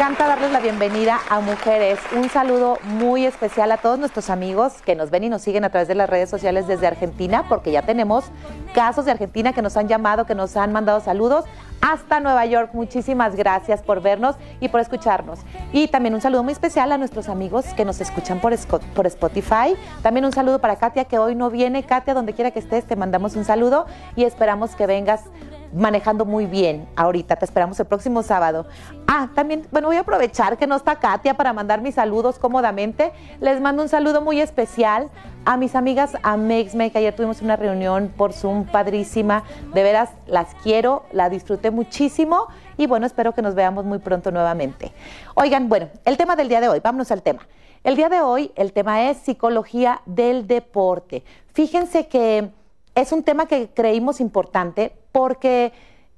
encanta 0.00 0.28
darles 0.28 0.50
la 0.50 0.60
bienvenida 0.60 1.20
a 1.28 1.40
Mujeres. 1.40 1.98
Un 2.16 2.30
saludo 2.30 2.78
muy 2.84 3.26
especial 3.26 3.70
a 3.70 3.76
todos 3.76 3.98
nuestros 3.98 4.30
amigos 4.30 4.80
que 4.80 4.96
nos 4.96 5.10
ven 5.10 5.24
y 5.24 5.28
nos 5.28 5.42
siguen 5.42 5.62
a 5.64 5.68
través 5.68 5.88
de 5.88 5.94
las 5.94 6.08
redes 6.08 6.30
sociales 6.30 6.66
desde 6.66 6.86
Argentina, 6.86 7.44
porque 7.50 7.70
ya 7.70 7.82
tenemos 7.82 8.24
casos 8.72 9.04
de 9.04 9.10
Argentina 9.10 9.52
que 9.52 9.60
nos 9.60 9.76
han 9.76 9.88
llamado, 9.88 10.24
que 10.24 10.34
nos 10.34 10.56
han 10.56 10.72
mandado 10.72 11.00
saludos 11.00 11.44
hasta 11.82 12.18
Nueva 12.18 12.46
York. 12.46 12.70
Muchísimas 12.72 13.36
gracias 13.36 13.82
por 13.82 14.00
vernos 14.00 14.36
y 14.58 14.68
por 14.68 14.80
escucharnos. 14.80 15.40
Y 15.70 15.88
también 15.88 16.14
un 16.14 16.22
saludo 16.22 16.44
muy 16.44 16.54
especial 16.54 16.90
a 16.92 16.96
nuestros 16.96 17.28
amigos 17.28 17.66
que 17.76 17.84
nos 17.84 18.00
escuchan 18.00 18.40
por, 18.40 18.56
por 18.94 19.06
Spotify. 19.06 19.76
También 20.00 20.24
un 20.24 20.32
saludo 20.32 20.62
para 20.62 20.76
Katia, 20.76 21.04
que 21.04 21.18
hoy 21.18 21.34
no 21.34 21.50
viene. 21.50 21.82
Katia, 21.82 22.14
donde 22.14 22.32
quiera 22.32 22.52
que 22.52 22.60
estés, 22.60 22.86
te 22.86 22.96
mandamos 22.96 23.36
un 23.36 23.44
saludo 23.44 23.84
y 24.16 24.24
esperamos 24.24 24.74
que 24.76 24.86
vengas 24.86 25.24
manejando 25.72 26.24
muy 26.24 26.46
bien 26.46 26.88
ahorita. 26.96 27.36
Te 27.36 27.44
esperamos 27.44 27.78
el 27.80 27.86
próximo 27.86 28.22
sábado. 28.22 28.66
Ah, 29.06 29.28
también, 29.34 29.66
bueno, 29.70 29.88
voy 29.88 29.96
a 29.96 30.00
aprovechar 30.00 30.56
que 30.56 30.66
no 30.66 30.76
está 30.76 30.96
Katia 30.96 31.34
para 31.34 31.52
mandar 31.52 31.80
mis 31.80 31.96
saludos 31.96 32.38
cómodamente. 32.38 33.12
Les 33.40 33.60
mando 33.60 33.82
un 33.82 33.88
saludo 33.88 34.20
muy 34.20 34.40
especial 34.40 35.10
a 35.44 35.56
mis 35.56 35.74
amigas 35.74 36.12
a 36.22 36.36
que 36.36 36.98
ayer 36.98 37.14
tuvimos 37.14 37.42
una 37.42 37.56
reunión 37.56 38.12
por 38.16 38.32
Zoom 38.32 38.66
padrísima. 38.66 39.44
De 39.74 39.82
veras, 39.82 40.10
las 40.26 40.54
quiero, 40.62 41.04
la 41.12 41.28
disfruté 41.28 41.70
muchísimo 41.70 42.48
y 42.76 42.86
bueno, 42.86 43.06
espero 43.06 43.34
que 43.34 43.42
nos 43.42 43.54
veamos 43.54 43.84
muy 43.84 43.98
pronto 43.98 44.30
nuevamente. 44.30 44.92
Oigan, 45.34 45.68
bueno, 45.68 45.88
el 46.04 46.16
tema 46.16 46.36
del 46.36 46.48
día 46.48 46.60
de 46.60 46.68
hoy, 46.68 46.80
vámonos 46.80 47.10
al 47.10 47.22
tema. 47.22 47.46
El 47.82 47.96
día 47.96 48.08
de 48.08 48.20
hoy, 48.20 48.52
el 48.56 48.72
tema 48.72 49.08
es 49.08 49.16
psicología 49.18 50.02
del 50.04 50.46
deporte. 50.46 51.24
Fíjense 51.54 52.08
que 52.08 52.50
es 52.94 53.12
un 53.12 53.22
tema 53.22 53.46
que 53.46 53.70
creímos 53.70 54.20
importante 54.20 54.92
porque 55.12 55.72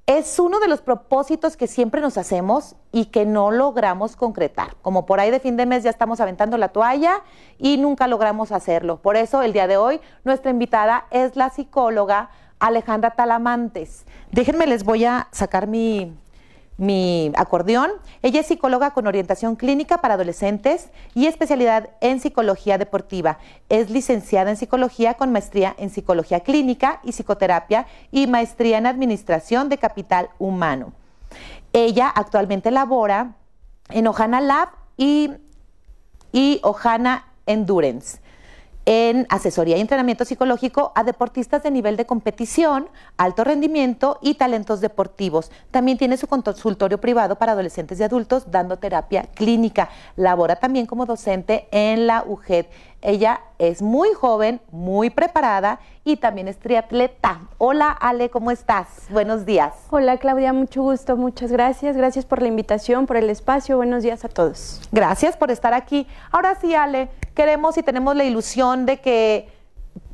es 0.05 0.37
uno 0.37 0.59
de 0.59 0.67
los 0.67 0.81
propósitos 0.81 1.55
que 1.55 1.67
siempre 1.67 2.01
nos 2.01 2.17
hacemos 2.17 2.75
y 2.91 3.05
que 3.05 3.25
no 3.25 3.51
logramos 3.51 4.17
concretar. 4.17 4.75
Como 4.81 5.05
por 5.05 5.19
ahí 5.19 5.31
de 5.31 5.39
fin 5.39 5.55
de 5.55 5.65
mes 5.65 5.83
ya 5.83 5.89
estamos 5.89 6.19
aventando 6.19 6.57
la 6.57 6.69
toalla 6.69 7.21
y 7.57 7.77
nunca 7.77 8.07
logramos 8.07 8.51
hacerlo. 8.51 8.97
Por 8.97 9.15
eso 9.15 9.41
el 9.41 9.53
día 9.53 9.67
de 9.67 9.77
hoy 9.77 10.01
nuestra 10.25 10.51
invitada 10.51 11.05
es 11.09 11.37
la 11.37 11.49
psicóloga 11.49 12.29
Alejandra 12.59 13.11
Talamantes. 13.11 14.05
Déjenme, 14.31 14.67
les 14.67 14.83
voy 14.83 15.05
a 15.05 15.27
sacar 15.31 15.67
mi, 15.67 16.13
mi 16.77 17.31
acordeón. 17.35 17.91
Ella 18.21 18.41
es 18.41 18.47
psicóloga 18.47 18.91
con 18.91 19.07
orientación 19.07 19.55
clínica 19.55 19.99
para 19.99 20.15
adolescentes 20.15 20.89
y 21.13 21.27
especialidad 21.27 21.89
en 22.01 22.19
psicología 22.19 22.77
deportiva. 22.77 23.39
Es 23.69 23.89
licenciada 23.89 24.49
en 24.49 24.57
psicología 24.57 25.15
con 25.15 25.31
maestría 25.31 25.75
en 25.77 25.89
psicología 25.89 26.39
clínica 26.41 26.99
y 27.03 27.11
psicoterapia 27.11 27.87
y 28.11 28.27
maestría 28.27 28.77
en 28.77 28.87
administración 28.87 29.69
de 29.69 29.77
capital 29.77 30.29
humano. 30.39 30.93
Ella 31.73 32.07
actualmente 32.07 32.71
labora 32.71 33.35
en 33.89 34.07
Ohana 34.07 34.41
Lab 34.41 34.69
y, 34.97 35.31
y 36.31 36.59
Ohana 36.63 37.27
Endurance 37.45 38.22
en 38.85 39.25
asesoría 39.29 39.77
y 39.77 39.81
entrenamiento 39.81 40.25
psicológico 40.25 40.91
a 40.95 41.03
deportistas 41.03 41.63
de 41.63 41.71
nivel 41.71 41.95
de 41.95 42.05
competición, 42.05 42.89
alto 43.17 43.43
rendimiento 43.43 44.19
y 44.21 44.35
talentos 44.35 44.81
deportivos. 44.81 45.51
También 45.71 45.97
tiene 45.97 46.17
su 46.17 46.27
consultorio 46.27 46.99
privado 46.99 47.37
para 47.37 47.53
adolescentes 47.53 47.99
y 47.99 48.03
adultos 48.03 48.51
dando 48.51 48.77
terapia 48.77 49.23
clínica. 49.33 49.89
Labora 50.15 50.57
también 50.57 50.85
como 50.85 51.05
docente 51.05 51.67
en 51.71 52.07
la 52.07 52.23
UGED. 52.27 52.65
Ella 53.05 53.41
es 53.59 53.81
muy 53.81 54.13
joven, 54.13 54.61
muy 54.71 55.09
preparada 55.09 55.81
y 56.05 56.15
también 56.15 56.47
es 56.47 56.57
triatleta. 56.57 57.41
Hola 57.57 57.91
Ale, 57.91 58.29
¿cómo 58.29 58.49
estás? 58.49 58.87
Buenos 59.09 59.45
días. 59.45 59.73
Hola 59.89 60.17
Claudia, 60.17 60.53
mucho 60.53 60.83
gusto, 60.83 61.17
muchas 61.17 61.51
gracias. 61.51 61.97
Gracias 61.97 62.23
por 62.25 62.41
la 62.41 62.47
invitación, 62.47 63.05
por 63.05 63.17
el 63.17 63.29
espacio. 63.29 63.75
Buenos 63.75 64.03
días 64.03 64.23
a 64.23 64.29
todos. 64.29 64.81
Gracias 64.93 65.35
por 65.35 65.51
estar 65.51 65.73
aquí. 65.73 66.07
Ahora 66.31 66.55
sí, 66.55 66.75
Ale, 66.75 67.09
queremos 67.35 67.77
y 67.77 67.83
tenemos 67.83 68.15
la 68.15 68.23
ilusión 68.23 68.85
de 68.85 69.01
que 69.01 69.49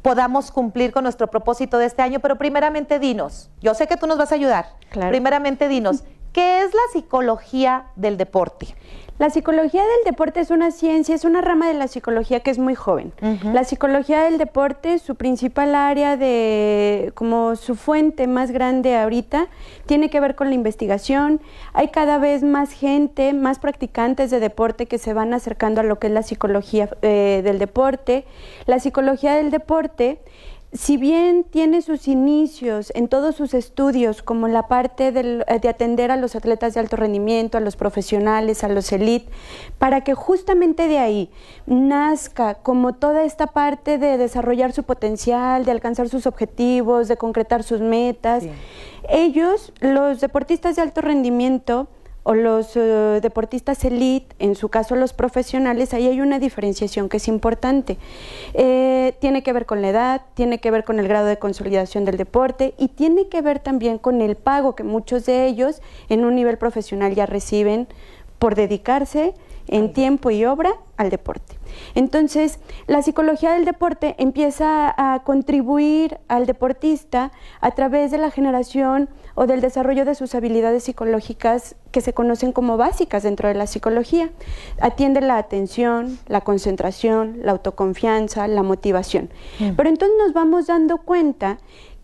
podamos 0.02 0.50
cumplir 0.50 0.92
con 0.92 1.04
nuestro 1.04 1.28
propósito 1.28 1.78
de 1.78 1.86
este 1.86 2.02
año, 2.02 2.20
pero 2.20 2.38
primeramente 2.38 2.98
dinos, 2.98 3.52
yo 3.62 3.76
sé 3.76 3.86
que 3.86 3.98
tú 3.98 4.08
nos 4.08 4.18
vas 4.18 4.32
a 4.32 4.36
ayudar. 4.36 4.66
Primeramente 4.90 5.68
dinos, 5.68 6.04
¿qué 6.34 6.64
es 6.64 6.74
la 6.74 6.82
psicología 6.92 7.86
del 7.96 8.18
deporte? 8.18 8.76
La 9.20 9.30
psicología 9.30 9.82
del 9.82 10.06
deporte 10.06 10.40
es 10.40 10.50
una 10.50 10.72
ciencia, 10.72 11.14
es 11.14 11.26
una 11.26 11.42
rama 11.42 11.68
de 11.68 11.74
la 11.74 11.90
psicología 11.90 12.40
que 12.40 12.52
es 12.52 12.58
muy 12.58 12.74
joven. 12.74 13.12
La 13.44 13.66
psicología 13.66 14.22
del 14.22 14.38
deporte, 14.38 14.98
su 14.98 15.16
principal 15.16 15.76
área 15.76 16.16
de, 16.16 17.12
como 17.16 17.58
su 17.58 17.76
fuente 17.76 18.28
más 18.28 18.52
grande 18.52 18.96
ahorita, 18.96 19.48
tiene 19.86 20.10
que 20.10 20.22
ver 20.22 20.36
con 20.36 20.48
la 20.48 20.56
investigación. 20.56 21.42
Hay 21.74 21.90
cada 21.90 22.18
vez 22.18 22.44
más 22.44 22.72
gente, 22.72 23.34
más 23.34 23.60
practicantes 23.60 24.32
de 24.32 24.40
deporte 24.40 24.86
que 24.86 24.98
se 24.98 25.14
van 25.14 25.34
acercando 25.34 25.82
a 25.82 25.84
lo 25.84 26.00
que 26.00 26.08
es 26.08 26.14
la 26.14 26.24
psicología 26.24 26.90
eh, 27.02 27.42
del 27.44 27.60
deporte. 27.60 28.24
La 28.68 28.80
psicología 28.80 29.36
del 29.36 29.52
deporte 29.52 30.20
si 30.72 30.98
bien 30.98 31.46
tiene 31.46 31.82
sus 31.82 32.08
inicios 32.08 32.92
en 32.94 33.08
todos 33.08 33.36
sus 33.36 33.56
estudios, 33.56 34.22
como 34.22 34.48
la 34.48 34.68
parte 34.68 35.08
eh, 35.08 35.60
de 35.60 35.70
atender 35.70 36.12
a 36.12 36.18
los 36.18 36.36
atletas 36.36 36.76
de 36.76 36.80
alto 36.80 36.96
rendimiento, 36.96 37.58
a 37.58 37.62
los 37.62 37.76
profesionales, 37.76 38.64
a 38.64 38.70
los 38.70 38.92
elite, 38.92 39.32
para 39.80 40.04
que 40.04 40.14
justamente 40.14 40.88
de 40.88 41.00
ahí 41.00 41.32
nazca 41.66 42.56
como 42.56 42.94
toda 42.94 43.24
esta 43.24 43.48
parte 43.48 43.98
de 43.98 44.18
desarrollar 44.18 44.72
su 44.72 44.84
potencial, 44.84 45.66
de 45.66 45.72
alcanzar 45.72 46.08
sus 46.08 46.28
objetivos, 46.28 47.08
de 47.08 47.18
concretar 47.18 47.64
sus 47.64 47.82
metas, 47.82 48.44
ellos, 49.10 49.74
los 49.80 50.22
deportistas 50.22 50.76
de 50.76 50.84
alto 50.84 51.02
rendimiento, 51.02 51.88
o 52.30 52.36
los 52.36 52.76
eh, 52.76 53.20
deportistas 53.24 53.84
elite, 53.84 54.36
en 54.38 54.54
su 54.54 54.70
caso 54.70 54.96
los 54.96 55.14
profesionales, 55.14 55.96
ahí 55.96 56.08
hay 56.08 56.22
una 56.22 56.38
diferenciación 56.38 57.10
que 57.10 57.18
es 57.18 57.28
importante. 57.28 57.98
Eh, 58.54 59.16
tiene 59.20 59.42
que 59.42 59.52
ver 59.52 59.66
con 59.66 59.82
la 59.82 59.90
edad, 59.90 60.22
tiene 60.36 60.60
que 60.60 60.70
ver 60.70 60.84
con 60.84 61.00
el 61.00 61.08
grado 61.08 61.26
de 61.26 61.40
consolidación 61.40 62.06
del 62.06 62.18
deporte 62.18 62.76
y 62.78 62.90
tiene 62.90 63.30
que 63.30 63.42
ver 63.42 63.58
también 63.58 63.98
con 63.98 64.22
el 64.22 64.36
pago 64.36 64.76
que 64.76 64.84
muchos 64.84 65.26
de 65.26 65.48
ellos 65.48 65.82
en 66.08 66.24
un 66.24 66.36
nivel 66.36 66.60
profesional 66.60 67.16
ya 67.16 67.26
reciben 67.26 67.88
por 68.38 68.54
dedicarse 68.54 69.34
en 69.68 69.94
tiempo 69.94 70.30
y 70.30 70.46
obra 70.46 70.74
al 70.98 71.10
deporte. 71.10 71.58
Entonces, 71.96 72.60
la 72.88 73.02
psicología 73.02 73.54
del 73.54 73.66
deporte 73.66 74.16
empieza 74.18 74.94
a 74.96 75.24
contribuir 75.24 76.20
al 76.28 76.46
deportista 76.46 77.32
a 77.62 77.72
través 77.72 78.12
de 78.12 78.18
la 78.18 78.32
generación 78.32 79.10
o 79.42 79.48
del 79.48 79.62
desarrollo 79.62 80.04
de 80.04 80.16
sus 80.16 80.36
habilidades 80.36 80.84
psicológicas 80.84 81.78
que 81.94 82.02
se 82.02 82.12
conocen 82.12 82.52
como 82.52 82.76
básicas 82.76 83.24
dentro 83.24 83.48
de 83.48 83.54
la 83.54 83.68
psicología. 83.68 84.32
Atiende 84.82 85.22
la 85.22 85.38
atención, 85.38 86.20
la 86.28 86.42
concentración, 86.42 87.40
la 87.44 87.54
autoconfianza, 87.54 88.50
la 88.50 88.64
motivación. 88.64 89.30
Pero 89.78 89.88
entonces 89.88 90.18
nos 90.18 90.34
vamos 90.34 90.68
dando 90.68 90.98
cuenta 90.98 91.58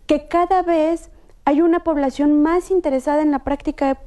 que 0.06 0.28
cada 0.28 0.62
vez 0.62 1.10
hay 1.44 1.60
una 1.60 1.80
población 1.80 2.40
más 2.40 2.70
interesada 2.70 3.20
en 3.20 3.32
la 3.32 3.40
práctica 3.40 3.98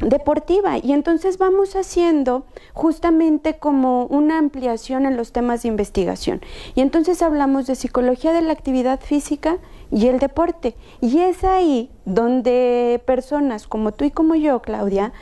deportiva 0.00 0.76
y 0.76 0.92
entonces 0.92 1.38
vamos 1.38 1.76
haciendo 1.76 2.44
justamente 2.74 3.56
como 3.58 4.04
una 4.06 4.36
ampliación 4.36 5.06
en 5.06 5.16
los 5.16 5.32
temas 5.32 5.62
de 5.62 5.68
investigación 5.68 6.42
y 6.74 6.82
entonces 6.82 7.22
hablamos 7.22 7.66
de 7.66 7.76
psicología 7.76 8.32
de 8.32 8.42
la 8.42 8.52
actividad 8.52 9.00
física 9.00 9.58
y 9.90 10.08
el 10.08 10.18
deporte. 10.18 10.74
Y 11.00 11.18
es 11.20 11.44
ahí 11.44 11.90
donde 12.04 13.02
personas 13.06 13.66
como 13.66 13.92
tú 13.92 14.04
y 14.04 14.10
como 14.10 14.34
yo 14.34 14.60
Claudia 14.62 15.12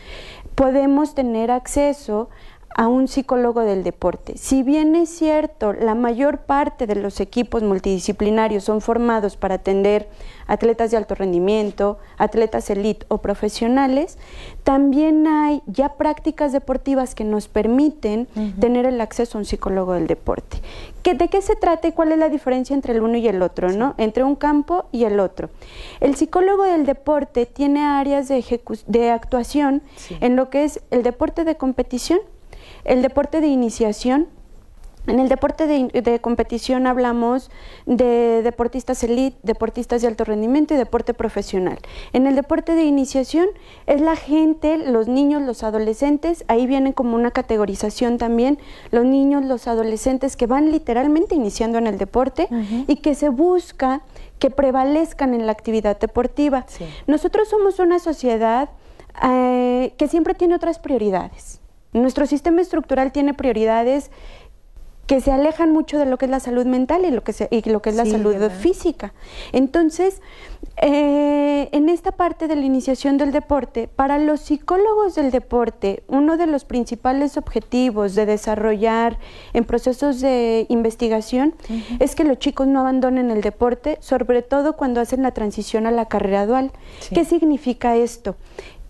podemos 0.54 1.14
tener 1.14 1.50
acceso 1.50 2.28
a 2.74 2.88
un 2.88 3.08
psicólogo 3.08 3.60
del 3.60 3.82
deporte. 3.82 4.36
Si 4.36 4.62
bien 4.62 4.94
es 4.94 5.08
cierto, 5.08 5.72
la 5.72 5.94
mayor 5.94 6.38
parte 6.38 6.86
de 6.86 6.94
los 6.94 7.20
equipos 7.20 7.62
multidisciplinarios 7.62 8.64
son 8.64 8.80
formados 8.80 9.36
para 9.36 9.56
atender 9.56 10.08
atletas 10.46 10.90
de 10.90 10.96
alto 10.96 11.14
rendimiento, 11.14 11.98
atletas 12.18 12.68
elite 12.70 13.06
o 13.08 13.18
profesionales, 13.18 14.18
también 14.64 15.26
hay 15.26 15.62
ya 15.66 15.94
prácticas 15.94 16.52
deportivas 16.52 17.14
que 17.14 17.24
nos 17.24 17.48
permiten 17.48 18.26
tener 18.60 18.86
el 18.86 19.00
acceso 19.00 19.38
a 19.38 19.40
un 19.40 19.44
psicólogo 19.44 19.94
del 19.94 20.06
deporte. 20.06 20.58
¿De 21.02 21.28
qué 21.28 21.42
se 21.42 21.56
trata 21.56 21.88
y 21.88 21.92
cuál 21.92 22.12
es 22.12 22.18
la 22.18 22.28
diferencia 22.28 22.74
entre 22.74 22.94
el 22.94 23.02
uno 23.02 23.16
y 23.16 23.26
el 23.26 23.42
otro, 23.42 23.70
¿no? 23.70 23.94
Entre 23.98 24.22
un 24.22 24.36
campo 24.36 24.86
y 24.92 25.04
el 25.04 25.18
otro. 25.20 25.50
El 26.00 26.14
psicólogo 26.14 26.62
del 26.62 26.86
deporte 26.86 27.44
tiene 27.44 27.82
áreas 27.84 28.28
de, 28.28 28.60
de 28.86 29.10
actuación 29.10 29.82
en 30.20 30.36
lo 30.36 30.48
que 30.48 30.64
es 30.64 30.80
el 30.90 31.02
deporte 31.02 31.44
de 31.44 31.56
competición, 31.56 32.20
el 32.84 33.02
deporte 33.02 33.40
de 33.40 33.46
iniciación, 33.46 34.28
en 35.08 35.18
el 35.18 35.28
deporte 35.28 35.66
de, 35.66 36.20
competición 36.20 36.86
hablamos 36.86 37.50
de 37.86 38.40
deportistas 38.44 39.02
elite, 39.02 39.36
deportistas 39.42 40.00
de 40.00 40.06
alto 40.06 40.24
rendimiento 40.24 40.74
y 40.74 40.76
deporte 40.76 41.12
profesional. 41.12 41.78
En 42.12 42.28
el 42.28 42.36
deporte 42.36 42.76
de 42.76 42.84
iniciación 42.84 43.48
es 43.86 44.00
la 44.00 44.14
gente, 44.14 44.78
los 44.78 45.08
niños, 45.08 45.42
los 45.42 45.64
adolescentes, 45.64 46.44
ahí 46.46 46.68
vienen 46.68 46.92
como 46.92 47.16
una 47.16 47.32
categorización 47.32 48.16
también, 48.16 48.58
los 48.92 49.04
niños, 49.04 49.44
los 49.44 49.66
adolescentes 49.66 50.36
que 50.36 50.46
van 50.46 50.70
literalmente 50.70 51.34
iniciando 51.34 51.78
en 51.78 51.88
el 51.88 51.98
deporte 51.98 52.48
y 52.86 52.96
que 52.96 53.16
se 53.16 53.28
busca 53.28 54.02
que 54.38 54.50
prevalezcan 54.50 55.34
en 55.34 55.46
la 55.46 55.52
actividad 55.52 55.98
deportiva. 55.98 56.64
Nosotros 57.08 57.48
somos 57.48 57.80
una 57.80 57.98
sociedad 57.98 58.70
eh, 59.24 59.94
que 59.98 60.06
siempre 60.06 60.34
tiene 60.34 60.54
otras 60.54 60.78
prioridades 60.78 61.61
Nuestro 61.92 62.26
sistema 62.26 62.60
estructural 62.60 63.12
tiene 63.12 63.34
prioridades 63.34 64.10
que 65.06 65.20
se 65.20 65.32
alejan 65.32 65.72
mucho 65.72 65.98
de 65.98 66.06
lo 66.06 66.16
que 66.16 66.26
es 66.26 66.30
la 66.30 66.40
salud 66.40 66.64
mental 66.64 67.04
y 67.04 67.10
lo 67.10 67.22
que, 67.22 67.34
y 67.50 67.68
lo 67.68 67.82
que 67.82 67.90
es 67.90 67.96
la 67.96 68.06
salud 68.06 68.34
física. 68.50 69.12
Entonces, 69.52 70.22
eh, 70.80 71.68
en 71.72 71.88
esta 71.88 72.12
parte 72.12 72.48
de 72.48 72.56
la 72.56 72.62
iniciación 72.62 73.18
del 73.18 73.32
deporte, 73.32 73.88
para 73.88 74.18
los 74.18 74.40
psicólogos 74.40 75.14
del 75.14 75.30
deporte, 75.30 76.02
uno 76.06 76.36
de 76.36 76.46
los 76.46 76.64
principales 76.64 77.36
objetivos 77.36 78.14
de 78.14 78.26
desarrollar 78.26 79.18
en 79.52 79.64
procesos 79.64 80.20
de 80.20 80.66
investigación 80.68 81.54
es 81.98 82.14
que 82.14 82.24
los 82.24 82.38
chicos 82.38 82.66
no 82.66 82.80
abandonen 82.80 83.30
el 83.30 83.42
deporte, 83.42 83.98
sobre 84.00 84.42
todo 84.42 84.76
cuando 84.76 85.00
hacen 85.00 85.22
la 85.22 85.32
transición 85.32 85.86
a 85.86 85.90
la 85.90 86.06
carrera 86.06 86.46
dual. 86.46 86.70
¿Qué 87.12 87.24
significa 87.24 87.96
esto? 87.96 88.36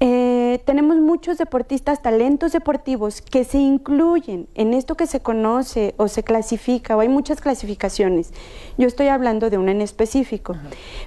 Eh, 0.05 0.61
tenemos 0.65 0.97
muchos 0.97 1.39
deportistas, 1.39 2.03
talentos 2.03 2.51
deportivos 2.51 3.23
que 3.23 3.45
se 3.45 3.59
incluyen 3.59 4.49
en 4.57 4.75
esto 4.75 4.97
que 4.97 5.07
se 5.07 5.21
conoce 5.21 5.95
o 5.97 6.09
se 6.09 6.25
clasifica, 6.25 6.97
o 6.97 7.01
hay 7.01 7.09
muchas 7.09 7.41
clasificaciones. 7.41 8.33
Yo 8.77 8.89
estoy 8.89 9.07
hablando 9.07 9.49
de 9.49 9.59
una 9.59 9.71
en 9.71 9.81
específico, 9.81 10.57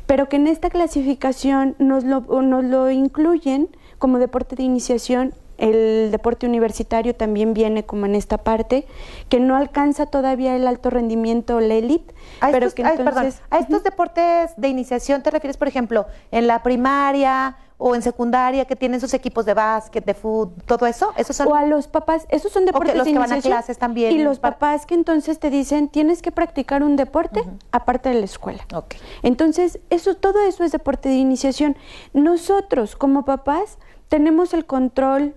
pero 0.05 0.29
que 0.29 0.37
en 0.37 0.47
esta 0.47 0.69
clasificación 0.69 1.75
nos 1.77 2.05
lo, 2.05 2.21
nos 2.21 2.63
lo 2.63 2.89
incluyen 2.89 3.67
como 3.97 4.17
deporte 4.17 4.55
de 4.55 4.63
iniciación 4.63 5.33
el 5.57 6.11
deporte 6.11 6.45
universitario 6.45 7.15
también 7.15 7.53
viene 7.53 7.85
como 7.85 8.05
en 8.05 8.15
esta 8.15 8.37
parte, 8.37 8.85
que 9.29 9.39
no 9.39 9.55
alcanza 9.55 10.05
todavía 10.05 10.55
el 10.55 10.67
alto 10.67 10.89
rendimiento 10.89 11.55
o 11.55 11.59
la 11.61 11.75
élite. 11.75 12.13
Pero 12.51 12.71
que 12.71 12.81
entonces, 12.81 13.41
a 13.49 13.59
estos 13.59 13.83
deportes 13.83 14.51
de 14.57 14.67
iniciación 14.67 15.23
te 15.23 15.31
refieres, 15.31 15.55
por 15.55 15.69
ejemplo, 15.69 16.07
en 16.31 16.47
la 16.47 16.61
primaria, 16.61 17.55
o 17.77 17.93
en 17.95 18.01
secundaria 18.01 18.65
que 18.65 18.75
tienen 18.75 19.01
sus 19.01 19.13
equipos 19.13 19.45
de 19.45 19.53
básquet, 19.53 20.05
de 20.05 20.13
fútbol, 20.13 20.63
todo 20.65 20.85
eso, 20.85 21.13
esos 21.17 21.35
son 21.35 21.47
o 21.49 21.55
a 21.55 21.65
los 21.65 21.87
papás, 21.87 22.25
esos 22.29 22.51
son 22.51 22.65
deportes 22.65 22.95
los 22.95 23.05
que 23.05 23.17
van 23.17 23.33
a 23.33 23.41
clases 23.41 23.77
también 23.77 24.13
y 24.13 24.23
los 24.23 24.39
papás 24.39 24.85
que 24.85 24.93
entonces 24.93 25.39
te 25.39 25.49
dicen 25.49 25.89
tienes 25.89 26.21
que 26.21 26.31
practicar 26.31 26.83
un 26.83 26.95
deporte 26.95 27.43
aparte 27.71 28.09
de 28.09 28.15
la 28.15 28.25
escuela. 28.25 28.63
Okay. 28.73 28.99
Entonces 29.23 29.79
eso 29.89 30.15
todo 30.15 30.41
eso 30.41 30.63
es 30.63 30.71
deporte 30.71 31.09
de 31.09 31.15
iniciación. 31.15 31.75
Nosotros 32.13 32.95
como 32.95 33.25
papás 33.25 33.77
tenemos 34.07 34.53
el 34.53 34.65
control 34.65 35.35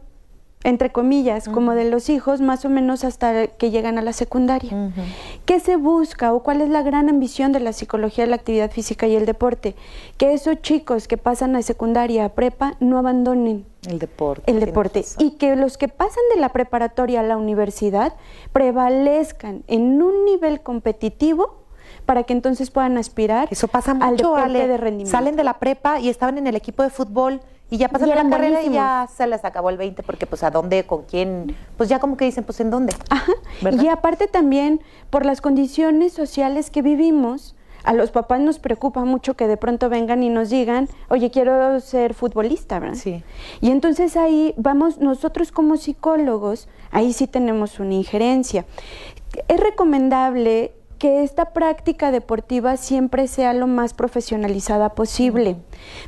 entre 0.64 0.90
comillas, 0.90 1.49
como 1.49 1.75
de 1.75 1.88
los 1.88 2.10
hijos, 2.10 2.40
más 2.40 2.64
o 2.64 2.69
menos 2.69 3.05
hasta 3.05 3.46
que 3.46 3.70
llegan 3.70 3.96
a 3.96 4.02
la 4.02 4.12
secundaria. 4.12 4.93
¿Qué 5.44 5.60
se 5.60 5.76
busca 5.76 6.32
o 6.32 6.43
cuál 6.43 6.60
es 6.60 6.69
la 6.69 6.82
gran 6.82 7.08
ambición 7.08 7.52
de 7.52 7.60
la 7.60 7.72
psicología 7.72 8.26
la 8.26 8.37
actividad 8.37 8.70
física 8.70 9.06
y 9.06 9.14
el 9.14 9.25
deporte? 9.25 9.76
Que 10.16 10.32
esos 10.32 10.60
chicos 10.60 11.06
que 11.06 11.16
pasan 11.16 11.55
a 11.55 11.62
secundaria, 11.62 12.25
a 12.25 12.28
prepa, 12.31 12.75
no 12.81 12.99
abandonen 12.99 13.66
el 13.87 13.99
deporte. 14.00 14.50
El 14.50 14.60
deporte. 14.60 15.05
Y 15.19 15.32
que 15.32 15.55
los 15.55 15.78
que 15.78 15.88
pasan 15.88 16.25
de 16.34 16.40
la 16.40 16.49
preparatoria 16.49 17.20
a 17.20 17.22
la 17.22 17.37
universidad 17.37 18.14
prevalezcan 18.52 19.62
en 19.69 20.02
un 20.02 20.25
nivel 20.25 20.60
competitivo 20.60 21.58
para 22.05 22.25
que 22.25 22.32
entonces 22.32 22.70
puedan 22.70 22.99
aspirar 22.99 23.49
Eso 23.50 23.69
pasa 23.69 23.94
mucho, 23.94 24.06
al 24.08 24.16
deporte 24.52 24.69
de 24.69 24.76
rendimiento. 24.76 25.10
Salen 25.10 25.37
de 25.37 25.44
la 25.44 25.58
prepa 25.58 26.00
y 26.00 26.08
estaban 26.08 26.38
en 26.38 26.46
el 26.46 26.56
equipo 26.56 26.82
de 26.82 26.90
fútbol 26.90 27.40
y 27.70 27.76
ya 27.76 27.88
pasan 27.88 28.09
la 28.09 28.29
carrera 28.29 28.62
y 28.62 28.70
ya 28.70 29.09
se 29.15 29.26
les 29.26 29.44
acabó 29.44 29.70
el 29.70 29.76
20 29.76 30.03
porque 30.03 30.26
pues 30.26 30.43
a 30.43 30.50
dónde, 30.50 30.85
con 30.85 31.03
quién, 31.03 31.55
pues 31.76 31.88
ya 31.88 31.99
como 31.99 32.17
que 32.17 32.25
dicen, 32.25 32.44
pues 32.44 32.61
en 32.61 32.70
dónde. 32.70 32.94
Ajá. 33.11 33.32
Y 33.81 33.88
aparte 33.88 34.26
también 34.26 34.81
por 35.11 35.26
las 35.26 35.41
condiciones 35.41 36.12
sociales 36.12 36.70
que 36.70 36.82
vivimos, 36.82 37.55
a 37.85 37.93
los 37.93 38.11
papás 38.11 38.41
nos 38.41 38.59
preocupa 38.59 39.05
mucho 39.05 39.35
que 39.35 39.47
de 39.47 39.56
pronto 39.56 39.88
vengan 39.88 40.23
y 40.23 40.29
nos 40.29 40.50
digan, 40.50 40.88
oye, 41.09 41.31
quiero 41.31 41.81
ser 41.81 42.15
futbolista, 42.15 42.79
¿verdad? 42.79 42.97
Sí. 42.97 43.23
Y 43.61 43.70
entonces 43.70 44.17
ahí 44.17 44.55
vamos, 44.56 44.99
nosotros 44.99 45.53
como 45.53 45.76
psicólogos, 45.76 46.69
ahí 46.91 47.12
sí 47.12 47.26
tenemos 47.26 47.81
una 47.81 47.94
injerencia. 47.94 48.65
Es 49.47 49.61
recomendable 49.61 50.73
que 50.99 51.23
esta 51.23 51.53
práctica 51.53 52.11
deportiva 52.11 52.77
siempre 52.77 53.29
sea 53.29 53.55
lo 53.55 53.67
más 53.67 53.95
profesionalizada 53.95 54.95
posible. 54.95 55.56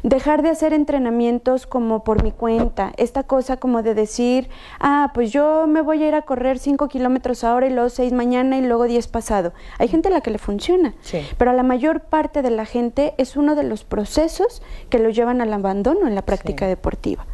Dejar 0.03 0.43
de 0.43 0.51
hacer 0.51 0.73
entrenamientos 0.73 1.67
como 1.67 2.03
por 2.03 2.23
mi 2.23 2.33
cuenta, 2.33 2.93
esta 2.97 3.23
cosa 3.23 3.59
como 3.59 3.83
de 3.83 3.95
decir, 3.95 4.49
ah, 4.81 5.13
pues 5.15 5.31
yo 5.33 5.67
me 5.69 5.81
voy 5.81 6.03
a 6.03 6.09
ir 6.09 6.15
a 6.15 6.23
correr 6.23 6.59
5 6.59 6.89
kilómetros 6.89 7.45
ahora 7.45 7.69
y 7.69 7.71
luego 7.71 7.89
6 7.89 8.13
mañana 8.13 8.59
y 8.59 8.63
luego 8.63 8.85
10 8.85 9.07
pasado. 9.09 9.53
Hay 9.79 9.89
gente 9.89 10.09
a 10.09 10.13
la 10.13 10.21
que 10.21 10.31
le 10.31 10.39
funciona, 10.39 10.95
pero 11.39 11.53
a 11.53 11.55
la 11.55 11.63
mayor 11.63 12.01
parte 12.01 12.43
de 12.43 12.51
la 12.51 12.65
gente 12.65 13.15
es 13.17 13.37
uno 13.37 13.55
de 13.55 13.63
los 13.63 13.85
procesos 13.85 14.63
que 14.89 14.99
lo 14.99 15.11
llevan 15.11 15.41
al 15.41 15.53
abandono 15.53 16.09
en 16.09 16.15
la 16.15 16.23
práctica 16.23 16.67
deportiva. 16.67 17.27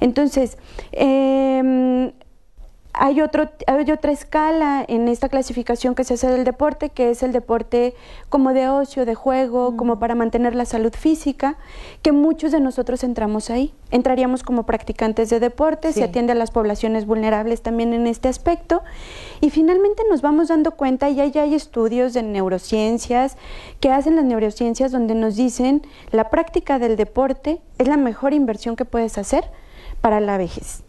Entonces, 0.00 0.58
eh, 0.92 2.12
hay, 2.92 3.20
otro, 3.20 3.48
hay 3.66 3.90
otra 3.90 4.12
escala 4.12 4.84
en 4.86 5.08
esta 5.08 5.28
clasificación 5.28 5.94
que 5.94 6.04
se 6.04 6.14
hace 6.14 6.28
del 6.28 6.44
deporte, 6.44 6.90
que 6.90 7.10
es 7.10 7.22
el 7.22 7.32
deporte 7.32 7.94
como 8.28 8.52
de 8.52 8.68
ocio, 8.68 9.04
de 9.04 9.14
juego, 9.14 9.76
como 9.76 9.98
para 9.98 10.14
mantener 10.14 10.54
la 10.54 10.64
salud 10.64 10.92
física, 10.92 11.56
que 12.02 12.12
muchos 12.12 12.50
de 12.50 12.60
nosotros 12.60 13.04
entramos 13.04 13.50
ahí. 13.50 13.72
Entraríamos 13.90 14.42
como 14.42 14.64
practicantes 14.64 15.30
de 15.30 15.38
deporte, 15.38 15.92
se 15.92 16.04
atiende 16.04 16.32
a 16.32 16.34
las 16.34 16.50
poblaciones 16.50 17.06
vulnerables 17.06 17.62
también 17.62 17.92
en 17.92 18.06
este 18.06 18.28
aspecto. 18.28 18.82
Y 19.40 19.50
finalmente 19.50 20.02
nos 20.10 20.20
vamos 20.20 20.48
dando 20.48 20.72
cuenta, 20.72 21.08
y 21.08 21.14
ya 21.14 21.42
hay 21.42 21.54
estudios 21.54 22.14
de 22.14 22.22
neurociencias 22.22 23.36
que 23.80 23.90
hacen 23.90 24.16
las 24.16 24.24
neurociencias 24.24 24.90
donde 24.90 25.14
nos 25.14 25.36
dicen 25.36 25.82
la 26.10 26.30
práctica 26.30 26.78
del 26.78 26.96
deporte 26.96 27.60
es 27.78 27.86
la 27.86 27.96
mejor 27.96 28.34
inversión 28.34 28.76
que 28.76 28.84
puedes 28.84 29.18
hacer 29.18 29.44
para 30.00 30.20
la 30.20 30.36
vejez 30.36 30.87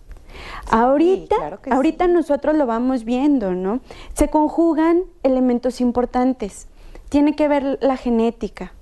ahorita, 0.69 1.59
ahorita 1.71 2.07
nosotros 2.07 2.55
lo 2.55 2.65
vamos 2.65 3.03
viendo, 3.03 3.53
¿no? 3.53 3.81
Se 4.13 4.29
conjugan 4.29 5.03
elementos 5.23 5.81
importantes. 5.81 6.67
Tiene 7.09 7.35
que 7.35 7.47
ver 7.47 7.77
la 7.81 7.97
genética. 7.97 8.73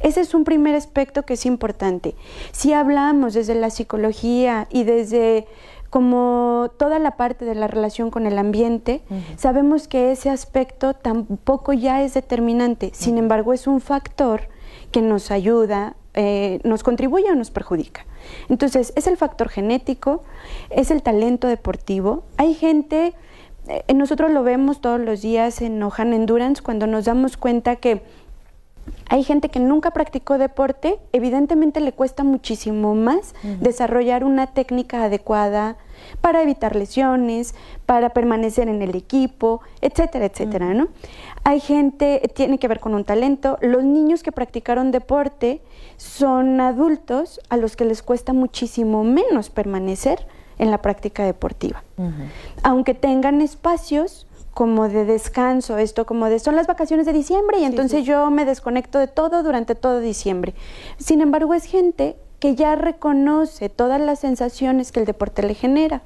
Ese 0.00 0.20
es 0.20 0.34
un 0.34 0.44
primer 0.44 0.74
aspecto 0.74 1.24
que 1.24 1.34
es 1.34 1.46
importante. 1.46 2.14
Si 2.52 2.72
hablamos 2.72 3.34
desde 3.34 3.54
la 3.54 3.70
psicología 3.70 4.68
y 4.70 4.84
desde 4.84 5.46
como 5.90 6.70
toda 6.78 6.98
la 6.98 7.16
parte 7.16 7.44
de 7.44 7.54
la 7.54 7.66
relación 7.66 8.10
con 8.10 8.26
el 8.26 8.38
ambiente, 8.38 9.02
sabemos 9.36 9.88
que 9.88 10.12
ese 10.12 10.30
aspecto 10.30 10.94
tampoco 10.94 11.72
ya 11.72 12.02
es 12.02 12.14
determinante, 12.14 12.90
sin 12.92 13.16
embargo 13.16 13.54
es 13.54 13.66
un 13.66 13.80
factor 13.80 14.48
que 14.92 15.00
nos 15.00 15.30
ayuda, 15.30 15.96
eh, 16.14 16.60
nos 16.64 16.82
contribuye 16.82 17.30
o 17.30 17.34
nos 17.34 17.50
perjudica. 17.50 18.06
Entonces, 18.48 18.92
es 18.96 19.06
el 19.06 19.16
factor 19.16 19.48
genético, 19.48 20.22
es 20.70 20.90
el 20.90 21.02
talento 21.02 21.48
deportivo. 21.48 22.24
Hay 22.36 22.54
gente, 22.54 23.14
eh, 23.68 23.94
nosotros 23.94 24.30
lo 24.30 24.42
vemos 24.42 24.80
todos 24.80 25.00
los 25.00 25.22
días 25.22 25.60
en 25.62 25.82
Ojan 25.82 26.12
Endurance, 26.12 26.62
cuando 26.62 26.86
nos 26.86 27.04
damos 27.04 27.36
cuenta 27.36 27.76
que 27.76 28.02
hay 29.08 29.24
gente 29.24 29.48
que 29.48 29.60
nunca 29.60 29.90
practicó 29.90 30.38
deporte, 30.38 30.98
evidentemente 31.12 31.80
le 31.80 31.92
cuesta 31.92 32.24
muchísimo 32.24 32.94
más 32.94 33.34
desarrollar 33.60 34.24
una 34.24 34.48
técnica 34.48 35.04
adecuada 35.04 35.76
para 36.20 36.42
evitar 36.42 36.76
lesiones, 36.76 37.54
para 37.86 38.10
permanecer 38.10 38.68
en 38.68 38.82
el 38.82 38.94
equipo, 38.94 39.60
etcétera, 39.80 40.26
etcétera, 40.26 40.74
¿no? 40.74 40.88
Hay 41.44 41.60
gente, 41.60 42.30
tiene 42.34 42.58
que 42.58 42.68
ver 42.68 42.78
con 42.78 42.94
un 42.94 43.04
talento. 43.04 43.58
Los 43.60 43.82
niños 43.82 44.22
que 44.22 44.32
practicaron 44.32 44.90
deporte 44.90 45.62
son 45.96 46.60
adultos 46.60 47.40
a 47.48 47.56
los 47.56 47.74
que 47.74 47.84
les 47.84 48.02
cuesta 48.02 48.32
muchísimo 48.32 49.02
menos 49.02 49.50
permanecer 49.50 50.26
en 50.58 50.70
la 50.70 50.82
práctica 50.82 51.24
deportiva. 51.24 51.82
Aunque 52.62 52.94
tengan 52.94 53.40
espacios 53.40 54.27
como 54.58 54.88
de 54.88 55.04
descanso, 55.04 55.78
esto 55.78 56.04
como 56.04 56.26
de 56.26 56.40
son 56.40 56.56
las 56.56 56.66
vacaciones 56.66 57.06
de 57.06 57.12
diciembre 57.12 57.60
y 57.60 57.64
entonces 57.64 58.04
yo 58.04 58.28
me 58.28 58.44
desconecto 58.44 58.98
de 58.98 59.06
todo 59.06 59.44
durante 59.44 59.76
todo 59.76 60.00
diciembre. 60.00 60.52
Sin 60.96 61.20
embargo, 61.20 61.54
es 61.54 61.62
gente 61.62 62.16
que 62.40 62.56
ya 62.56 62.74
reconoce 62.74 63.68
todas 63.68 64.00
las 64.00 64.18
sensaciones 64.18 64.90
que 64.90 64.98
el 64.98 65.06
deporte 65.06 65.44
le 65.44 65.54
genera. 65.54 66.02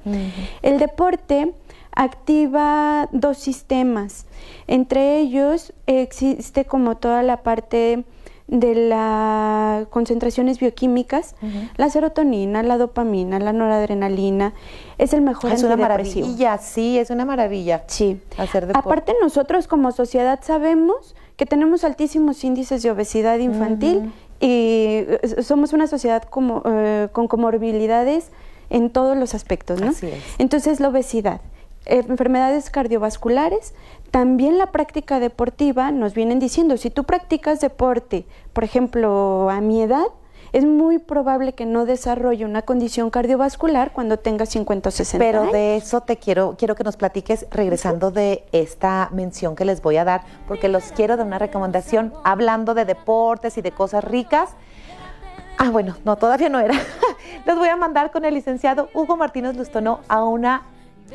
El 0.61 0.77
deporte 0.77 1.51
activa 1.95 3.09
dos 3.11 3.39
sistemas. 3.39 4.27
Entre 4.67 5.17
ellos 5.17 5.73
existe 5.87 6.65
como 6.65 6.97
toda 6.97 7.23
la 7.23 7.37
parte 7.41 8.03
de 8.47 8.75
las 8.75 9.87
concentraciones 9.87 10.59
bioquímicas, 10.59 11.35
la 11.77 11.89
serotonina, 11.89 12.61
la 12.61 12.77
dopamina, 12.77 13.39
la 13.39 13.53
noradrenalina, 13.53 14.53
es 14.97 15.13
el 15.13 15.21
mejor 15.21 15.51
Es 15.51 15.63
una 15.63 15.77
maravilla, 15.77 16.57
sí, 16.57 16.97
es 16.97 17.09
una 17.09 17.25
maravilla. 17.25 17.83
Sí. 17.87 18.19
Hacer 18.37 18.69
Aparte 18.73 19.13
nosotros 19.21 19.67
como 19.67 19.91
sociedad 19.91 20.39
sabemos 20.43 21.15
que 21.37 21.45
tenemos 21.45 21.83
altísimos 21.83 22.43
índices 22.43 22.83
de 22.83 22.91
obesidad 22.91 23.39
infantil 23.39 24.11
y 24.39 25.05
eh, 25.07 25.19
somos 25.41 25.73
una 25.73 25.87
sociedad 25.87 26.23
como, 26.23 26.61
eh, 26.65 27.07
con 27.11 27.27
comorbilidades 27.27 28.29
en 28.69 28.89
todos 28.89 29.17
los 29.17 29.33
aspectos, 29.33 29.79
¿no? 29.79 29.89
Así 29.89 30.07
es. 30.07 30.21
Entonces 30.37 30.79
la 30.79 30.89
obesidad, 30.89 31.41
enfermedades 31.85 32.69
cardiovasculares, 32.69 33.73
también 34.13 34.59
la 34.59 34.67
práctica 34.67 35.19
deportiva 35.19 35.91
nos 35.91 36.13
vienen 36.13 36.37
diciendo, 36.37 36.77
si 36.77 36.91
tú 36.91 37.03
practicas 37.03 37.59
deporte, 37.59 38.27
por 38.53 38.63
ejemplo, 38.63 39.49
a 39.49 39.59
mi 39.59 39.81
edad, 39.81 40.05
es 40.51 40.65
muy 40.65 40.99
probable 40.99 41.53
que 41.53 41.65
no 41.65 41.87
desarrolle 41.87 42.45
una 42.45 42.61
condición 42.61 43.09
cardiovascular 43.09 43.91
cuando 43.91 44.19
tenga 44.19 44.45
50 44.45 44.87
o 44.87 44.91
60 44.91 45.25
Pero 45.25 45.41
años. 45.41 45.51
de 45.51 45.77
eso 45.77 46.01
te 46.01 46.17
quiero, 46.17 46.53
quiero 46.59 46.75
que 46.75 46.83
nos 46.83 46.95
platiques 46.95 47.47
regresando 47.49 48.11
de 48.11 48.43
esta 48.51 49.09
mención 49.11 49.55
que 49.55 49.65
les 49.65 49.81
voy 49.81 49.97
a 49.97 50.05
dar, 50.05 50.21
porque 50.47 50.69
los 50.69 50.91
quiero 50.91 51.17
de 51.17 51.23
una 51.23 51.39
recomendación, 51.39 52.13
hablando 52.23 52.75
de 52.75 52.85
deportes 52.85 53.57
y 53.57 53.63
de 53.63 53.71
cosas 53.71 54.03
ricas. 54.03 54.51
Ah, 55.57 55.71
bueno, 55.71 55.97
no, 56.05 56.17
todavía 56.17 56.49
no 56.49 56.59
era. 56.59 56.75
Les 57.47 57.55
voy 57.55 57.69
a 57.69 57.75
mandar 57.77 58.11
con 58.11 58.25
el 58.25 58.35
licenciado 58.35 58.89
Hugo 58.93 59.17
Martínez 59.17 59.55
Lustono 59.55 60.01
a 60.07 60.23
una 60.23 60.67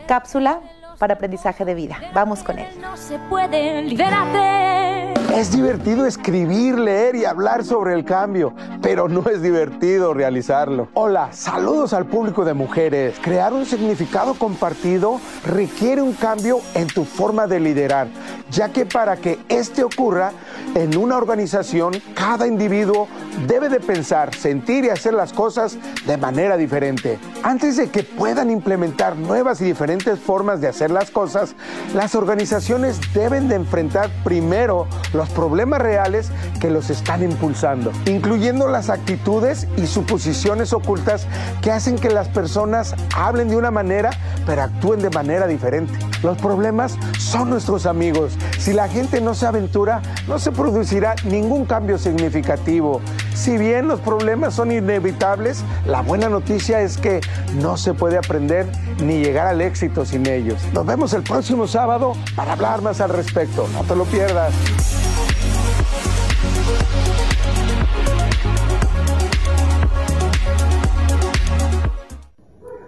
cápsula 0.09 0.61
para 0.99 1.15
aprendizaje 1.15 1.65
de 1.65 1.75
vida. 1.75 1.99
Vamos 2.15 2.43
con 2.43 2.59
él. 2.59 2.69
No 2.81 2.97
se 2.97 3.19
puede 3.31 3.83
liberarte. 3.83 5.15
Es 5.35 5.53
divertido 5.53 6.07
escribir, 6.07 6.79
leer 6.79 7.15
y 7.15 7.25
hablar 7.25 7.63
sobre 7.63 7.95
el 7.95 8.05
cambio, 8.05 8.55
pero 8.83 9.09
no 9.09 9.23
es 9.31 9.41
divertido 9.41 10.15
realizarlo. 10.15 10.89
Hola, 10.95 11.29
saludos 11.33 11.93
al 11.93 12.07
público 12.07 12.45
de 12.45 12.55
mujeres. 12.55 13.15
Crear 13.21 13.53
un 13.53 13.65
significado 13.67 14.35
compartido 14.35 15.21
requiere 15.45 16.03
un 16.03 16.15
cambio 16.15 16.61
en 16.75 16.89
tu 16.89 17.05
forma 17.05 17.47
de 17.47 17.61
liderar, 17.61 18.09
ya 18.51 18.71
que 18.71 18.87
para 18.87 19.17
que 19.17 19.39
este 19.49 19.85
ocurra 19.85 20.33
en 20.75 20.97
una 20.97 21.17
organización, 21.17 21.93
cada 22.15 22.47
individuo 22.47 23.07
debe 23.47 23.69
de 23.69 23.81
pensar, 23.81 24.35
sentir 24.35 24.87
y 24.87 24.91
hacer 24.91 25.15
las 25.15 25.33
cosas 25.33 25.79
de 26.07 26.17
manera 26.17 26.57
diferente. 26.57 27.19
Antes 27.43 27.77
de 27.77 27.89
que 27.91 28.03
puedan 28.03 28.51
implementar 28.51 29.17
nuevas 29.17 29.61
y 29.61 29.65
diferentes 29.65 30.19
formas 30.19 30.61
de 30.61 30.69
hacer 30.69 30.91
las 30.91 31.11
cosas, 31.11 31.55
las 31.95 32.15
organizaciones 32.15 33.01
deben 33.15 33.49
de 33.49 33.55
enfrentar 33.55 34.11
primero 34.25 34.87
los 35.13 35.29
problemas 35.31 35.81
reales 35.81 36.31
que 36.61 36.71
los 36.71 36.91
están 36.91 37.23
impulsando, 37.23 37.93
incluyendo 38.07 38.69
las 38.69 38.91
actitudes 38.91 39.67
y 39.77 39.87
suposiciones 39.87 40.73
ocultas 40.73 41.27
que 41.63 41.71
hacen 41.71 41.97
que 41.97 42.11
las 42.11 42.29
personas 42.29 42.95
hablen 43.15 43.49
de 43.49 43.57
una 43.57 43.71
manera 43.71 44.11
pero 44.45 44.63
actúen 44.63 45.01
de 45.01 45.11
manera 45.11 45.47
diferente. 45.47 45.93
Los 46.23 46.39
problemas 46.39 46.97
son 47.19 47.51
nuestros 47.51 47.87
amigos. 47.87 48.33
Si 48.59 48.73
la 48.73 48.89
gente 48.89 49.21
no 49.21 49.35
se 49.35 49.47
aventura, 49.47 50.03
no 50.27 50.39
se 50.39 50.53
producirá 50.53 51.15
ningún 51.25 51.67
cambio 51.67 51.99
significativo. 51.99 53.01
Si 53.39 53.57
bien 53.57 53.87
los 53.87 54.01
problemas 54.01 54.55
son 54.55 54.73
inevitables, 54.73 55.63
la 55.87 56.03
buena 56.03 56.29
noticia 56.29 56.81
es 56.81 56.99
que 56.99 57.21
no 57.63 57.77
se 57.77 57.95
puede 57.95 58.19
aprender 58.19 58.67
ni 59.01 59.23
llegar 59.23 59.47
al 59.47 59.61
éxito 59.61 60.05
sin 60.05 60.27
ellos. 60.27 60.61
Nos 60.73 60.85
vemos 60.85 61.13
el 61.13 61.23
próximo 61.23 61.69
sábado 61.69 62.15
para 62.35 62.55
hablar 62.55 62.83
más 62.83 63.01
al 63.01 63.11
respecto. 63.11 63.69
No 63.73 63.85
te 63.85 63.95
lo 63.95 64.05
pierdas. 64.07 64.53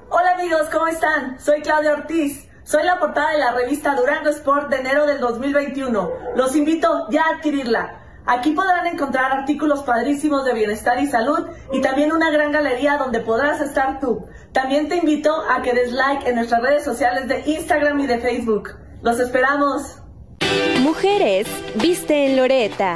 Hola 0.08 0.32
amigos, 0.32 0.62
¿cómo 0.72 0.88
están? 0.88 1.38
Soy 1.38 1.62
Claudia 1.62 1.92
Ortiz. 1.92 2.48
Soy 2.64 2.82
la 2.82 2.98
portada 2.98 3.30
de 3.30 3.38
la 3.38 3.52
revista 3.52 3.94
Durango 3.94 4.30
Sport 4.30 4.68
de 4.68 4.78
enero 4.78 5.06
del 5.06 5.20
2021. 5.20 6.10
Los 6.34 6.56
invito 6.56 7.06
ya 7.08 7.22
a 7.22 7.36
adquirirla. 7.36 7.99
Aquí 8.26 8.52
podrán 8.52 8.86
encontrar 8.86 9.32
artículos 9.32 9.82
padrísimos 9.82 10.44
de 10.44 10.54
bienestar 10.54 11.00
y 11.00 11.06
salud 11.06 11.46
y 11.72 11.80
también 11.80 12.12
una 12.12 12.30
gran 12.30 12.52
galería 12.52 12.96
donde 12.96 13.20
podrás 13.20 13.60
estar 13.60 13.98
tú. 13.98 14.26
También 14.52 14.88
te 14.88 14.96
invito 14.96 15.34
a 15.50 15.62
que 15.62 15.72
des 15.72 15.92
like 15.92 16.28
en 16.28 16.36
nuestras 16.36 16.62
redes 16.62 16.84
sociales 16.84 17.28
de 17.28 17.42
Instagram 17.50 17.98
y 18.00 18.06
de 18.06 18.18
Facebook. 18.18 18.70
Los 19.02 19.18
esperamos. 19.18 19.96
Mujeres, 20.82 21.46
viste 21.76 22.26
en 22.26 22.36
Loreta. 22.36 22.94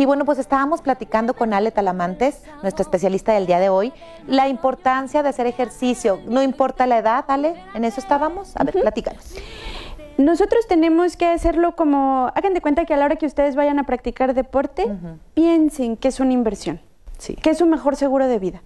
Y 0.00 0.06
bueno, 0.06 0.24
pues 0.24 0.38
estábamos 0.38 0.80
platicando 0.80 1.34
con 1.34 1.52
Ale 1.52 1.72
Talamantes, 1.72 2.42
nuestra 2.62 2.82
especialista 2.82 3.34
del 3.34 3.46
día 3.46 3.60
de 3.60 3.68
hoy, 3.68 3.92
la 4.26 4.48
importancia 4.48 5.22
de 5.22 5.28
hacer 5.28 5.46
ejercicio. 5.46 6.20
No 6.26 6.42
importa 6.42 6.86
la 6.86 6.96
edad, 6.96 7.26
Ale, 7.28 7.62
en 7.74 7.84
eso 7.84 8.00
estábamos. 8.00 8.56
A 8.56 8.64
ver, 8.64 8.80
platícanos. 8.80 9.34
Nosotros 10.20 10.66
tenemos 10.68 11.16
que 11.16 11.26
hacerlo 11.26 11.74
como, 11.76 12.30
hagan 12.34 12.52
de 12.52 12.60
cuenta 12.60 12.84
que 12.84 12.92
a 12.92 12.98
la 12.98 13.06
hora 13.06 13.16
que 13.16 13.24
ustedes 13.24 13.56
vayan 13.56 13.78
a 13.78 13.84
practicar 13.84 14.34
deporte, 14.34 14.86
piensen 15.32 15.96
que 15.96 16.08
es 16.08 16.20
una 16.20 16.34
inversión, 16.34 16.78
Sí. 17.16 17.36
que 17.36 17.48
es 17.48 17.62
un 17.62 17.70
mejor 17.70 17.96
seguro 17.96 18.26
de 18.28 18.38
vida. 18.38 18.62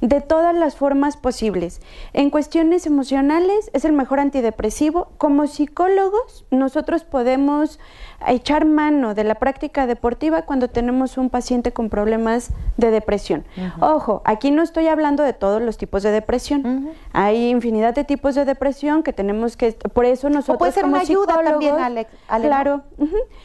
De 0.00 0.20
todas 0.20 0.54
las 0.54 0.76
formas 0.76 1.16
posibles. 1.16 1.80
En 2.12 2.30
cuestiones 2.30 2.86
emocionales 2.86 3.70
es 3.72 3.84
el 3.84 3.92
mejor 3.92 4.18
antidepresivo. 4.20 5.08
Como 5.18 5.46
psicólogos, 5.46 6.46
nosotros 6.50 7.04
podemos 7.04 7.78
echar 8.26 8.64
mano 8.64 9.14
de 9.14 9.24
la 9.24 9.34
práctica 9.34 9.86
deportiva 9.86 10.42
cuando 10.42 10.68
tenemos 10.68 11.18
un 11.18 11.30
paciente 11.30 11.72
con 11.72 11.88
problemas 11.88 12.50
de 12.76 12.90
depresión. 12.90 13.44
Ojo, 13.80 14.22
aquí 14.24 14.50
no 14.50 14.62
estoy 14.62 14.88
hablando 14.88 15.22
de 15.22 15.32
todos 15.32 15.60
los 15.60 15.76
tipos 15.76 16.02
de 16.02 16.10
depresión. 16.10 16.90
Hay 17.12 17.48
infinidad 17.48 17.94
de 17.94 18.04
tipos 18.04 18.34
de 18.34 18.44
depresión 18.44 19.02
que 19.02 19.12
tenemos 19.12 19.56
que, 19.56 19.72
por 19.72 20.04
eso 20.04 20.28
nosotros 20.28 20.58
puede 20.58 20.72
ser 20.72 20.82
como 20.82 20.94
una 20.94 21.02
ayuda 21.02 21.42
también, 21.42 21.74
Alex- 21.76 22.10
claro. 22.40 22.82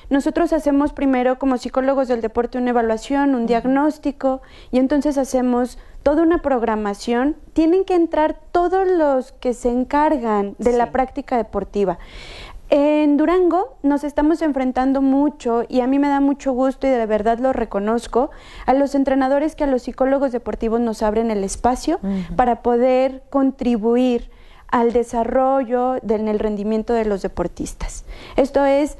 Nosotros 0.09 0.53
hacemos 0.53 0.93
primero 0.93 1.38
como 1.38 1.57
psicólogos 1.57 2.07
del 2.07 2.21
deporte 2.21 2.57
una 2.57 2.69
evaluación, 2.69 3.35
un 3.35 3.45
diagnóstico 3.45 4.41
y 4.71 4.79
entonces 4.79 5.17
hacemos 5.17 5.77
toda 6.05 6.21
una 6.21 6.43
programación. 6.43 7.35
Tienen 7.53 7.83
que 7.83 7.95
entrar 7.95 8.39
todos 8.51 8.88
los 8.88 9.31
que 9.31 9.55
se 9.55 9.71
encargan 9.71 10.53
de 10.59 10.71
la 10.71 10.91
práctica 10.91 11.35
deportiva. 11.35 11.97
En 12.69 13.17
Durango 13.17 13.77
nos 13.81 14.03
estamos 14.03 14.43
enfrentando 14.43 15.01
mucho 15.01 15.63
y 15.67 15.81
a 15.81 15.88
mí 15.88 15.97
me 15.97 16.07
da 16.07 16.19
mucho 16.19 16.53
gusto 16.53 16.85
y 16.85 16.91
de 16.91 17.05
verdad 17.07 17.39
lo 17.39 17.53
reconozco 17.53 18.29
a 18.67 18.75
los 18.75 18.93
entrenadores 18.93 19.55
que 19.55 19.63
a 19.63 19.67
los 19.67 19.81
psicólogos 19.81 20.31
deportivos 20.31 20.79
nos 20.79 21.01
abren 21.01 21.31
el 21.31 21.43
espacio 21.43 22.00
para 22.35 22.62
poder 22.62 23.24
contribuir 23.31 24.29
al 24.67 24.93
desarrollo 24.93 25.95
del 26.03 26.21
en 26.21 26.27
el 26.27 26.38
rendimiento 26.38 26.93
de 26.93 27.05
los 27.05 27.24
deportistas. 27.24 28.05
Esto 28.35 28.63
es 28.63 28.97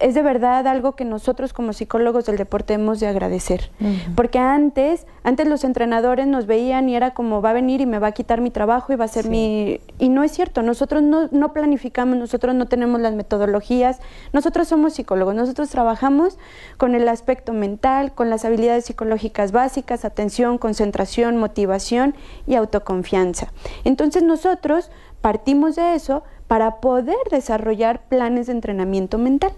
es 0.00 0.14
de 0.14 0.22
verdad 0.22 0.66
algo 0.66 0.92
que 0.92 1.04
nosotros 1.04 1.52
como 1.52 1.72
psicólogos 1.72 2.24
del 2.24 2.36
deporte 2.36 2.74
hemos 2.74 3.00
de 3.00 3.06
agradecer, 3.06 3.70
porque 4.14 4.38
antes 4.38 5.06
antes 5.22 5.46
los 5.46 5.64
entrenadores 5.64 6.26
nos 6.26 6.46
veían 6.46 6.88
y 6.88 6.96
era 6.96 7.12
como 7.12 7.42
va 7.42 7.50
a 7.50 7.52
venir 7.52 7.80
y 7.80 7.86
me 7.86 7.98
va 7.98 8.08
a 8.08 8.12
quitar 8.12 8.40
mi 8.40 8.50
trabajo 8.50 8.92
y 8.92 8.96
va 8.96 9.04
a 9.04 9.08
ser 9.08 9.28
mi 9.28 9.80
y 9.98 10.08
no 10.08 10.22
es 10.22 10.32
cierto, 10.32 10.62
nosotros 10.62 11.02
no, 11.02 11.28
no 11.32 11.52
planificamos, 11.52 12.16
nosotros 12.16 12.54
no 12.54 12.66
tenemos 12.66 13.00
las 13.00 13.14
metodologías, 13.14 14.00
nosotros 14.32 14.68
somos 14.68 14.94
psicólogos, 14.94 15.34
nosotros 15.34 15.68
trabajamos 15.70 16.38
con 16.76 16.94
el 16.94 17.08
aspecto 17.08 17.52
mental, 17.52 18.14
con 18.14 18.30
las 18.30 18.44
habilidades 18.44 18.86
psicológicas 18.86 19.52
básicas, 19.52 20.04
atención, 20.04 20.58
concentración, 20.58 21.36
motivación 21.36 22.14
y 22.46 22.54
autoconfianza. 22.54 23.52
Entonces 23.84 24.22
nosotros 24.22 24.90
partimos 25.20 25.76
de 25.76 25.94
eso 25.94 26.22
para 26.48 26.80
poder 26.80 27.16
desarrollar 27.30 28.02
planes 28.08 28.46
de 28.46 28.52
entrenamiento 28.52 29.18
mental. 29.18 29.52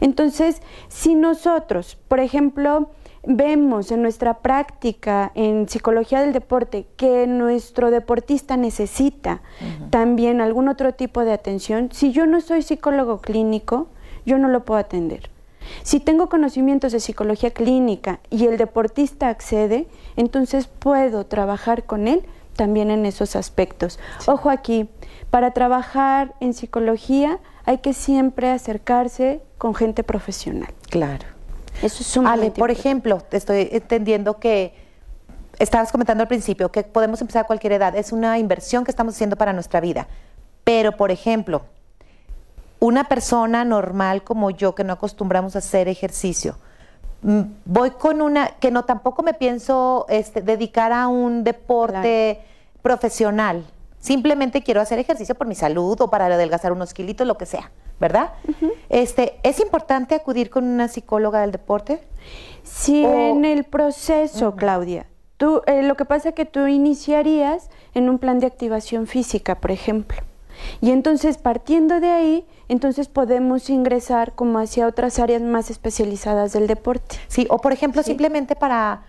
Entonces, 0.00 0.62
si 0.88 1.14
nosotros, 1.14 1.96
por 2.08 2.18
ejemplo, 2.20 2.90
vemos 3.26 3.90
en 3.90 4.02
nuestra 4.02 4.38
práctica 4.38 5.32
en 5.34 5.68
psicología 5.68 6.20
del 6.20 6.32
deporte 6.32 6.86
que 6.96 7.26
nuestro 7.26 7.90
deportista 7.90 8.56
necesita 8.56 9.42
también 9.90 10.40
algún 10.40 10.68
otro 10.68 10.94
tipo 10.94 11.24
de 11.24 11.32
atención, 11.32 11.90
si 11.92 12.12
yo 12.12 12.26
no 12.26 12.40
soy 12.40 12.62
psicólogo 12.62 13.20
clínico, 13.20 13.88
yo 14.26 14.38
no 14.38 14.48
lo 14.48 14.64
puedo 14.64 14.80
atender. 14.80 15.30
Si 15.82 16.00
tengo 16.00 16.28
conocimientos 16.28 16.92
de 16.92 17.00
psicología 17.00 17.50
clínica 17.50 18.20
y 18.30 18.46
el 18.46 18.58
deportista 18.58 19.28
accede, 19.28 19.86
entonces 20.16 20.66
puedo 20.66 21.24
trabajar 21.26 21.84
con 21.84 22.06
él 22.06 22.24
también 22.54 22.90
en 22.90 23.06
esos 23.06 23.36
aspectos. 23.36 23.98
Ojo 24.26 24.50
aquí, 24.50 24.88
para 25.30 25.52
trabajar 25.52 26.34
en 26.40 26.54
psicología 26.54 27.40
hay 27.64 27.78
que 27.78 27.92
siempre 27.92 28.50
acercarse 28.50 29.42
con 29.58 29.74
gente 29.74 30.04
profesional. 30.04 30.72
Claro. 30.90 31.26
Eso 31.82 32.02
es 32.02 32.06
sumamente 32.06 32.46
Ale, 32.46 32.50
por 32.52 32.70
ejemplo, 32.70 33.20
te 33.20 33.36
estoy 33.36 33.68
entendiendo 33.72 34.38
que 34.38 34.74
estabas 35.58 35.90
comentando 35.92 36.22
al 36.22 36.28
principio 36.28 36.70
que 36.70 36.82
podemos 36.82 37.20
empezar 37.20 37.44
a 37.44 37.46
cualquier 37.46 37.72
edad. 37.72 37.96
Es 37.96 38.12
una 38.12 38.38
inversión 38.38 38.84
que 38.84 38.90
estamos 38.90 39.14
haciendo 39.14 39.36
para 39.36 39.52
nuestra 39.52 39.80
vida. 39.80 40.08
Pero, 40.62 40.96
por 40.96 41.10
ejemplo, 41.10 41.62
una 42.80 43.04
persona 43.04 43.64
normal 43.64 44.22
como 44.24 44.50
yo 44.50 44.74
que 44.74 44.84
no 44.84 44.94
acostumbramos 44.94 45.56
a 45.56 45.58
hacer 45.58 45.88
ejercicio, 45.88 46.58
voy 47.64 47.90
con 47.92 48.20
una 48.20 48.48
que 48.60 48.70
no 48.70 48.84
tampoco 48.84 49.22
me 49.22 49.34
pienso 49.34 50.06
este, 50.08 50.42
dedicar 50.42 50.92
a 50.92 51.08
un 51.08 51.42
deporte 51.44 52.40
profesional. 52.82 53.64
Simplemente 53.98 54.62
quiero 54.62 54.80
hacer 54.82 54.98
ejercicio 54.98 55.34
por 55.34 55.46
mi 55.46 55.54
salud 55.54 55.98
o 56.00 56.10
para 56.10 56.26
adelgazar 56.26 56.72
unos 56.72 56.92
kilitos, 56.92 57.26
lo 57.26 57.38
que 57.38 57.46
sea, 57.46 57.70
¿verdad? 57.98 58.32
Este, 58.90 59.38
¿es 59.42 59.60
importante 59.60 60.14
acudir 60.14 60.50
con 60.50 60.64
una 60.64 60.88
psicóloga 60.88 61.40
del 61.40 61.52
deporte? 61.52 62.06
Si 62.62 63.02
O- 63.04 63.14
en 63.14 63.46
el 63.46 63.64
proceso, 63.64 64.54
Claudia, 64.56 65.06
tú, 65.38 65.62
eh, 65.66 65.82
lo 65.82 65.96
que 65.96 66.04
pasa 66.04 66.28
es 66.30 66.34
que 66.34 66.44
tú 66.44 66.66
iniciarías 66.66 67.70
en 67.94 68.10
un 68.10 68.18
plan 68.18 68.40
de 68.40 68.46
activación 68.46 69.06
física, 69.06 69.54
por 69.54 69.70
ejemplo. 69.70 70.18
Y 70.80 70.90
entonces, 70.90 71.38
partiendo 71.38 72.00
de 72.00 72.10
ahí, 72.10 72.46
entonces 72.68 73.08
podemos 73.08 73.70
ingresar 73.70 74.34
como 74.34 74.58
hacia 74.58 74.86
otras 74.86 75.18
áreas 75.18 75.42
más 75.42 75.70
especializadas 75.70 76.52
del 76.52 76.66
deporte. 76.66 77.16
Sí, 77.28 77.46
o 77.50 77.58
por 77.58 77.72
ejemplo, 77.72 78.02
simplemente 78.02 78.56
para, 78.56 79.02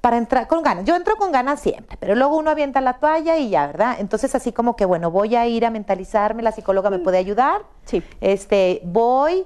para 0.00 0.16
entrar 0.16 0.46
con 0.46 0.62
ganas. 0.62 0.84
Yo 0.84 0.96
entro 0.96 1.16
con 1.16 1.32
ganas 1.32 1.60
siempre, 1.60 1.96
pero 1.98 2.14
luego 2.14 2.36
uno 2.36 2.50
avienta 2.50 2.80
la 2.80 2.94
toalla 2.94 3.36
y 3.36 3.50
ya, 3.50 3.66
¿verdad? 3.66 3.96
Entonces, 3.98 4.34
así 4.34 4.52
como 4.52 4.76
que, 4.76 4.84
bueno, 4.84 5.10
voy 5.10 5.34
a 5.36 5.46
ir 5.46 5.66
a 5.66 5.70
mentalizarme, 5.70 6.42
la 6.42 6.52
psicóloga 6.52 6.90
me 6.90 6.98
puede 6.98 7.18
ayudar. 7.18 7.62
Sí. 7.84 8.02
Este, 8.20 8.80
voy, 8.84 9.44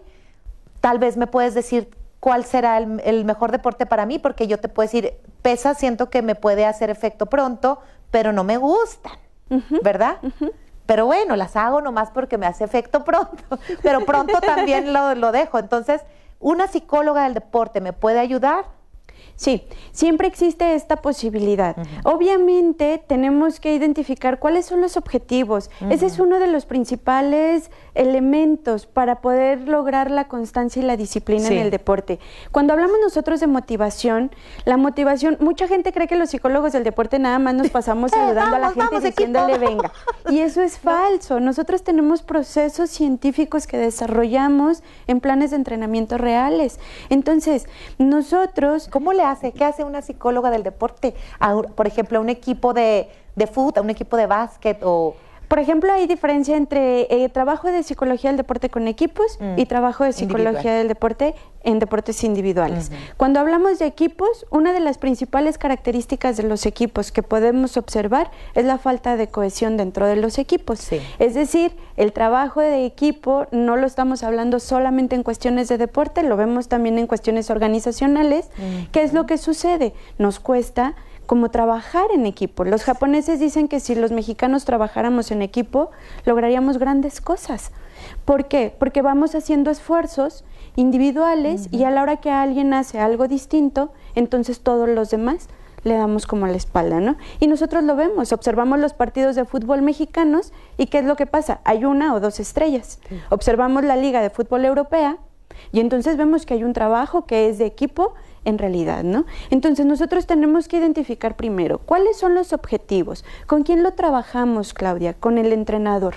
tal 0.80 0.98
vez 0.98 1.16
me 1.16 1.26
puedes 1.26 1.54
decir 1.54 1.90
cuál 2.20 2.44
será 2.44 2.78
el, 2.78 3.00
el 3.04 3.24
mejor 3.24 3.52
deporte 3.52 3.86
para 3.86 4.04
mí, 4.04 4.18
porque 4.18 4.46
yo 4.46 4.58
te 4.58 4.68
puedo 4.68 4.86
decir, 4.86 5.14
pesa, 5.42 5.74
siento 5.74 6.10
que 6.10 6.20
me 6.22 6.34
puede 6.34 6.66
hacer 6.66 6.90
efecto 6.90 7.26
pronto, 7.26 7.78
pero 8.10 8.32
no 8.32 8.42
me 8.42 8.56
gustan, 8.56 9.12
¿verdad? 9.82 10.16
Pero 10.88 11.04
bueno, 11.04 11.36
las 11.36 11.54
hago 11.54 11.82
nomás 11.82 12.10
porque 12.12 12.38
me 12.38 12.46
hace 12.46 12.64
efecto 12.64 13.04
pronto, 13.04 13.58
pero 13.82 14.06
pronto 14.06 14.40
también 14.40 14.94
lo, 14.94 15.14
lo 15.14 15.32
dejo. 15.32 15.58
Entonces, 15.58 16.00
¿una 16.40 16.66
psicóloga 16.66 17.24
del 17.24 17.34
deporte 17.34 17.82
me 17.82 17.92
puede 17.92 18.20
ayudar? 18.20 18.64
Sí, 19.38 19.62
siempre 19.92 20.26
existe 20.26 20.74
esta 20.74 20.96
posibilidad. 20.96 21.76
Obviamente 22.02 23.00
tenemos 23.06 23.60
que 23.60 23.72
identificar 23.72 24.40
cuáles 24.40 24.66
son 24.66 24.80
los 24.80 24.96
objetivos. 24.96 25.70
Ese 25.90 26.06
es 26.06 26.18
uno 26.18 26.40
de 26.40 26.48
los 26.48 26.66
principales 26.66 27.70
elementos 27.94 28.86
para 28.86 29.20
poder 29.20 29.68
lograr 29.68 30.10
la 30.10 30.26
constancia 30.26 30.82
y 30.82 30.84
la 30.84 30.96
disciplina 30.96 31.46
Sí. 31.46 31.54
en 31.54 31.60
el 31.62 31.70
deporte. 31.70 32.18
Cuando 32.50 32.72
hablamos 32.72 32.96
nosotros 33.00 33.38
de 33.38 33.46
motivación, 33.46 34.32
la 34.64 34.76
motivación, 34.76 35.36
mucha 35.38 35.68
gente 35.68 35.92
cree 35.92 36.08
que 36.08 36.16
los 36.16 36.30
psicólogos 36.30 36.72
del 36.72 36.82
deporte 36.82 37.20
nada 37.20 37.38
más 37.38 37.54
nos 37.54 37.70
pasamos 37.70 38.10
saludando 38.10 38.56
a 38.56 38.58
la 38.58 38.68
gente 38.72 38.86
vamos, 38.90 39.04
y 39.04 39.06
diciéndole 39.06 39.54
equipo. 39.54 39.70
venga. 39.70 39.92
Y 40.30 40.40
eso 40.40 40.62
es 40.62 40.78
falso. 40.78 41.38
Nosotros 41.38 41.84
tenemos 41.84 42.22
procesos 42.22 42.90
científicos 42.90 43.66
que 43.68 43.78
desarrollamos 43.78 44.82
en 45.06 45.20
planes 45.20 45.50
de 45.50 45.56
entrenamiento 45.56 46.18
reales. 46.18 46.80
Entonces, 47.08 47.66
nosotros 47.98 48.88
¿Cómo 48.90 49.12
le 49.12 49.22
hace? 49.28 49.52
¿Qué 49.52 49.64
hace 49.64 49.84
una 49.84 50.02
psicóloga 50.02 50.50
del 50.50 50.62
deporte? 50.62 51.14
Por 51.74 51.86
ejemplo, 51.86 52.18
a 52.18 52.20
un 52.20 52.28
equipo 52.28 52.74
de, 52.74 53.08
de 53.36 53.46
fútbol, 53.46 53.72
a 53.76 53.82
un 53.82 53.90
equipo 53.90 54.16
de 54.16 54.26
básquet 54.26 54.80
o... 54.82 55.14
Por 55.48 55.58
ejemplo, 55.58 55.92
hay 55.92 56.06
diferencia 56.06 56.56
entre 56.56 57.02
eh, 57.24 57.28
trabajo 57.30 57.68
de 57.72 57.82
psicología 57.82 58.30
del 58.30 58.36
deporte 58.36 58.68
con 58.68 58.86
equipos 58.86 59.38
Mm. 59.40 59.58
y 59.58 59.66
trabajo 59.66 60.04
de 60.04 60.12
psicología 60.12 60.50
Individual. 60.50 60.78
del 60.78 60.88
deporte 60.88 61.34
en 61.64 61.78
deportes 61.80 62.22
individuales. 62.24 62.90
Cuando 63.16 63.40
hablamos 63.40 63.78
de 63.78 63.86
equipos, 63.86 64.46
una 64.50 64.72
de 64.72 64.80
las 64.80 64.96
principales 64.98 65.58
características 65.58 66.36
de 66.36 66.44
los 66.44 66.64
equipos 66.66 67.10
que 67.12 67.22
podemos 67.22 67.76
observar 67.76 68.30
es 68.54 68.64
la 68.64 68.78
falta 68.78 69.16
de 69.16 69.28
cohesión 69.28 69.76
dentro 69.76 70.06
de 70.06 70.16
los 70.16 70.38
equipos. 70.38 70.78
Sí. 70.78 71.00
Es 71.18 71.34
decir, 71.34 71.76
el 71.96 72.12
trabajo 72.12 72.60
de 72.60 72.84
equipo 72.86 73.46
no 73.50 73.76
lo 73.76 73.86
estamos 73.86 74.22
hablando 74.22 74.60
solamente 74.60 75.16
en 75.16 75.22
cuestiones 75.22 75.68
de 75.68 75.78
deporte, 75.78 76.22
lo 76.22 76.36
vemos 76.36 76.68
también 76.68 76.98
en 76.98 77.06
cuestiones 77.06 77.50
organizacionales. 77.50 78.48
¿Qué 78.92 79.02
es 79.02 79.12
lo 79.12 79.26
que 79.26 79.36
sucede? 79.38 79.94
Nos 80.18 80.40
cuesta 80.40 80.94
como 81.28 81.50
trabajar 81.50 82.06
en 82.10 82.24
equipo. 82.24 82.64
Los 82.64 82.84
japoneses 82.84 83.38
dicen 83.38 83.68
que 83.68 83.80
si 83.80 83.94
los 83.94 84.12
mexicanos 84.12 84.64
trabajáramos 84.64 85.30
en 85.30 85.42
equipo, 85.42 85.90
lograríamos 86.24 86.78
grandes 86.78 87.20
cosas. 87.20 87.70
¿Por 88.24 88.48
qué? 88.48 88.74
Porque 88.78 89.02
vamos 89.02 89.34
haciendo 89.34 89.70
esfuerzos 89.70 90.42
individuales 90.74 91.68
y 91.70 91.84
a 91.84 91.90
la 91.90 92.02
hora 92.02 92.16
que 92.16 92.30
alguien 92.30 92.72
hace 92.72 92.98
algo 92.98 93.28
distinto, 93.28 93.92
entonces 94.14 94.60
todos 94.60 94.88
los 94.88 95.10
demás 95.10 95.48
le 95.84 95.96
damos 95.96 96.26
como 96.26 96.46
la 96.46 96.56
espalda, 96.56 96.98
¿no? 96.98 97.18
Y 97.40 97.46
nosotros 97.46 97.84
lo 97.84 97.94
vemos, 97.94 98.32
observamos 98.32 98.78
los 98.78 98.94
partidos 98.94 99.36
de 99.36 99.44
fútbol 99.44 99.82
mexicanos 99.82 100.54
y 100.78 100.86
¿qué 100.86 101.00
es 101.00 101.04
lo 101.04 101.16
que 101.16 101.26
pasa? 101.26 101.60
Hay 101.64 101.84
una 101.84 102.14
o 102.14 102.20
dos 102.20 102.40
estrellas. 102.40 103.00
Observamos 103.28 103.84
la 103.84 103.96
Liga 103.96 104.22
de 104.22 104.30
Fútbol 104.30 104.64
Europea 104.64 105.18
y 105.72 105.80
entonces 105.80 106.16
vemos 106.16 106.46
que 106.46 106.54
hay 106.54 106.64
un 106.64 106.72
trabajo 106.72 107.26
que 107.26 107.50
es 107.50 107.58
de 107.58 107.66
equipo 107.66 108.14
en 108.48 108.56
realidad, 108.58 109.04
¿no? 109.04 109.26
Entonces 109.50 109.84
nosotros 109.84 110.26
tenemos 110.26 110.68
que 110.68 110.78
identificar 110.78 111.36
primero 111.36 111.78
cuáles 111.78 112.16
son 112.16 112.34
los 112.34 112.52
objetivos, 112.54 113.24
con 113.46 113.62
quién 113.62 113.82
lo 113.82 113.92
trabajamos, 113.92 114.72
Claudia, 114.72 115.12
con 115.12 115.36
el 115.36 115.52
entrenador, 115.52 116.14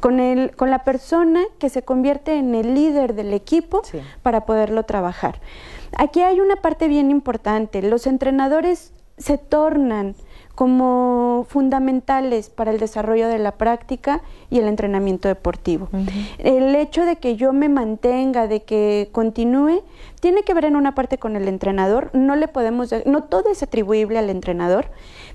con 0.00 0.18
el, 0.18 0.56
con 0.56 0.70
la 0.70 0.82
persona 0.84 1.42
que 1.58 1.68
se 1.68 1.82
convierte 1.82 2.36
en 2.36 2.54
el 2.54 2.74
líder 2.74 3.14
del 3.14 3.34
equipo 3.34 3.82
Sí. 3.84 4.00
para 4.22 4.46
poderlo 4.46 4.84
trabajar. 4.84 5.40
Aquí 5.96 6.20
hay 6.22 6.40
una 6.40 6.56
parte 6.56 6.88
bien 6.88 7.10
importante, 7.10 7.82
los 7.82 8.06
entrenadores 8.06 8.92
se 9.18 9.36
tornan 9.36 10.14
como 10.58 11.46
fundamentales 11.48 12.50
para 12.50 12.72
el 12.72 12.80
desarrollo 12.80 13.28
de 13.28 13.38
la 13.38 13.52
práctica 13.52 14.22
y 14.50 14.58
el 14.58 14.66
entrenamiento 14.66 15.28
deportivo. 15.28 15.86
El 16.38 16.74
hecho 16.74 17.04
de 17.04 17.14
que 17.14 17.36
yo 17.36 17.52
me 17.52 17.68
mantenga, 17.68 18.48
de 18.48 18.64
que 18.64 19.08
continúe, 19.12 19.84
tiene 20.18 20.42
que 20.42 20.54
ver 20.54 20.64
en 20.64 20.74
una 20.74 20.96
parte 20.96 21.16
con 21.16 21.36
el 21.36 21.46
entrenador, 21.46 22.10
no 22.12 22.34
le 22.34 22.48
podemos, 22.48 22.90
de- 22.90 23.04
no 23.06 23.22
todo 23.22 23.50
es 23.52 23.62
atribuible 23.62 24.18
al 24.18 24.30
entrenador, 24.30 24.86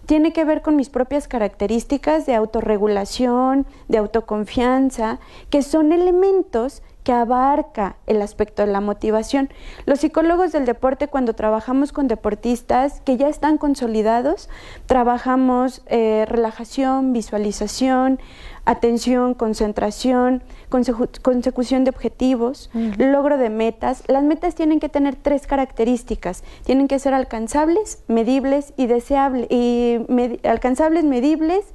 tiene 0.07 0.33
que 0.33 0.43
ver 0.43 0.61
con 0.61 0.75
mis 0.75 0.89
propias 0.89 1.29
características 1.29 2.25
de 2.25 2.35
autorregulación, 2.35 3.65
de 3.87 3.99
autoconfianza, 3.99 5.19
que 5.49 5.61
son 5.61 5.93
elementos 5.93 6.83
que 7.03 7.11
abarca 7.11 7.97
el 8.07 8.21
aspecto 8.21 8.65
de 8.65 8.71
la 8.71 8.81
motivación. 8.81 9.49
Los 9.85 9.99
psicólogos 9.99 10.51
del 10.51 10.65
deporte, 10.65 11.07
cuando 11.07 11.33
trabajamos 11.33 11.91
con 11.91 12.07
deportistas 12.07 13.01
que 13.01 13.17
ya 13.17 13.27
están 13.27 13.57
consolidados, 13.57 14.49
trabajamos 14.85 15.81
eh, 15.87 16.25
relajación, 16.27 17.13
visualización, 17.13 18.19
atención, 18.65 19.33
concentración, 19.33 20.43
consecu- 20.69 21.19
consecución 21.21 21.83
de 21.83 21.89
objetivos, 21.89 22.69
logro 22.97 23.37
de 23.37 23.49
metas. 23.49 24.03
Las 24.07 24.23
metas 24.23 24.55
tienen 24.55 24.79
que 24.79 24.87
tener 24.87 25.15
tres 25.15 25.47
características. 25.47 26.43
Tienen 26.63 26.87
que 26.87 26.99
ser 26.99 27.13
alcanzables, 27.13 28.03
medibles 28.07 28.73
y 28.77 28.87
deseables. 28.87 29.47
Y 29.49 29.99
alcanzables, 30.47 31.03
medibles 31.03 31.65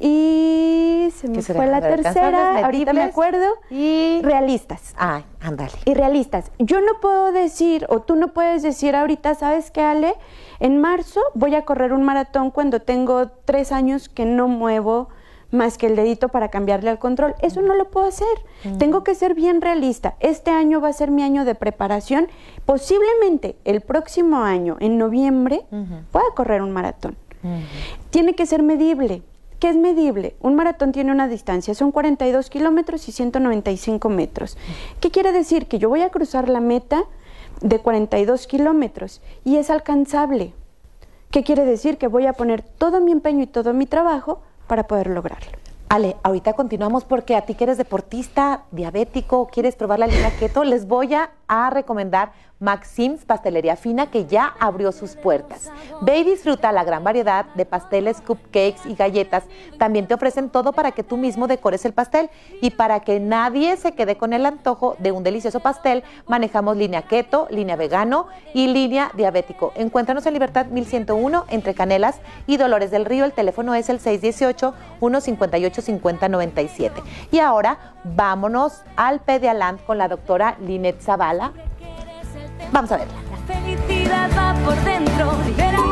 y 0.00 1.08
se 1.14 1.28
me 1.28 1.42
fue 1.42 1.66
la 1.66 1.80
tercera, 1.80 2.64
ahorita 2.64 2.92
me 2.92 3.02
acuerdo. 3.02 3.46
y- 3.70 4.20
realistas. 4.22 4.94
Ay, 4.96 5.24
ándale. 5.40 5.72
Y 5.84 5.94
realistas. 5.94 6.50
Yo 6.58 6.80
no 6.80 7.00
puedo 7.00 7.32
decir, 7.32 7.86
o 7.88 8.00
tú 8.00 8.16
no 8.16 8.32
puedes 8.32 8.62
decir 8.62 8.94
ahorita, 8.96 9.34
¿sabes 9.34 9.70
qué, 9.70 9.80
Ale? 9.82 10.14
En 10.60 10.80
marzo 10.80 11.20
voy 11.34 11.54
a 11.54 11.64
correr 11.64 11.92
un 11.92 12.02
maratón 12.02 12.50
cuando 12.50 12.80
tengo 12.80 13.28
tres 13.44 13.72
años 13.72 14.08
que 14.08 14.24
no 14.24 14.48
muevo 14.48 15.08
más 15.52 15.78
que 15.78 15.86
el 15.86 15.94
dedito 15.96 16.28
para 16.28 16.48
cambiarle 16.50 16.90
al 16.90 16.98
control. 16.98 17.34
Eso 17.40 17.62
no 17.62 17.74
lo 17.76 17.88
puedo 17.90 18.06
hacer. 18.08 18.26
Tengo 18.78 19.04
que 19.04 19.14
ser 19.14 19.34
bien 19.34 19.60
realista. 19.60 20.16
Este 20.20 20.50
año 20.50 20.80
va 20.80 20.88
a 20.88 20.92
ser 20.92 21.10
mi 21.12 21.22
año 21.22 21.44
de 21.44 21.54
preparación. 21.54 22.26
Posiblemente 22.64 23.56
el 23.64 23.80
próximo 23.80 24.38
año, 24.42 24.76
en 24.80 24.98
noviembre, 24.98 25.64
pueda 26.10 26.24
correr 26.34 26.62
un 26.62 26.72
maratón. 26.72 27.16
Tiene 28.10 28.34
que 28.34 28.44
ser 28.44 28.62
medible. 28.64 29.22
¿Qué 29.58 29.70
es 29.70 29.76
medible? 29.76 30.36
Un 30.40 30.54
maratón 30.54 30.92
tiene 30.92 31.12
una 31.12 31.28
distancia, 31.28 31.74
son 31.74 31.90
42 31.90 32.50
kilómetros 32.50 33.08
y 33.08 33.12
195 33.12 34.08
metros. 34.10 34.58
¿Qué 35.00 35.10
quiere 35.10 35.32
decir? 35.32 35.66
Que 35.66 35.78
yo 35.78 35.88
voy 35.88 36.02
a 36.02 36.10
cruzar 36.10 36.50
la 36.50 36.60
meta 36.60 37.04
de 37.62 37.78
42 37.78 38.46
kilómetros 38.46 39.22
y 39.44 39.56
es 39.56 39.70
alcanzable. 39.70 40.52
¿Qué 41.30 41.42
quiere 41.42 41.64
decir? 41.64 41.96
Que 41.96 42.06
voy 42.06 42.26
a 42.26 42.34
poner 42.34 42.62
todo 42.62 43.00
mi 43.00 43.12
empeño 43.12 43.44
y 43.44 43.46
todo 43.46 43.72
mi 43.72 43.86
trabajo 43.86 44.42
para 44.66 44.86
poder 44.86 45.06
lograrlo. 45.06 45.52
Ale, 45.88 46.16
ahorita 46.22 46.52
continuamos 46.52 47.04
porque 47.04 47.34
a 47.34 47.42
ti 47.42 47.54
que 47.54 47.64
eres 47.64 47.78
deportista, 47.78 48.64
diabético, 48.72 49.46
quieres 49.46 49.74
probar 49.76 50.00
la 50.00 50.06
línea 50.06 50.36
keto, 50.38 50.64
les 50.64 50.86
voy 50.86 51.14
a 51.14 51.70
recomendar 51.70 52.32
Maxim's 52.58 53.24
Pastelería 53.24 53.76
Fina 53.76 54.10
que 54.10 54.26
ya 54.26 54.54
abrió 54.58 54.90
sus 54.92 55.16
puertas. 55.16 55.70
Ve 56.00 56.18
y 56.18 56.24
disfruta 56.24 56.72
la 56.72 56.84
gran 56.84 57.04
variedad 57.04 57.46
de 57.54 57.66
pasteles, 57.66 58.20
cupcakes 58.20 58.86
y 58.86 58.94
galletas. 58.94 59.44
También 59.78 60.06
te 60.06 60.14
ofrecen 60.14 60.48
todo 60.48 60.72
para 60.72 60.92
que 60.92 61.02
tú 61.02 61.16
mismo 61.16 61.48
decores 61.48 61.84
el 61.84 61.92
pastel 61.92 62.30
y 62.62 62.70
para 62.70 63.00
que 63.00 63.18
nadie 63.20 63.76
se 63.76 63.92
quede 63.92 64.16
con 64.16 64.32
el 64.32 64.46
antojo 64.46 64.96
de 64.98 65.12
un 65.12 65.22
delicioso 65.22 65.60
pastel, 65.60 66.02
manejamos 66.26 66.76
línea 66.76 67.02
keto, 67.02 67.46
línea 67.50 67.76
vegano 67.76 68.26
y 68.54 68.68
línea 68.68 69.10
diabético. 69.14 69.74
Encuéntranos 69.76 70.24
en 70.26 70.32
Libertad 70.32 70.64
1101 70.66 71.44
entre 71.48 71.74
Canelas 71.74 72.20
y 72.46 72.56
Dolores 72.56 72.90
del 72.90 73.04
Río. 73.04 73.26
El 73.26 73.32
teléfono 73.32 73.74
es 73.74 73.90
el 73.90 74.00
618-158-5097. 74.00 76.92
Y 77.30 77.40
ahora 77.40 77.92
vámonos 78.04 78.82
al 78.96 79.20
Pedialand 79.20 79.84
con 79.84 79.98
la 79.98 80.08
doctora 80.08 80.56
Linet 80.60 81.02
Zavala. 81.02 81.52
Vamos 82.72 82.92
a 82.92 82.96
verla. 82.96 83.14
La 83.30 83.54
felicidad 83.54 84.30
va 84.36 84.54
por 84.64 84.76
dentro, 84.84 85.32
libérate. 85.46 85.86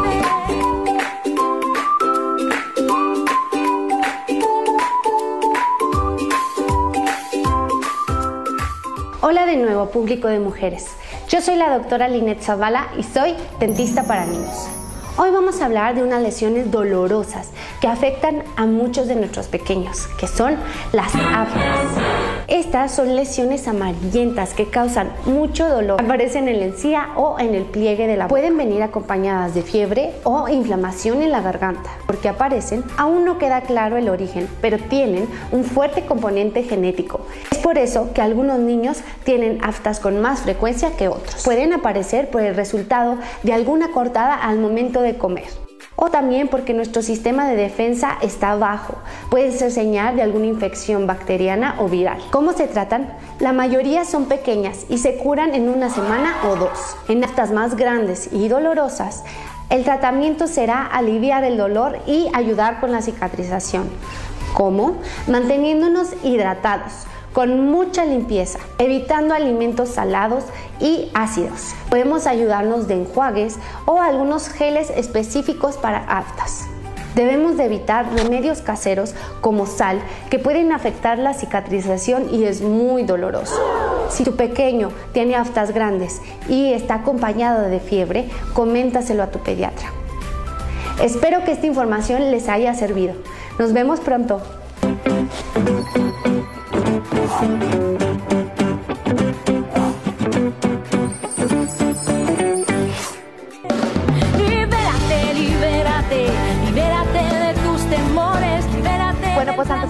Hola 9.23 9.47
de 9.47 9.57
nuevo, 9.57 9.89
público 9.91 10.29
de 10.29 10.39
mujeres. 10.39 10.87
Yo 11.29 11.41
soy 11.41 11.57
la 11.57 11.79
doctora 11.79 12.09
Linet 12.09 12.43
Zavala 12.43 12.89
y 12.99 13.03
soy 13.03 13.35
dentista 13.59 14.05
para 14.05 14.27
niños. 14.27 14.69
Hoy 15.17 15.31
vamos 15.31 15.61
a 15.61 15.67
hablar 15.67 15.95
de 15.95 16.03
unas 16.03 16.23
lesiones 16.23 16.71
dolorosas 16.71 17.51
que 17.81 17.87
afectan 17.87 18.43
a 18.57 18.67
muchos 18.67 19.09
de 19.09 19.15
nuestros 19.15 19.47
pequeños, 19.47 20.09
que 20.19 20.27
son 20.27 20.57
las 20.93 21.15
aftas. 21.15 22.14
Estas 22.49 22.93
son 22.93 23.17
lesiones 23.17 23.67
amarillentas 23.69 24.53
que 24.53 24.67
causan 24.67 25.11
mucho 25.25 25.67
dolor. 25.67 26.01
Aparecen 26.03 26.47
en 26.47 26.61
la 26.61 26.67
encía 26.67 27.09
o 27.17 27.39
en 27.39 27.55
el 27.55 27.65
pliegue 27.65 28.07
de 28.07 28.19
la 28.19 28.29
Pueden 28.29 28.59
venir 28.59 28.83
acompañadas 28.83 29.55
de 29.55 29.63
fiebre 29.63 30.13
o 30.25 30.49
inflamación 30.49 31.23
en 31.23 31.33
la 31.33 31.41
garganta. 31.41 31.91
Porque 32.07 32.29
aparecen, 32.29 32.85
aún 32.99 33.25
no 33.25 33.39
queda 33.39 33.63
claro 33.63 33.97
el 33.97 34.11
origen, 34.11 34.47
pero 34.61 34.79
tienen 34.79 35.27
un 35.53 35.65
fuerte 35.65 36.05
componente 36.05 36.65
genético. 36.65 37.21
Es 37.51 37.59
por 37.59 37.79
eso 37.79 38.13
que 38.13 38.21
algunos 38.21 38.59
niños 38.59 38.99
tienen 39.25 39.65
aftas 39.65 39.99
con 39.99 40.21
más 40.21 40.41
frecuencia 40.41 40.97
que 40.99 41.09
otros. 41.09 41.43
Pueden 41.45 41.73
aparecer 41.73 42.29
por 42.29 42.43
el 42.43 42.55
resultado 42.55 43.17
de 43.43 43.55
alguna 43.55 43.89
cortada 43.89 44.35
al 44.35 44.59
momento 44.59 45.01
de 45.01 45.17
comer. 45.17 45.64
O 45.97 46.11
también 46.11 46.49
porque 46.49 46.75
nuestro 46.75 47.03
sistema 47.03 47.49
de 47.49 47.57
defensa 47.57 48.19
está 48.21 48.57
bajo. 48.57 48.95
Puede 49.31 49.53
ser 49.53 49.71
señal 49.71 50.17
de 50.17 50.23
alguna 50.23 50.47
infección 50.47 51.07
bacteriana 51.07 51.77
o 51.79 51.89
viral. 51.89 52.19
¿Cómo 52.31 52.53
se 52.53 52.67
tratan? 52.67 53.17
La 53.39 53.53
mayoría 53.53 54.05
son 54.05 54.27
pequeñas 54.27 54.87
y 54.89 54.99
se 54.99 55.17
curan 55.17 55.55
en 55.55 55.69
una 55.69 55.91
semana 55.91 56.35
o 56.49 56.57
dos. 56.57 56.97
En 57.09 57.23
aftas 57.23 57.53
más 57.53 57.77
grandes 57.77 58.31
y 58.33 58.49
dolorosas, 58.49 59.23
el 59.71 59.85
tratamiento 59.85 60.47
será 60.47 60.85
aliviar 60.85 61.45
el 61.45 61.57
dolor 61.57 61.99
y 62.07 62.29
ayudar 62.35 62.81
con 62.81 62.93
la 62.93 63.01
cicatrización. 63.01 63.89
¿Cómo? 64.53 64.97
Manteniéndonos 65.27 66.15
hidratados 66.23 67.07
con 67.35 67.69
mucha 67.69 68.07
limpieza, 68.07 68.61
evitando 68.79 69.35
alimentos 69.35 69.91
salados 69.91 70.45
y 70.81 71.11
ácidos. 71.13 71.75
Podemos 71.91 72.27
ayudarnos 72.27 72.89
de 72.89 72.95
enjuagues 72.95 73.59
o 73.85 74.01
algunos 74.01 74.49
geles 74.49 74.91
específicos 74.97 75.77
para 75.77 75.99
aftas. 75.99 76.65
Debemos 77.17 77.57
de 77.57 77.65
evitar 77.65 78.13
remedios 78.13 78.61
caseros 78.61 79.15
como 79.41 79.67
sal 79.67 80.01
que 80.31 80.39
pueden 80.39 80.73
afectar 80.73 81.19
la 81.19 81.35
cicatrización 81.35 82.33
y 82.33 82.45
es 82.45 82.61
muy 82.61 83.03
doloroso. 83.03 83.61
Si 84.11 84.25
tu 84.25 84.37
pequeño 84.37 84.91
tiene 85.13 85.37
aftas 85.37 85.73
grandes 85.73 86.23
y 86.49 86.73
está 86.73 86.95
acompañado 86.95 87.63
de 87.63 87.81
fiebre, 87.81 88.29
coméntaselo 88.53 89.23
a 89.23 89.31
tu 89.31 89.41
pediatra. 89.41 89.91
Espero 91.03 91.45
que 91.45 91.53
esta 91.53 91.67
información 91.67 92.31
les 92.31 92.49
haya 92.49 92.75
servido. 92.75 93.15
Nos 93.59 93.73
vemos 93.73 94.01
pronto. 94.01 94.41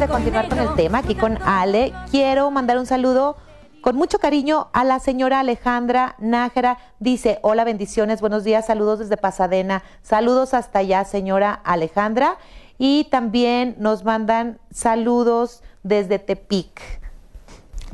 Continuar 0.08 0.48
con 0.48 0.58
el 0.58 0.74
tema, 0.74 0.98
aquí 0.98 1.14
con 1.14 1.38
Ale, 1.42 1.92
quiero 2.10 2.50
mandar 2.50 2.78
un 2.78 2.86
saludo 2.86 3.36
con 3.80 3.96
mucho 3.96 4.18
cariño 4.18 4.68
a 4.72 4.84
la 4.84 4.98
señora 4.98 5.40
Alejandra 5.40 6.14
Nájera. 6.18 6.78
Dice, 7.00 7.40
hola, 7.42 7.64
bendiciones, 7.64 8.20
buenos 8.20 8.44
días, 8.44 8.66
saludos 8.66 9.00
desde 9.00 9.16
Pasadena. 9.16 9.82
Saludos 10.02 10.54
hasta 10.54 10.78
allá, 10.78 11.04
señora 11.04 11.52
Alejandra. 11.52 12.38
Y 12.78 13.08
también 13.10 13.76
nos 13.78 14.04
mandan 14.04 14.60
saludos 14.70 15.62
desde 15.82 16.18
Tepic. 16.18 17.03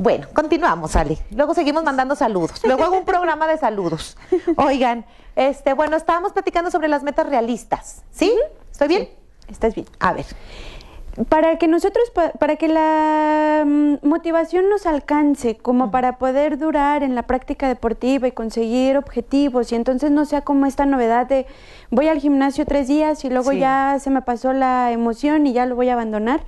Bueno, 0.02 0.28
continuamos, 0.32 0.96
Ale. 0.96 1.18
Luego 1.30 1.52
seguimos 1.52 1.84
mandando 1.84 2.16
saludos. 2.16 2.52
Luego 2.64 2.84
hago 2.84 2.96
un 2.96 3.04
programa 3.04 3.46
de 3.46 3.58
saludos. 3.58 4.16
Oigan, 4.56 5.04
este, 5.36 5.74
bueno, 5.74 5.94
estábamos 5.98 6.32
platicando 6.32 6.70
sobre 6.70 6.88
las 6.88 7.02
metas 7.02 7.28
realistas. 7.28 8.02
¿Sí? 8.10 8.32
¿Estoy 8.72 8.88
bien? 8.88 9.08
Estás 9.46 9.74
bien. 9.74 9.86
A 9.98 10.14
ver. 10.14 10.24
Para 11.28 11.58
que 11.58 11.68
nosotros, 11.68 12.08
pa- 12.14 12.30
para 12.30 12.56
que 12.56 12.68
la 12.68 13.64
mm, 13.66 13.96
motivación 14.08 14.70
nos 14.70 14.86
alcance, 14.86 15.58
como 15.58 15.90
para 15.90 16.16
poder 16.16 16.56
durar 16.56 17.02
en 17.02 17.14
la 17.14 17.24
práctica 17.24 17.68
deportiva 17.68 18.26
y 18.26 18.32
conseguir 18.32 18.96
objetivos, 18.96 19.70
y 19.70 19.74
entonces 19.74 20.10
no 20.10 20.24
sea 20.24 20.40
como 20.40 20.64
esta 20.64 20.86
novedad 20.86 21.26
de 21.26 21.44
voy 21.90 22.08
al 22.08 22.20
gimnasio 22.20 22.64
tres 22.64 22.88
días 22.88 23.22
y 23.26 23.28
luego 23.28 23.50
Sí. 23.50 23.58
ya 23.58 23.98
se 24.00 24.08
me 24.08 24.22
pasó 24.22 24.54
la 24.54 24.92
emoción 24.92 25.46
y 25.46 25.52
ya 25.52 25.66
lo 25.66 25.76
voy 25.76 25.90
a 25.90 25.92
abandonar. 25.92 26.40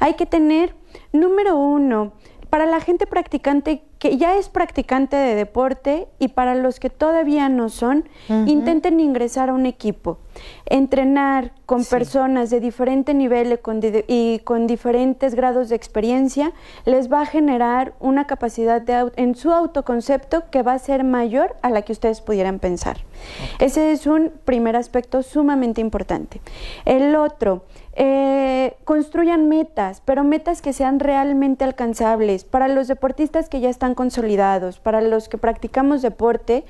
Hay 0.00 0.14
que 0.14 0.26
tener, 0.26 0.74
número 1.12 1.56
uno, 1.56 2.10
para 2.50 2.66
la 2.66 2.80
gente 2.80 3.06
practicante 3.06 3.82
que 3.98 4.16
ya 4.16 4.36
es 4.36 4.48
practicante 4.48 5.16
de 5.16 5.34
deporte 5.34 6.06
y 6.18 6.28
para 6.28 6.54
los 6.54 6.78
que 6.78 6.88
todavía 6.88 7.48
no 7.48 7.68
son, 7.68 8.08
intenten 8.46 9.00
ingresar 9.00 9.50
a 9.50 9.54
un 9.54 9.66
equipo. 9.66 10.18
Entrenar 10.66 11.52
con 11.66 11.84
personas 11.84 12.48
de 12.50 12.60
diferente 12.60 13.12
nivel 13.12 13.58
y 14.06 14.38
con, 14.38 14.66
diferentes 14.68 15.34
grados 15.34 15.68
de 15.68 15.76
experiencia 15.76 16.52
les 16.84 17.12
va 17.12 17.22
a 17.22 17.26
generar 17.26 17.94
una 17.98 18.28
capacidad 18.28 18.80
de 18.80 19.10
en 19.16 19.34
su 19.34 19.52
autoconcepto 19.52 20.44
que 20.50 20.62
va 20.62 20.74
a 20.74 20.78
ser 20.78 21.02
mayor 21.02 21.56
a 21.62 21.70
la 21.70 21.82
que 21.82 21.92
ustedes 21.92 22.20
pudieran 22.20 22.60
pensar. 22.60 22.98
Ese 23.58 23.90
es 23.90 24.06
un 24.06 24.32
primer 24.44 24.76
aspecto 24.76 25.24
sumamente 25.24 25.80
importante. 25.80 26.40
El 26.84 27.16
otro, 27.16 27.64
eh, 28.00 28.76
construyan 28.84 29.48
metas, 29.48 30.00
pero 30.04 30.22
metas 30.22 30.62
que 30.62 30.72
sean 30.72 31.00
realmente 31.00 31.64
alcanzables. 31.64 32.44
Para 32.44 32.68
los 32.68 32.86
deportistas 32.86 33.48
que 33.48 33.58
ya 33.58 33.68
están 33.68 33.96
consolidados, 33.96 34.78
para 34.78 35.00
los 35.00 35.28
que 35.28 35.36
practicamos 35.36 36.00
deporte, 36.00 36.62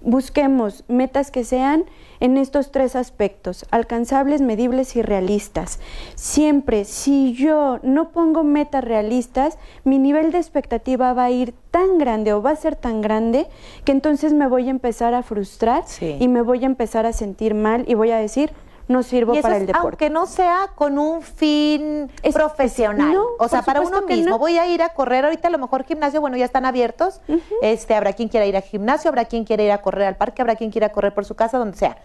busquemos 0.00 0.82
metas 0.88 1.30
que 1.30 1.44
sean 1.44 1.84
en 2.18 2.36
estos 2.36 2.72
tres 2.72 2.96
aspectos, 2.96 3.64
alcanzables, 3.70 4.40
medibles 4.40 4.96
y 4.96 5.02
realistas. 5.02 5.78
Siempre, 6.16 6.84
si 6.84 7.32
yo 7.32 7.78
no 7.84 8.10
pongo 8.10 8.42
metas 8.42 8.82
realistas, 8.82 9.58
mi 9.84 10.00
nivel 10.00 10.32
de 10.32 10.38
expectativa 10.38 11.12
va 11.12 11.24
a 11.26 11.30
ir 11.30 11.54
tan 11.70 11.98
grande 11.98 12.32
o 12.32 12.42
va 12.42 12.50
a 12.50 12.56
ser 12.56 12.74
tan 12.74 13.00
grande 13.02 13.46
que 13.84 13.92
entonces 13.92 14.32
me 14.32 14.48
voy 14.48 14.66
a 14.66 14.70
empezar 14.70 15.14
a 15.14 15.22
frustrar 15.22 15.84
Sí. 15.86 16.16
y 16.18 16.26
me 16.26 16.42
voy 16.42 16.64
a 16.64 16.66
empezar 16.66 17.06
a 17.06 17.12
sentir 17.12 17.54
mal 17.54 17.84
y 17.86 17.94
voy 17.94 18.10
a 18.10 18.16
decir, 18.18 18.50
no 18.88 19.02
sirvo 19.02 19.32
para 19.40 19.56
es, 19.56 19.60
el 19.62 19.66
deporte. 19.68 19.86
aunque 20.06 20.10
no 20.10 20.26
sea 20.26 20.68
con 20.74 20.98
un 20.98 21.22
fin 21.22 22.10
Es- 22.22 22.34
profesional. 22.34 23.12
no, 23.12 23.24
o 23.38 23.48
sea, 23.48 23.62
para 23.62 23.80
uno 23.80 24.02
mismo. 24.02 24.30
no. 24.30 24.38
Voy 24.38 24.58
a 24.58 24.66
ir 24.66 24.82
a 24.82 24.90
correr 24.90 25.24
ahorita, 25.24 25.48
a 25.48 25.50
lo 25.50 25.58
mejor 25.58 25.84
gimnasio, 25.84 26.20
bueno, 26.20 26.36
ya 26.36 26.44
están 26.44 26.64
abiertos. 26.66 27.20
Este, 27.62 27.94
habrá 27.94 28.12
quien 28.12 28.28
quiera 28.28 28.44
ir 28.46 28.56
al 28.56 28.62
gimnasio, 28.62 29.08
habrá 29.08 29.24
quien 29.26 29.44
quiera 29.44 29.62
ir 29.62 29.72
a 29.72 29.78
correr 29.78 30.06
al 30.06 30.16
parque, 30.16 30.42
habrá 30.42 30.56
quien 30.56 30.70
quiera 30.70 30.90
correr 30.90 31.14
por 31.14 31.24
su 31.24 31.34
casa, 31.34 31.58
donde 31.58 31.76
sea. 31.78 31.96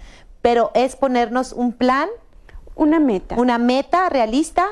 Pero 0.42 0.72
es 0.76 0.96
ponernos 0.96 1.52
un 1.54 1.74
plan, 1.74 2.10
Una 2.76 3.00
meta. 3.00 3.36
una 3.38 3.58
meta 3.58 4.08
realista, 4.10 4.68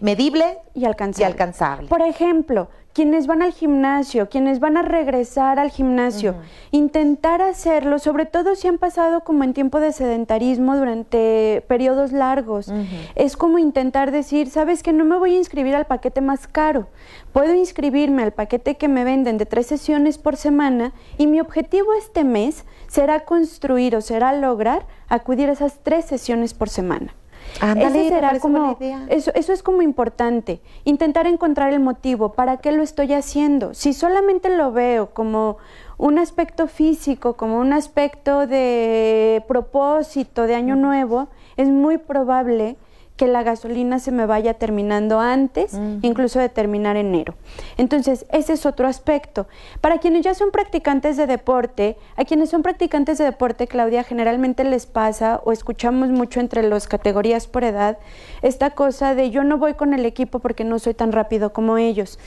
medible 0.00 0.58
y 0.74 0.84
alcanzable. 0.84 1.22
y 1.28 1.30
alcanzable. 1.32 1.88
Por 1.88 2.02
ejemplo, 2.02 2.68
quienes 2.92 3.26
van 3.26 3.42
al 3.42 3.52
gimnasio, 3.52 4.28
quienes 4.28 4.58
van 4.58 4.76
a 4.76 4.82
regresar 4.82 5.58
al 5.58 5.70
gimnasio, 5.70 6.34
intentar 6.70 7.40
hacerlo, 7.40 7.98
sobre 7.98 8.26
todo 8.26 8.56
si 8.56 8.68
han 8.68 8.78
pasado 8.78 9.20
como 9.20 9.44
en 9.44 9.54
tiempo 9.54 9.80
de 9.80 9.92
sedentarismo 9.92 10.76
durante 10.76 11.64
periodos 11.68 12.12
largos. 12.12 12.72
Es 13.14 13.36
como 13.36 13.58
intentar 13.58 14.10
decir, 14.10 14.50
sabes 14.50 14.82
que 14.82 14.92
no 14.92 15.04
me 15.04 15.18
voy 15.18 15.34
a 15.34 15.38
inscribir 15.38 15.74
al 15.74 15.86
paquete 15.86 16.20
más 16.20 16.48
caro, 16.48 16.88
puedo 17.32 17.54
inscribirme 17.54 18.22
al 18.22 18.32
paquete 18.32 18.76
que 18.76 18.88
me 18.88 19.04
venden 19.04 19.38
de 19.38 19.46
tres 19.46 19.66
sesiones 19.66 20.18
por 20.18 20.36
semana 20.36 20.92
y 21.16 21.26
mi 21.26 21.40
objetivo 21.40 21.94
este 21.94 22.24
mes 22.24 22.64
será 22.88 23.20
construir 23.20 23.94
o 23.94 24.00
será 24.00 24.32
lograr 24.32 24.86
acudir 25.08 25.48
a 25.48 25.52
esas 25.52 25.78
tres 25.82 26.04
sesiones 26.06 26.54
por 26.54 26.68
semana. 26.68 27.14
Ándale, 27.60 27.86
Ese 27.86 27.98
me 27.98 28.08
será 28.08 28.28
parece 28.28 28.42
como 28.42 28.58
buena 28.58 28.76
idea. 28.78 29.06
eso, 29.08 29.30
eso 29.34 29.52
es 29.52 29.62
como 29.62 29.82
importante, 29.82 30.60
intentar 30.84 31.26
encontrar 31.26 31.72
el 31.72 31.80
motivo, 31.80 32.32
¿para 32.32 32.58
qué 32.58 32.72
lo 32.72 32.82
estoy 32.82 33.12
haciendo? 33.12 33.74
Si 33.74 33.92
solamente 33.92 34.48
lo 34.50 34.72
veo 34.72 35.10
como 35.10 35.58
un 35.98 36.18
aspecto 36.18 36.66
físico, 36.66 37.34
como 37.36 37.58
un 37.58 37.72
aspecto 37.72 38.46
de 38.46 39.44
propósito 39.46 40.46
de 40.46 40.54
año 40.54 40.76
nuevo, 40.76 41.28
es 41.56 41.68
muy 41.68 41.98
probable 41.98 42.76
que 43.20 43.28
la 43.28 43.42
gasolina 43.42 43.98
se 43.98 44.12
me 44.12 44.24
vaya 44.24 44.54
terminando 44.54 45.20
antes, 45.20 45.74
incluso 46.00 46.38
de 46.40 46.48
terminar 46.48 46.96
enero. 46.96 47.34
Entonces, 47.76 48.24
ese 48.32 48.54
es 48.54 48.64
otro 48.64 48.88
aspecto. 48.88 49.46
Para 49.82 49.98
quienes 49.98 50.22
ya 50.24 50.32
son 50.32 50.50
practicantes 50.50 51.18
de 51.18 51.26
deporte, 51.26 51.98
a 52.16 52.24
quienes 52.24 52.48
son 52.48 52.62
practicantes 52.62 53.18
de 53.18 53.24
deporte, 53.24 53.66
Claudia, 53.66 54.04
generalmente 54.04 54.64
les 54.64 54.86
pasa 54.86 55.42
o 55.44 55.52
escuchamos 55.52 56.08
mucho 56.08 56.40
entre 56.40 56.62
las 56.62 56.88
categorías 56.88 57.46
por 57.46 57.62
edad 57.62 57.98
esta 58.40 58.70
cosa 58.70 59.14
de 59.14 59.28
yo 59.30 59.44
no 59.44 59.58
voy 59.58 59.74
con 59.74 59.92
el 59.92 60.06
equipo 60.06 60.38
porque 60.38 60.64
no 60.64 60.78
soy 60.78 60.94
tan 60.94 61.12
rápido 61.12 61.52
como 61.52 61.76
ellos. 61.76 62.18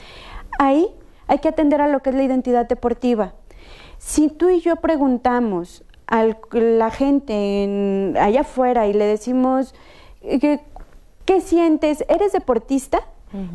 Ahí 0.60 0.86
hay 1.26 1.40
que 1.40 1.48
atender 1.48 1.80
a 1.80 1.88
lo 1.88 2.02
que 2.02 2.10
es 2.10 2.14
la 2.16 2.22
identidad 2.22 2.68
deportiva. 2.68 3.34
Si 3.98 4.28
tú 4.28 4.48
y 4.48 4.60
yo 4.60 4.76
preguntamos 4.76 5.82
a 6.06 6.24
la 6.52 6.90
gente 6.92 7.64
en- 7.64 8.16
allá 8.16 8.42
afuera 8.42 8.86
y 8.86 8.92
le 8.92 9.06
decimos, 9.06 9.74
¿qué, 11.24 11.40
sientes? 11.40 12.04
¿Eres 12.08 12.32
deportista? 12.32 13.00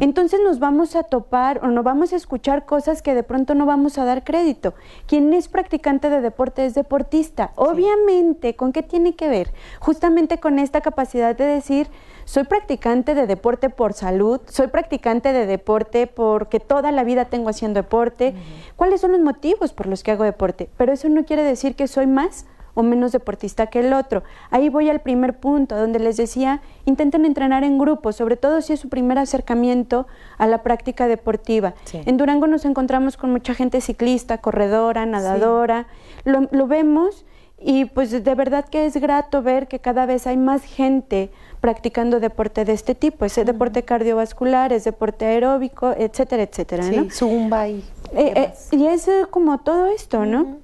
Entonces 0.01 0.41
nos 0.43 0.59
vamos 0.59 0.97
a 0.97 1.03
topar 1.03 1.63
o 1.63 1.67
no 1.67 1.83
vamos 1.83 2.11
a 2.11 2.17
escuchar 2.17 2.65
cosas 2.65 3.01
que 3.01 3.15
de 3.15 3.23
pronto 3.23 3.55
no 3.55 3.65
vamos 3.65 3.97
a 3.97 4.03
dar 4.03 4.25
crédito. 4.25 4.73
Quien 5.07 5.33
es 5.33 5.47
practicante 5.47 6.09
de 6.09 6.19
deporte 6.19 6.65
es 6.65 6.73
deportista. 6.73 7.51
Obviamente, 7.55 8.57
¿con 8.57 8.73
qué 8.73 8.83
tiene 8.83 9.15
que 9.15 9.29
ver? 9.29 9.53
Justamente 9.79 10.37
con 10.37 10.59
esta 10.59 10.81
capacidad 10.81 11.33
de 11.33 11.45
decir, 11.45 11.87
soy 12.25 12.43
practicante 12.43 13.15
de 13.15 13.25
deporte 13.25 13.69
por 13.69 13.93
salud, 13.93 14.41
soy 14.49 14.67
practicante 14.67 15.31
de 15.31 15.45
deporte 15.45 16.07
porque 16.07 16.59
toda 16.59 16.91
la 16.91 17.05
vida 17.05 17.25
tengo 17.25 17.49
haciendo 17.49 17.79
deporte. 17.79 18.35
¿Cuáles 18.75 18.99
son 18.99 19.13
los 19.13 19.21
motivos 19.21 19.71
por 19.71 19.87
los 19.87 20.03
que 20.03 20.11
hago 20.11 20.25
deporte? 20.25 20.69
Pero 20.75 20.91
eso 20.91 21.07
no 21.07 21.23
quiere 21.23 21.43
decir 21.43 21.77
que 21.77 21.87
soy 21.87 22.05
más 22.05 22.45
o 22.73 22.83
menos 22.83 23.11
deportista 23.11 23.67
que 23.67 23.79
el 23.79 23.93
otro. 23.93 24.23
Ahí 24.51 24.69
voy 24.69 24.89
al 24.89 24.99
primer 25.01 25.39
punto, 25.39 25.75
donde 25.75 25.99
les 25.99 26.17
decía, 26.17 26.61
intenten 26.85 27.25
entrenar 27.25 27.63
en 27.63 27.77
grupo, 27.77 28.11
sobre 28.11 28.37
todo 28.37 28.61
si 28.61 28.73
es 28.73 28.79
su 28.79 28.89
primer 28.89 29.17
acercamiento 29.17 30.07
a 30.37 30.47
la 30.47 30.63
práctica 30.63 31.07
deportiva. 31.07 31.73
En 31.93 32.17
Durango 32.17 32.47
nos 32.47 32.65
encontramos 32.65 33.17
con 33.17 33.31
mucha 33.31 33.53
gente 33.53 33.81
ciclista, 33.81 34.39
corredora, 34.39 35.05
nadadora, 35.05 35.87
lo, 36.25 36.47
lo 36.51 36.67
vemos 36.67 37.25
y 37.61 37.85
pues 37.85 38.11
de 38.11 38.35
verdad 38.35 38.65
que 38.65 38.85
es 38.85 38.95
grato 38.95 39.41
ver 39.41 39.67
que 39.67 39.79
cada 39.79 40.05
vez 40.05 40.27
hay 40.27 40.37
más 40.37 40.63
gente 40.63 41.29
practicando 41.59 42.21
deporte 42.21 42.63
de 42.63 42.71
este 42.71 42.95
tipo, 42.95 43.25
ese 43.25 43.43
deporte 43.43 43.83
cardiovascular, 43.83 44.71
es 44.71 44.85
deporte 44.85 45.25
aeróbico, 45.25 45.93
etcétera, 45.97 46.43
etcétera, 46.43 46.83
Sí, 46.83 46.95
¿no? 46.95 47.09
zumba 47.11 47.67
y 47.67 47.83
Eh, 48.13 48.33
eh, 48.35 48.53
y 48.71 48.85
es 48.87 49.07
eh, 49.09 49.25
como 49.29 49.57
todo 49.59 49.87
esto, 49.87 50.25
¿no? 50.25 50.57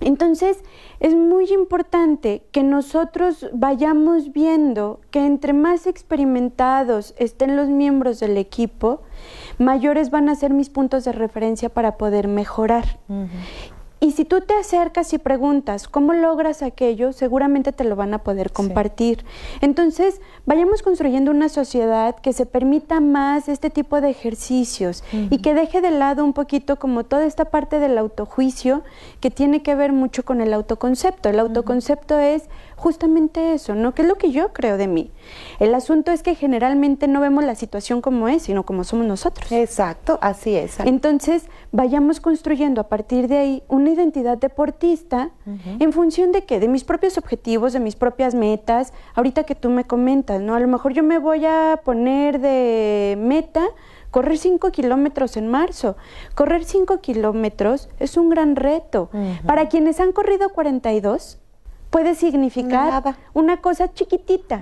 Entonces, 0.00 0.58
es 1.00 1.14
muy 1.14 1.52
importante 1.52 2.42
que 2.50 2.62
nosotros 2.62 3.48
vayamos 3.52 4.32
viendo 4.32 5.00
que 5.10 5.24
entre 5.24 5.52
más 5.52 5.86
experimentados 5.86 7.14
estén 7.18 7.56
los 7.56 7.68
miembros 7.68 8.20
del 8.20 8.36
equipo, 8.36 9.02
mayores 9.58 10.10
van 10.10 10.28
a 10.28 10.34
ser 10.34 10.52
mis 10.52 10.70
puntos 10.70 11.04
de 11.04 11.12
referencia 11.12 11.68
para 11.68 11.96
poder 11.96 12.26
mejorar. 12.26 12.98
Y 14.00 14.12
si 14.12 14.24
tú 14.24 14.40
te 14.40 14.54
acercas 14.54 15.12
y 15.12 15.18
preguntas 15.18 15.88
cómo 15.88 16.12
logras 16.12 16.62
aquello, 16.62 17.12
seguramente 17.12 17.72
te 17.72 17.82
lo 17.82 17.96
van 17.96 18.14
a 18.14 18.22
poder 18.22 18.52
compartir. 18.52 19.24
Entonces, 19.60 20.20
vayamos 20.46 20.82
construyendo 20.82 21.32
una 21.32 21.48
sociedad 21.48 22.14
que 22.16 22.32
se 22.32 22.46
permita 22.46 23.00
más 23.00 23.48
este 23.48 23.70
tipo 23.70 24.00
de 24.00 24.10
ejercicios 24.10 25.02
y 25.12 25.38
que 25.38 25.54
deje 25.54 25.80
de 25.80 25.90
lado 25.90 26.24
un 26.24 26.32
poquito 26.32 26.76
como 26.76 27.04
toda 27.04 27.26
esta 27.26 27.46
parte 27.46 27.80
del 27.80 27.98
autojuicio 27.98 28.82
que 29.20 29.30
tiene 29.30 29.62
que 29.62 29.74
ver 29.74 29.92
mucho 29.92 30.24
con 30.24 30.40
el 30.40 30.54
autoconcepto. 30.54 31.28
El 31.28 31.40
autoconcepto 31.40 32.18
es 32.18 32.44
justamente 32.78 33.52
eso, 33.52 33.74
¿no? 33.74 33.94
¿Qué 33.94 34.02
es 34.02 34.08
lo 34.08 34.14
que 34.14 34.30
yo 34.30 34.52
creo 34.52 34.76
de 34.76 34.86
mí? 34.86 35.10
El 35.58 35.74
asunto 35.74 36.12
es 36.12 36.22
que 36.22 36.34
generalmente 36.34 37.08
no 37.08 37.20
vemos 37.20 37.44
la 37.44 37.54
situación 37.54 38.00
como 38.00 38.28
es, 38.28 38.42
sino 38.42 38.64
como 38.64 38.84
somos 38.84 39.06
nosotros. 39.06 39.50
Exacto, 39.52 40.18
así 40.22 40.54
es. 40.54 40.78
Entonces, 40.80 41.46
vayamos 41.72 42.20
construyendo 42.20 42.80
a 42.80 42.88
partir 42.88 43.28
de 43.28 43.36
ahí 43.36 43.62
una 43.68 43.90
identidad 43.90 44.38
deportista 44.38 45.30
en 45.78 45.92
función 45.92 46.32
de 46.32 46.44
qué? 46.44 46.60
De 46.60 46.68
mis 46.68 46.84
propios 46.84 47.18
objetivos, 47.18 47.72
de 47.72 47.80
mis 47.80 47.96
propias 47.96 48.34
metas. 48.34 48.92
Ahorita 49.14 49.44
que 49.44 49.54
tú 49.54 49.70
me 49.70 49.84
comentas, 49.84 50.40
¿no? 50.40 50.54
A 50.54 50.60
lo 50.60 50.68
mejor 50.68 50.92
yo 50.92 51.02
me 51.02 51.18
voy 51.18 51.44
a 51.44 51.80
poner 51.84 52.40
de 52.40 53.16
meta 53.18 53.66
correr 54.10 54.38
5 54.38 54.70
kilómetros 54.70 55.36
en 55.36 55.48
marzo. 55.48 55.96
Correr 56.34 56.64
5 56.64 57.00
kilómetros 57.00 57.88
es 57.98 58.16
un 58.16 58.30
gran 58.30 58.56
reto. 58.56 59.10
Para 59.46 59.68
quienes 59.68 60.00
han 60.00 60.12
corrido 60.12 60.50
42, 60.50 61.38
puede 61.90 62.14
significar 62.14 62.90
Nada. 62.90 63.16
una 63.34 63.58
cosa 63.58 63.92
chiquitita. 63.92 64.60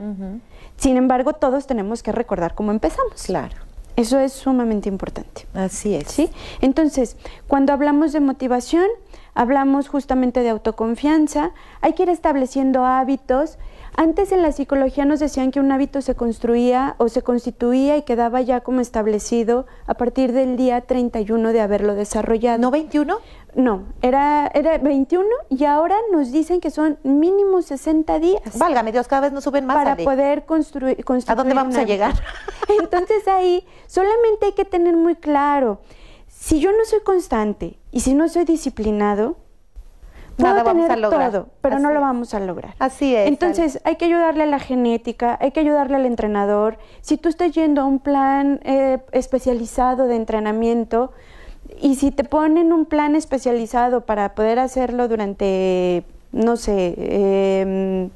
Sin 0.76 0.96
embargo, 0.96 1.32
todos 1.34 1.66
tenemos 1.66 2.02
que 2.02 2.12
recordar 2.12 2.54
cómo 2.54 2.70
empezamos. 2.70 3.22
Claro, 3.24 3.56
Eso 3.96 4.18
es 4.18 4.32
sumamente 4.32 4.88
importante. 4.88 5.46
así 5.54 5.94
es. 5.94 6.08
¿Sí? 6.08 6.30
Entonces, 6.60 7.16
cuando 7.48 7.72
hablamos 7.72 8.12
de 8.12 8.20
motivación, 8.20 8.86
hablamos 9.34 9.88
justamente 9.88 10.40
de 10.42 10.50
autoconfianza, 10.50 11.52
hay 11.80 11.94
que 11.94 12.02
ir 12.04 12.10
estableciendo 12.10 12.84
hábitos. 12.84 13.58
Antes 13.98 14.30
en 14.30 14.42
la 14.42 14.52
psicología 14.52 15.06
nos 15.06 15.20
decían 15.20 15.50
que 15.50 15.58
un 15.58 15.72
hábito 15.72 16.02
se 16.02 16.14
construía 16.14 16.96
o 16.98 17.08
se 17.08 17.22
constituía 17.22 17.96
y 17.96 18.02
quedaba 18.02 18.42
ya 18.42 18.60
como 18.60 18.80
establecido 18.82 19.64
a 19.86 19.94
partir 19.94 20.32
del 20.32 20.58
día 20.58 20.82
31 20.82 21.50
de 21.54 21.62
haberlo 21.62 21.94
desarrollado. 21.94 22.58
¿No 22.58 22.70
21? 22.70 23.16
No, 23.54 23.84
era, 24.02 24.50
era 24.52 24.76
21 24.76 25.26
y 25.48 25.64
ahora 25.64 25.96
nos 26.12 26.30
dicen 26.30 26.60
que 26.60 26.70
son 26.70 26.98
mínimo 27.04 27.62
60 27.62 28.18
días 28.18 28.42
Válgame 28.58 28.92
Dios, 28.92 29.08
cada 29.08 29.22
vez 29.22 29.32
nos 29.32 29.44
suben 29.44 29.64
más. 29.64 29.76
para 29.76 29.92
Ale. 29.92 30.04
poder 30.04 30.44
construir, 30.44 31.02
¿A 31.26 31.34
dónde 31.34 31.54
vamos 31.54 31.76
a 31.76 31.84
llegar? 31.84 32.12
Entonces 32.78 33.26
ahí 33.26 33.66
solamente 33.86 34.44
hay 34.44 34.52
que 34.52 34.66
tener 34.66 34.94
muy 34.94 35.14
claro, 35.16 35.80
si 36.28 36.60
yo 36.60 36.70
no 36.70 36.84
soy 36.84 37.00
constante 37.00 37.78
y 37.92 38.00
si 38.00 38.12
no 38.12 38.28
soy 38.28 38.44
disciplinado, 38.44 39.38
puedo 40.36 40.54
Nada 40.54 40.62
vamos 40.62 40.90
a 40.90 40.96
lograr. 40.96 41.32
todo, 41.32 41.48
pero 41.60 41.78
no 41.78 41.90
lo 41.90 42.00
vamos 42.00 42.34
a 42.34 42.40
lograr. 42.40 42.74
Así 42.78 43.14
es, 43.14 43.28
Entonces 43.28 43.80
hay 43.84 43.96
que 43.96 44.04
ayudarle 44.04 44.44
a 44.44 44.46
la 44.46 44.58
genética, 44.58 45.38
hay 45.40 45.52
que 45.52 45.60
ayudarle 45.60 45.96
al 45.96 46.06
entrenador. 46.06 46.78
Si 47.00 47.16
tú 47.16 47.28
estás 47.28 47.52
yendo 47.52 47.82
a 47.82 47.84
un 47.84 47.98
plan 47.98 48.60
eh, 48.64 48.98
especializado 49.12 50.06
de 50.06 50.16
entrenamiento 50.16 51.12
y 51.80 51.96
si 51.96 52.10
te 52.10 52.24
ponen 52.24 52.72
un 52.72 52.86
plan 52.86 53.16
especializado 53.16 54.02
para 54.02 54.34
poder 54.34 54.58
hacerlo 54.58 55.08
durante, 55.08 56.04
no 56.32 56.56
sé, 56.56 56.94
em, 56.98 58.10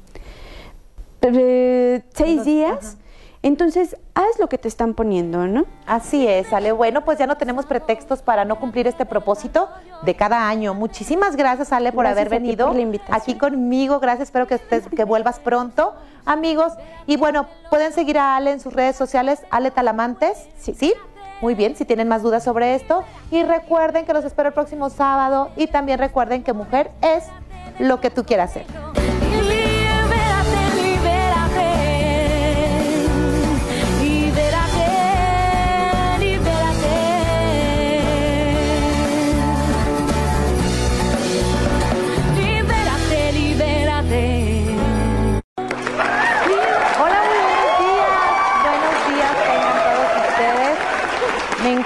eh, 1.21 2.01
seis 2.13 2.45
días, 2.45 2.97
entonces 3.43 3.97
haz 4.13 4.39
lo 4.39 4.47
que 4.47 4.57
te 4.57 4.67
están 4.67 4.93
poniendo, 4.93 5.47
¿no? 5.47 5.65
Así 5.87 6.27
es, 6.27 6.53
Ale. 6.53 6.71
Bueno, 6.71 7.03
pues 7.03 7.17
ya 7.17 7.25
no 7.25 7.37
tenemos 7.37 7.65
pretextos 7.65 8.21
para 8.21 8.45
no 8.45 8.59
cumplir 8.59 8.85
este 8.87 9.05
propósito 9.05 9.67
de 10.03 10.15
cada 10.15 10.47
año. 10.47 10.73
Muchísimas 10.75 11.35
gracias, 11.35 11.73
Ale, 11.73 11.91
por 11.91 12.05
Gracias 12.05 12.27
haber 12.27 12.41
venido 12.41 12.67
por 12.67 12.75
la 12.75 12.81
invitación. 12.81 13.17
aquí 13.17 13.35
conmigo. 13.35 13.99
Gracias, 13.99 14.27
espero 14.27 14.45
que, 14.45 14.55
estés, 14.55 14.87
que 14.95 15.03
vuelvas 15.05 15.39
pronto, 15.39 15.93
amigos. 16.23 16.73
Y 17.07 17.17
bueno, 17.17 17.47
pueden 17.71 17.93
seguir 17.93 18.19
a 18.19 18.35
Ale 18.35 18.51
en 18.51 18.59
sus 18.59 18.73
redes 18.73 18.95
sociales, 18.95 19.41
Ale 19.49 19.71
Talamantes. 19.71 20.47
Sí. 20.59 20.75
¿Sí? 20.77 20.93
Muy 21.41 21.55
bien, 21.55 21.75
si 21.75 21.85
tienen 21.85 22.07
más 22.07 22.21
dudas 22.21 22.43
sobre 22.43 22.75
esto. 22.75 23.03
Y 23.31 23.41
recuerden 23.41 24.05
que 24.05 24.13
los 24.13 24.23
espero 24.23 24.49
el 24.49 24.53
próximo 24.53 24.91
sábado. 24.91 25.49
Y 25.55 25.65
también 25.65 25.97
recuerden 25.97 26.43
que 26.43 26.53
mujer 26.53 26.91
es 27.01 27.23
lo 27.79 27.99
que 27.99 28.11
tú 28.11 28.23
quieras 28.23 28.53
ser. 28.53 28.67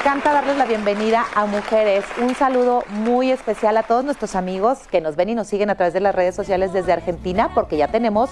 Encanta 0.06 0.34
darles 0.34 0.56
la 0.56 0.66
bienvenida 0.66 1.26
a 1.34 1.48
Mujeres. 1.48 2.06
Un 2.22 2.36
saludo 2.36 2.84
muy 2.90 3.32
especial 3.32 3.76
a 3.76 3.82
todos 3.82 4.06
nuestros 4.06 4.36
amigos 4.36 4.86
que 4.92 5.02
nos 5.02 5.16
ven 5.16 5.30
y 5.30 5.34
nos 5.34 5.48
siguen 5.48 5.72
a 5.72 5.76
través 5.76 5.96
de 5.96 6.00
las 6.00 6.14
redes 6.14 6.36
sociales 6.36 6.74
desde 6.74 6.94
Argentina, 6.94 7.50
porque 7.56 7.76
ya 7.76 7.88
tenemos 7.88 8.30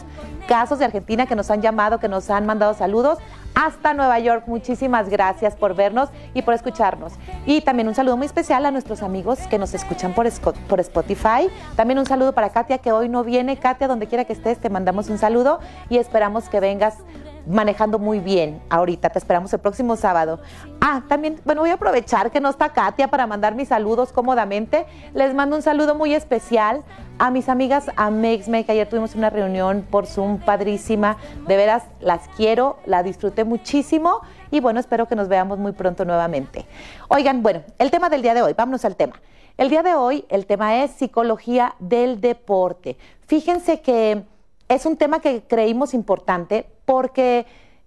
casos 0.48 0.78
de 0.78 0.86
Argentina 0.86 1.26
que 1.26 1.36
nos 1.36 1.50
han 1.50 1.64
llamado, 1.64 2.00
que 2.00 2.08
nos 2.08 2.30
han 2.30 2.46
mandado 2.46 2.76
saludos 2.76 3.18
hasta 3.56 3.96
Nueva 3.96 4.20
York. 4.20 4.44
Muchísimas 4.46 5.10
gracias 5.10 5.56
por 5.56 5.74
vernos 5.74 6.10
y 6.36 6.44
por 6.44 6.54
escucharnos. 6.54 7.14
Y 7.48 7.62
también 7.62 7.88
un 7.88 7.96
saludo 7.96 8.18
muy 8.18 8.28
especial 8.28 8.68
a 8.68 8.70
nuestros 8.70 9.02
amigos 9.02 9.40
que 9.50 9.58
nos 9.58 9.74
escuchan 9.74 10.14
por, 10.14 10.30
por 10.70 10.80
Spotify. 10.80 11.50
También 11.76 11.98
un 11.98 12.06
saludo 12.06 12.34
para 12.34 12.52
Katia, 12.52 12.78
que 12.78 12.92
hoy 12.92 13.10
no 13.10 13.24
viene. 13.24 13.58
Katia, 13.58 13.88
donde 13.88 14.06
quiera 14.06 14.26
que 14.26 14.34
estés, 14.34 14.60
te 14.60 14.70
mandamos 14.70 15.10
un 15.10 15.18
saludo 15.18 15.60
y 15.90 15.98
esperamos 15.98 16.50
que 16.50 16.60
vengas 16.60 16.98
manejando 17.47 17.99
muy 17.99 18.19
bien 18.19 18.62
ahorita. 18.69 19.10
Te 19.10 19.19
esperamos 19.19 19.51
el 19.53 19.60
próximo 19.60 19.95
sábado. 19.95 20.39
Ah, 20.82 21.03
también, 21.08 21.39
bueno, 21.45 21.62
voy 21.62 21.69
a 21.69 21.75
aprovechar 21.75 22.32
que 22.32 22.39
no 22.39 22.49
está 22.49 22.69
Katia 22.69 23.08
para 23.08 23.27
mandar 23.27 23.56
mis 23.56 23.69
saludos 23.69 24.12
cómodamente. 24.12 24.86
Les 25.13 25.34
mando 25.34 25.56
un 25.56 25.62
saludo 25.62 25.95
muy 25.95 26.13
especial 26.13 26.84
a 27.19 27.32
mis 27.32 27.49
amigas 27.49 27.91
Amexme, 27.95 28.65
que 28.65 28.71
ayer 28.71 28.88
tuvimos 28.89 29.15
una 29.15 29.29
reunión 29.29 29.86
por 29.89 30.08
Zoom 30.08 30.39
padrísima. 30.39 31.17
De 31.47 31.58
veras, 31.58 31.84
las 31.99 32.27
quiero, 32.36 32.77
la 32.86 33.03
disfruté 33.03 33.43
muchísimo 33.43 34.21
y 34.51 34.60
bueno, 34.60 34.79
espero 34.79 35.08
que 35.08 35.15
nos 35.15 35.27
veamos 35.27 35.58
muy 35.58 35.71
pronto 35.71 36.06
nuevamente. 36.06 36.65
Oigan, 37.08 37.43
bueno, 37.43 37.63
el 37.79 37.91
tema 37.91 38.10
del 38.10 38.21
día 38.21 38.34
de 38.34 38.41
hoy, 38.41 38.53
vámonos 38.53 38.86
al 38.86 38.95
tema. 38.95 39.21
El 39.58 39.69
día 39.69 39.84
de 39.84 39.93
hoy, 39.93 40.25
el 40.29 40.47
tema 40.47 40.84
es 40.84 40.91
psicología 40.91 41.75
del 41.79 42.19
deporte. 42.21 42.97
Fíjense 43.27 43.82
que 43.82 44.23
es 44.67 44.86
un 44.86 44.97
tema 44.97 45.19
que 45.19 45.43
creímos 45.43 45.93
importante 45.93 46.73
porque 46.86 47.46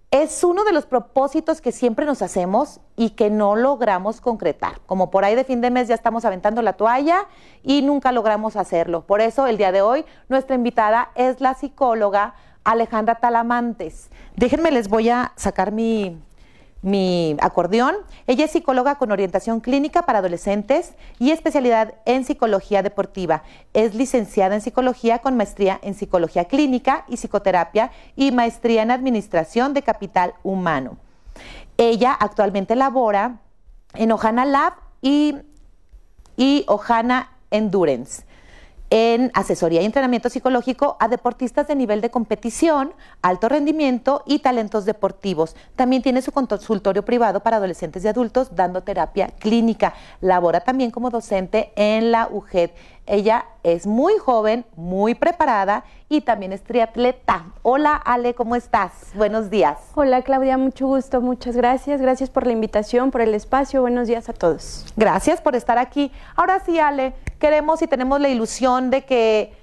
es 0.09 0.43
uno 0.43 0.63
de 0.63 0.71
los 0.71 0.85
propósitos 0.85 1.59
que 1.59 1.73
siempre 1.73 2.05
nos 2.05 2.21
hacemos 2.21 2.79
y 2.95 3.11
que 3.11 3.29
no 3.29 3.55
logramos 3.55 4.21
concretar. 4.21 4.79
Como 4.85 5.11
por 5.11 5.25
ahí 5.25 5.35
de 5.35 5.43
fin 5.43 5.59
de 5.59 5.69
mes 5.69 5.89
ya 5.89 5.95
estamos 5.95 6.23
aventando 6.23 6.61
la 6.61 6.73
toalla 6.73 7.27
y 7.61 7.81
nunca 7.81 8.11
logramos 8.11 8.55
hacerlo. 8.55 9.01
Por 9.01 9.19
eso 9.19 9.47
el 9.47 9.57
día 9.57 9.71
de 9.71 9.81
hoy 9.81 10.05
nuestra 10.29 10.55
invitada 10.55 11.11
es 11.15 11.41
la 11.41 11.55
psicóloga 11.55 12.35
Alejandra 12.63 13.15
Talamantes. 13.15 14.09
Déjenme, 14.35 14.71
les 14.71 14.87
voy 14.87 15.09
a 15.09 15.33
sacar 15.35 15.71
mi, 15.71 16.21
mi 16.81 17.35
acordeón. 17.41 17.95
Ella 18.27 18.45
es 18.45 18.51
psicóloga 18.51 18.95
con 18.95 19.11
orientación 19.11 19.59
clínica 19.59 20.03
para 20.03 20.19
adolescentes 20.19 20.93
y 21.19 21.31
especialidad 21.31 21.95
en 22.05 22.23
psicología 22.23 22.83
deportiva. 22.83 23.43
Es 23.73 23.95
licenciada 23.95 24.55
en 24.55 24.61
psicología 24.61 25.19
con 25.19 25.37
maestría 25.37 25.79
en 25.81 25.95
psicología 25.95 26.45
clínica 26.45 27.05
y 27.07 27.17
psicoterapia 27.17 27.91
y 28.15 28.31
maestría 28.31 28.83
en 28.83 28.91
administración 28.91 29.73
de 29.73 29.81
capital 29.81 30.33
humano. 30.43 30.97
Ella 31.77 32.13
actualmente 32.13 32.75
labora 32.75 33.39
en 33.93 34.11
Ohana 34.11 34.45
Lab 34.45 34.73
y, 35.01 35.35
y 36.35 36.65
Ohana 36.67 37.31
Endurance 37.51 38.26
en 38.89 39.31
asesoría 39.33 39.81
y 39.81 39.85
entrenamiento 39.85 40.29
psicológico 40.29 40.95
a 40.99 41.07
deportistas 41.07 41.67
de 41.67 41.75
nivel 41.75 42.01
de 42.01 42.09
competición, 42.09 42.93
alto 43.21 43.49
rendimiento 43.49 44.23
y 44.25 44.39
talentos 44.39 44.85
deportivos. 44.85 45.55
También 45.75 46.01
tiene 46.01 46.21
su 46.21 46.31
consultorio 46.31 47.03
privado 47.03 47.41
para 47.41 47.57
adolescentes 47.57 48.05
y 48.05 48.07
adultos 48.07 48.55
dando 48.55 48.83
terapia 48.83 49.27
clínica. 49.27 49.93
Labora 50.21 50.61
también 50.61 50.91
como 50.91 51.09
docente 51.09 51.71
en 51.75 52.11
la 52.11 52.29
UGED. 52.31 52.71
Ella 53.07 53.45
es 53.63 53.87
muy 53.87 54.17
joven, 54.17 54.65
muy 54.75 55.15
preparada 55.15 55.85
y 56.09 56.21
también 56.21 56.51
es 56.51 56.61
triatleta. 56.61 57.45
Hola 57.61 57.95
Ale, 57.95 58.35
¿cómo 58.35 58.57
estás? 58.57 58.91
Buenos 59.15 59.49
días. 59.49 59.77
Hola 59.95 60.21
Claudia, 60.23 60.57
mucho 60.57 60.87
gusto, 60.87 61.21
muchas 61.21 61.55
gracias. 61.55 62.01
Gracias 62.01 62.29
por 62.29 62.45
la 62.45 62.51
invitación, 62.51 63.09
por 63.09 63.21
el 63.21 63.33
espacio. 63.33 63.79
Buenos 63.79 64.09
días 64.09 64.27
a 64.27 64.33
todos. 64.33 64.85
Gracias 64.97 65.39
por 65.39 65.55
estar 65.55 65.77
aquí. 65.77 66.11
Ahora 66.35 66.59
sí, 66.59 66.79
Ale, 66.79 67.13
queremos 67.39 67.81
y 67.81 67.87
tenemos 67.87 68.19
la 68.19 68.27
ilusión 68.27 68.89
de 68.89 69.05
que 69.05 69.53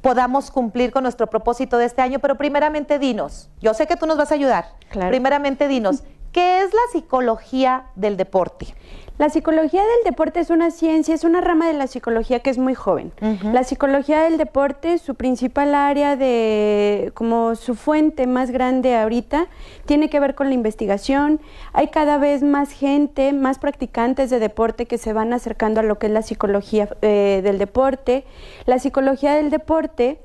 podamos 0.00 0.50
cumplir 0.50 0.90
con 0.90 1.02
nuestro 1.02 1.26
propósito 1.26 1.76
de 1.76 1.84
este 1.84 2.00
año, 2.00 2.20
pero 2.20 2.36
primeramente 2.36 2.98
dinos, 2.98 3.50
yo 3.60 3.74
sé 3.74 3.86
que 3.86 3.96
tú 3.96 4.06
nos 4.06 4.16
vas 4.16 4.32
a 4.32 4.34
ayudar. 4.34 4.64
Claro. 4.88 5.10
Primeramente 5.10 5.68
dinos, 5.68 6.04
¿qué 6.38 6.62
es 6.62 6.72
la 6.72 6.80
psicología 6.92 7.86
del 7.96 8.16
deporte? 8.16 8.66
La 9.18 9.28
psicología 9.28 9.80
del 9.80 10.04
deporte 10.04 10.38
es 10.38 10.50
una 10.50 10.70
ciencia, 10.70 11.12
es 11.12 11.24
una 11.24 11.40
rama 11.40 11.66
de 11.66 11.72
la 11.72 11.88
psicología 11.88 12.38
que 12.38 12.50
es 12.50 12.58
muy 12.58 12.76
joven. 12.76 13.10
La 13.42 13.64
psicología 13.64 14.20
del 14.20 14.38
deporte, 14.38 14.98
su 14.98 15.16
principal 15.16 15.74
área 15.74 16.14
de, 16.14 17.10
como 17.14 17.56
su 17.56 17.74
fuente 17.74 18.28
más 18.28 18.52
grande 18.52 18.94
ahorita, 18.94 19.48
tiene 19.86 20.08
que 20.08 20.20
ver 20.20 20.36
con 20.36 20.46
la 20.46 20.54
investigación. 20.54 21.40
Hay 21.72 21.88
cada 21.88 22.18
vez 22.18 22.44
más 22.44 22.70
gente, 22.70 23.32
más 23.32 23.58
practicantes 23.58 24.30
de 24.30 24.38
deporte 24.38 24.86
que 24.86 24.98
se 24.98 25.12
van 25.12 25.32
acercando 25.32 25.80
a 25.80 25.82
lo 25.82 25.98
que 25.98 26.06
es 26.06 26.12
la 26.12 26.22
psicología 26.22 26.88
eh, 27.02 27.40
del 27.42 27.58
deporte. 27.58 28.24
La 28.66 28.78
psicología 28.78 29.34
del 29.34 29.50
deporte 29.50 30.20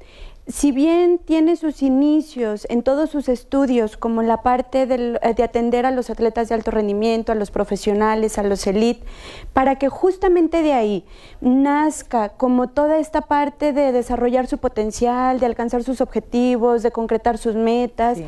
si 0.48 0.74
bien 0.74 1.20
tiene 1.20 1.56
sus 1.56 1.82
inicios 1.82 2.68
en 2.70 2.84
todos 2.84 3.10
sus 3.10 3.30
estudios, 3.30 3.96
como 3.96 4.22
la 4.24 4.42
parte 4.42 4.86
del, 4.86 5.18
eh, 5.22 5.34
de 5.34 5.44
atender 5.44 5.86
a 5.86 5.92
los 5.92 6.10
atletas 6.10 6.50
de 6.50 6.56
alto 6.56 6.70
rendimiento, 6.72 7.32
a 7.32 7.36
los 7.36 7.50
profesionales, 7.50 8.38
a 8.38 8.44
los 8.44 8.68
elite, 8.68 9.06
para 9.54 9.78
que 9.78 9.88
justamente 9.88 10.62
de 10.62 10.74
ahí 10.74 11.06
nazca 11.40 12.30
como 12.30 12.68
toda 12.68 12.98
esta 12.98 13.22
parte 13.22 13.72
de 13.72 13.94
desarrollar 13.94 14.48
su 14.48 14.58
potencial, 14.58 15.40
de 15.40 15.46
alcanzar 15.46 15.84
sus 15.84 16.02
objetivos, 16.02 16.84
de 16.84 16.92
concretar 16.92 17.38
sus 17.38 17.56
metas, 17.56 18.20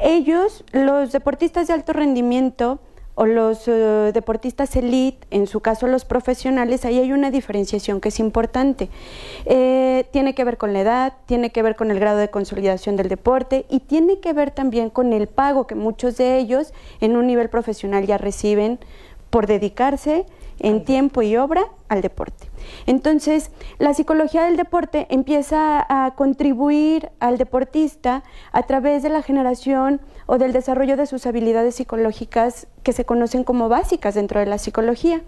ellos, 0.00 0.64
los 0.72 1.12
deportistas 1.12 1.66
de 1.66 1.74
alto 1.74 1.92
rendimiento, 1.92 2.80
o 3.14 3.26
los 3.26 3.68
eh, 3.68 4.10
deportistas 4.14 4.74
elite, 4.76 5.26
en 5.30 5.46
su 5.46 5.60
caso 5.60 5.86
los 5.86 6.04
profesionales, 6.04 6.84
ahí 6.84 6.98
hay 6.98 7.12
una 7.12 7.30
diferenciación 7.30 8.00
que 8.00 8.08
es 8.08 8.18
importante. 8.20 8.88
Eh, 9.44 10.06
tiene 10.12 10.34
que 10.34 10.44
ver 10.44 10.56
con 10.56 10.72
la 10.72 10.80
edad, 10.80 11.12
tiene 11.26 11.50
que 11.50 11.62
ver 11.62 11.76
con 11.76 11.90
el 11.90 12.00
grado 12.00 12.18
de 12.18 12.30
consolidación 12.30 12.96
del 12.96 13.08
deporte 13.08 13.66
y 13.68 13.80
tiene 13.80 14.20
que 14.20 14.32
ver 14.32 14.50
también 14.50 14.90
con 14.90 15.12
el 15.12 15.26
pago 15.26 15.66
que 15.66 15.74
muchos 15.74 16.16
de 16.16 16.38
ellos 16.38 16.72
en 17.00 17.16
un 17.16 17.26
nivel 17.26 17.50
profesional 17.50 18.06
ya 18.06 18.18
reciben 18.18 18.78
por 19.30 19.46
dedicarse 19.46 20.26
en 20.60 20.84
tiempo 20.84 21.22
y 21.22 21.36
obra 21.36 21.64
al 21.88 22.02
deporte. 22.02 22.48
Entonces, 22.86 23.50
la 23.78 23.94
psicología 23.94 24.44
del 24.44 24.56
deporte 24.56 25.06
empieza 25.10 25.84
a 25.88 26.14
contribuir 26.14 27.10
al 27.18 27.38
deportista 27.38 28.22
a 28.52 28.62
través 28.64 29.02
de 29.02 29.08
la 29.08 29.22
generación 29.22 30.00
o 30.32 30.38
del 30.38 30.52
desarrollo 30.52 30.96
de 30.96 31.06
sus 31.06 31.26
habilidades 31.26 31.74
psicológicas 31.74 32.68
que 32.84 32.92
se 32.92 33.04
conocen 33.04 33.42
como 33.42 33.68
básicas 33.68 34.14
dentro 34.14 34.38
de 34.38 34.46
la 34.46 34.58
psicología. 34.58 35.22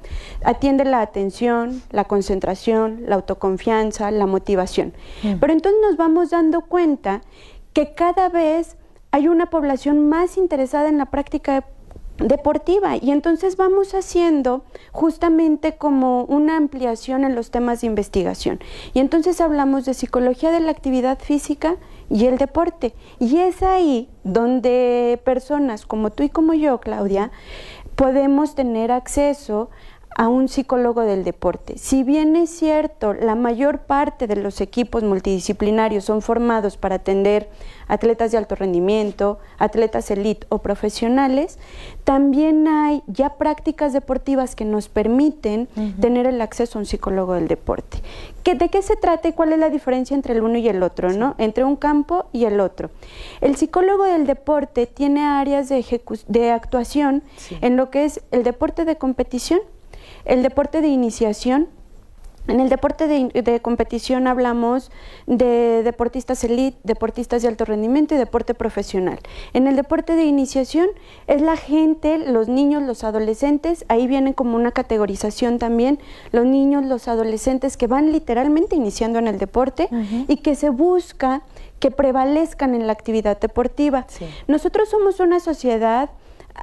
Atiende 0.44 0.84
la 0.84 1.00
atención, 1.00 1.82
la 1.90 2.04
concentración, 2.04 3.02
la 3.06 3.16
autoconfianza, 3.16 4.12
la 4.12 4.26
motivación. 4.26 4.92
Pero 5.40 5.52
entonces 5.52 5.80
nos 5.82 5.96
vamos 5.96 6.30
dando 6.30 6.60
cuenta 6.60 7.22
que 7.72 7.94
cada 7.94 8.28
vez 8.28 8.76
hay 9.10 9.26
una 9.26 9.46
población 9.46 10.08
más 10.08 10.36
interesada 10.36 10.88
en 10.88 10.98
la 10.98 11.06
práctica 11.06 11.64
deportiva 12.18 12.96
y 12.96 13.10
entonces 13.10 13.56
vamos 13.56 13.94
haciendo 13.94 14.62
justamente 14.92 15.76
como 15.76 16.24
una 16.24 16.56
ampliación 16.56 17.24
en 17.24 17.34
los 17.34 17.50
temas 17.50 17.80
de 17.80 17.88
investigación 17.88 18.60
y 18.94 19.00
entonces 19.00 19.40
hablamos 19.40 19.84
de 19.86 19.94
psicología 19.94 20.52
de 20.52 20.60
la 20.60 20.70
actividad 20.70 21.18
física 21.18 21.76
y 22.12 22.26
el 22.26 22.38
deporte. 22.38 22.94
Y 23.18 23.38
es 23.38 23.62
ahí 23.62 24.08
donde 24.22 25.20
personas 25.24 25.86
como 25.86 26.10
tú 26.10 26.22
y 26.22 26.28
como 26.28 26.52
yo 26.54 26.78
Claudia 26.78 27.32
podemos 27.96 28.54
tener 28.54 28.92
acceso 28.92 29.70
a 30.16 30.28
un 30.28 30.48
psicólogo 30.48 31.02
del 31.02 31.24
deporte. 31.24 31.78
Si 31.78 32.02
bien 32.04 32.36
es 32.36 32.50
cierto, 32.50 33.14
la 33.14 33.34
mayor 33.34 33.80
parte 33.80 34.26
de 34.26 34.36
los 34.36 34.60
equipos 34.60 35.02
multidisciplinarios 35.02 36.04
son 36.04 36.22
formados 36.22 36.76
para 36.76 36.96
atender 36.96 37.48
atletas 37.88 38.32
de 38.32 38.38
alto 38.38 38.54
rendimiento, 38.54 39.38
atletas 39.58 40.10
elite 40.10 40.46
o 40.48 40.58
profesionales, 40.58 41.58
también 42.04 42.66
hay 42.66 43.02
ya 43.06 43.36
prácticas 43.36 43.92
deportivas 43.92 44.54
que 44.54 44.64
nos 44.64 44.88
permiten 44.88 45.68
tener 46.00 46.26
el 46.26 46.40
acceso 46.40 46.78
a 46.78 46.80
un 46.80 46.86
psicólogo 46.86 47.34
del 47.34 47.48
deporte. 47.48 47.98
¿Qué, 48.42 48.54
¿De 48.54 48.70
qué 48.70 48.82
se 48.82 48.96
trata 48.96 49.28
y 49.28 49.32
cuál 49.32 49.52
es 49.52 49.58
la 49.58 49.70
diferencia 49.70 50.14
entre 50.14 50.34
el 50.34 50.42
uno 50.42 50.58
y 50.58 50.68
el 50.68 50.82
otro, 50.82 51.12
no? 51.12 51.34
Entre 51.38 51.64
un 51.64 51.76
campo 51.76 52.26
y 52.32 52.44
el 52.44 52.60
otro. 52.60 52.90
El 53.40 53.56
psicólogo 53.56 54.04
del 54.04 54.26
deporte 54.26 54.86
tiene 54.86 55.24
áreas 55.24 55.68
de, 55.68 55.84
de 56.28 56.50
actuación 56.50 57.22
en 57.60 57.76
lo 57.76 57.90
que 57.90 58.04
es 58.04 58.22
el 58.30 58.42
deporte 58.42 58.84
de 58.84 58.96
competición, 58.96 59.60
el 60.24 60.42
deporte 60.42 60.80
de 60.80 60.88
iniciación, 60.88 61.68
en 62.48 62.58
el 62.58 62.68
deporte 62.68 63.06
de, 63.06 63.60
competición 63.60 64.26
hablamos 64.26 64.90
de 65.26 65.82
deportistas 65.84 66.42
elite, 66.42 66.76
deportistas 66.82 67.42
de 67.42 67.48
alto 67.48 67.64
rendimiento 67.64 68.16
y 68.16 68.18
deporte 68.18 68.52
profesional. 68.52 69.20
En 69.52 69.68
el 69.68 69.76
deporte 69.76 70.16
de 70.16 70.24
iniciación 70.24 70.88
es 71.28 71.40
la 71.40 71.56
gente, 71.56 72.18
los 72.18 72.48
niños, 72.48 72.82
los 72.82 73.04
adolescentes, 73.04 73.84
ahí 73.88 74.08
vienen 74.08 74.32
como 74.32 74.56
una 74.56 74.72
categorización 74.72 75.60
también, 75.60 76.00
los 76.32 76.44
niños, 76.44 76.84
los 76.84 77.06
adolescentes 77.06 77.76
que 77.76 77.86
van 77.86 78.10
literalmente 78.10 78.74
iniciando 78.74 79.20
en 79.20 79.28
el 79.28 79.38
deporte 79.38 79.88
y 80.26 80.38
que 80.38 80.56
se 80.56 80.70
busca 80.70 81.42
que 81.78 81.92
prevalezcan 81.92 82.74
en 82.74 82.88
la 82.88 82.92
actividad 82.92 83.38
deportiva. 83.38 84.06
Nosotros 84.48 84.88
somos 84.88 85.20
una 85.20 85.38
sociedad 85.38 86.10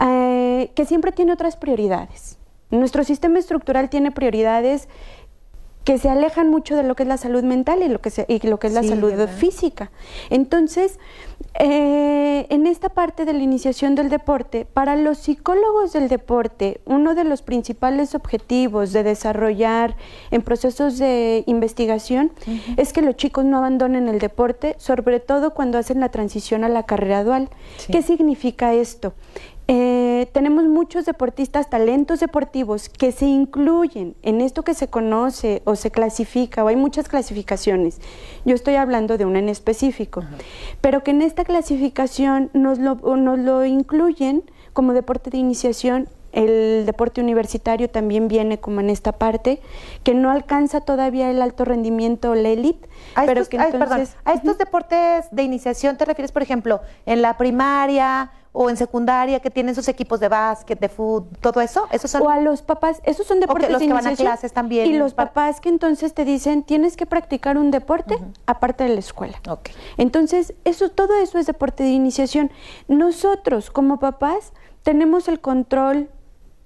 eh, 0.01 0.71
que 0.75 0.85
siempre 0.85 1.13
tiene 1.13 1.31
otras 1.31 1.55
prioridades. 1.55 2.38
Nuestro 2.71 3.03
sistema 3.03 3.39
estructural 3.39 3.89
tiene 3.89 4.11
prioridades 4.11 4.87
que 5.89 5.97
se 5.97 6.07
alejan 6.07 6.49
mucho 6.49 6.75
de 6.75 6.83
lo 6.83 6.95
que 6.95 7.01
es 7.01 7.09
la 7.09 7.17
salud 7.17 7.43
mental 7.43 7.81
y 7.81 7.87
lo 7.87 7.99
que, 7.99 8.11
y 8.27 8.47
lo 8.47 8.59
que 8.59 8.67
es 8.67 8.73
la 8.73 8.83
salud 8.83 9.11
física. 9.27 9.89
Entonces, 10.29 10.99
eh, 11.57 12.45
en 12.49 12.67
esta 12.67 12.89
parte 12.89 13.25
de 13.25 13.33
la 13.33 13.39
iniciación 13.39 13.95
del 13.95 14.09
deporte, 14.09 14.65
para 14.65 14.95
los 14.95 15.17
psicólogos 15.17 15.93
del 15.93 16.07
deporte, 16.07 16.79
uno 16.85 17.15
de 17.15 17.23
los 17.23 17.41
principales 17.41 18.13
objetivos 18.13 18.93
de 18.93 19.01
desarrollar 19.01 19.95
en 20.29 20.43
procesos 20.43 20.99
de 20.99 21.43
investigación 21.47 22.33
es 22.77 22.93
que 22.93 23.01
los 23.01 23.15
chicos 23.15 23.45
no 23.45 23.57
abandonen 23.57 24.09
el 24.09 24.19
deporte, 24.19 24.75
sobre 24.77 25.19
todo 25.19 25.55
cuando 25.55 25.79
hacen 25.79 25.99
la 26.01 26.09
transición 26.09 26.63
a 26.63 26.69
la 26.69 26.83
carrera 26.83 27.23
dual. 27.23 27.49
¿Qué 27.91 28.03
significa 28.03 28.75
esto? 28.75 29.13
Eh, 29.71 30.27
tenemos 30.31 30.63
muchos 30.63 31.05
deportistas, 31.05 31.69
talentos 31.69 32.21
deportivos 32.21 32.89
que 32.89 33.11
se 33.11 33.27
incluyen 33.27 34.15
en 34.23 34.41
esto 34.41 34.63
que 34.63 34.73
se 34.73 34.87
conoce 34.87 35.61
o 35.63 35.75
se 35.75 35.91
clasifica, 35.91 36.63
o 36.63 36.69
hay 36.69 36.75
muchas 36.75 37.07
clasificaciones. 37.07 38.01
Yo 38.45 38.55
estoy 38.55 38.75
hablando 38.75 39.19
de 39.19 39.25
una 39.25 39.37
en 39.37 39.47
específico, 39.47 40.23
pero 40.81 41.03
que 41.03 41.11
en 41.11 41.21
esta 41.21 41.43
clasificación 41.43 42.49
nos 42.53 42.79
lo, 42.79 42.95
nos 42.95 43.37
lo 43.37 43.63
incluyen 43.63 44.41
como 44.73 44.93
deporte 44.93 45.29
de 45.29 45.37
iniciación 45.37 46.09
el 46.31 46.85
deporte 46.85 47.21
universitario 47.21 47.89
también 47.89 48.27
viene 48.27 48.59
como 48.59 48.81
en 48.81 48.89
esta 48.89 49.13
parte, 49.13 49.61
que 50.03 50.13
no 50.13 50.29
alcanza 50.29 50.81
todavía 50.81 51.31
el 51.31 51.41
alto 51.41 51.65
rendimiento 51.65 52.31
o 52.31 52.35
la 52.35 52.49
élite. 52.49 52.87
Pero 53.25 53.45
que 53.45 53.57
entonces, 53.57 54.15
a 54.25 54.33
estos 54.33 54.57
deportes 54.57 55.25
de 55.31 55.43
iniciación 55.43 55.97
te 55.97 56.05
refieres, 56.05 56.31
por 56.31 56.43
ejemplo, 56.43 56.81
en 57.07 57.23
la 57.23 57.37
primaria, 57.37 58.31
o 58.51 58.69
en 58.69 58.77
secundaria 58.77 59.39
que 59.39 59.49
tienen 59.49 59.75
sus 59.75 59.87
equipos 59.87 60.19
de 60.19 60.27
básquet, 60.27 60.79
de 60.79 60.89
fútbol, 60.89 61.29
todo 61.39 61.61
eso? 61.61 61.87
¿Esos 61.91 62.11
son? 62.11 62.23
O 62.23 62.29
a 62.29 62.39
los 62.39 62.61
papás, 62.61 63.01
esos 63.03 63.27
son 63.27 63.39
deportes 63.39 63.69
los 63.69 63.81
que 63.81 63.93
van 63.93 64.07
a 64.07 64.15
clases 64.15 64.53
también. 64.53 64.87
Y 64.87 64.97
los 64.97 65.13
papás 65.13 65.61
que 65.61 65.69
entonces 65.69 66.13
te 66.13 66.25
dicen, 66.25 66.63
tienes 66.63 66.97
que 66.97 67.05
practicar 67.05 67.57
un 67.57 67.71
deporte 67.71 68.17
aparte 68.45 68.85
de 68.85 68.91
la 68.91 68.99
escuela. 68.99 69.39
Okay. 69.47 69.75
Entonces, 69.97 70.53
eso, 70.65 70.89
todo 70.89 71.15
eso 71.15 71.37
es 71.37 71.45
deporte 71.45 71.83
de 71.83 71.89
iniciación. 71.89 72.51
Nosotros 72.87 73.71
como 73.71 73.99
papás 73.99 74.53
tenemos 74.83 75.27
el 75.27 75.39
control 75.39 76.09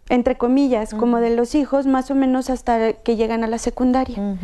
entre 0.10 0.38
comillas, 0.38 0.94
como 0.94 1.20
de 1.20 1.36
los 1.36 1.56
hijos, 1.56 1.88
más 1.88 2.12
o 2.12 2.16
menos 2.16 2.50
hasta 2.50 2.94
que 2.94 3.16
llegan 3.16 3.44
a 3.44 3.48
la 3.48 3.58
secundaria. 3.58 4.38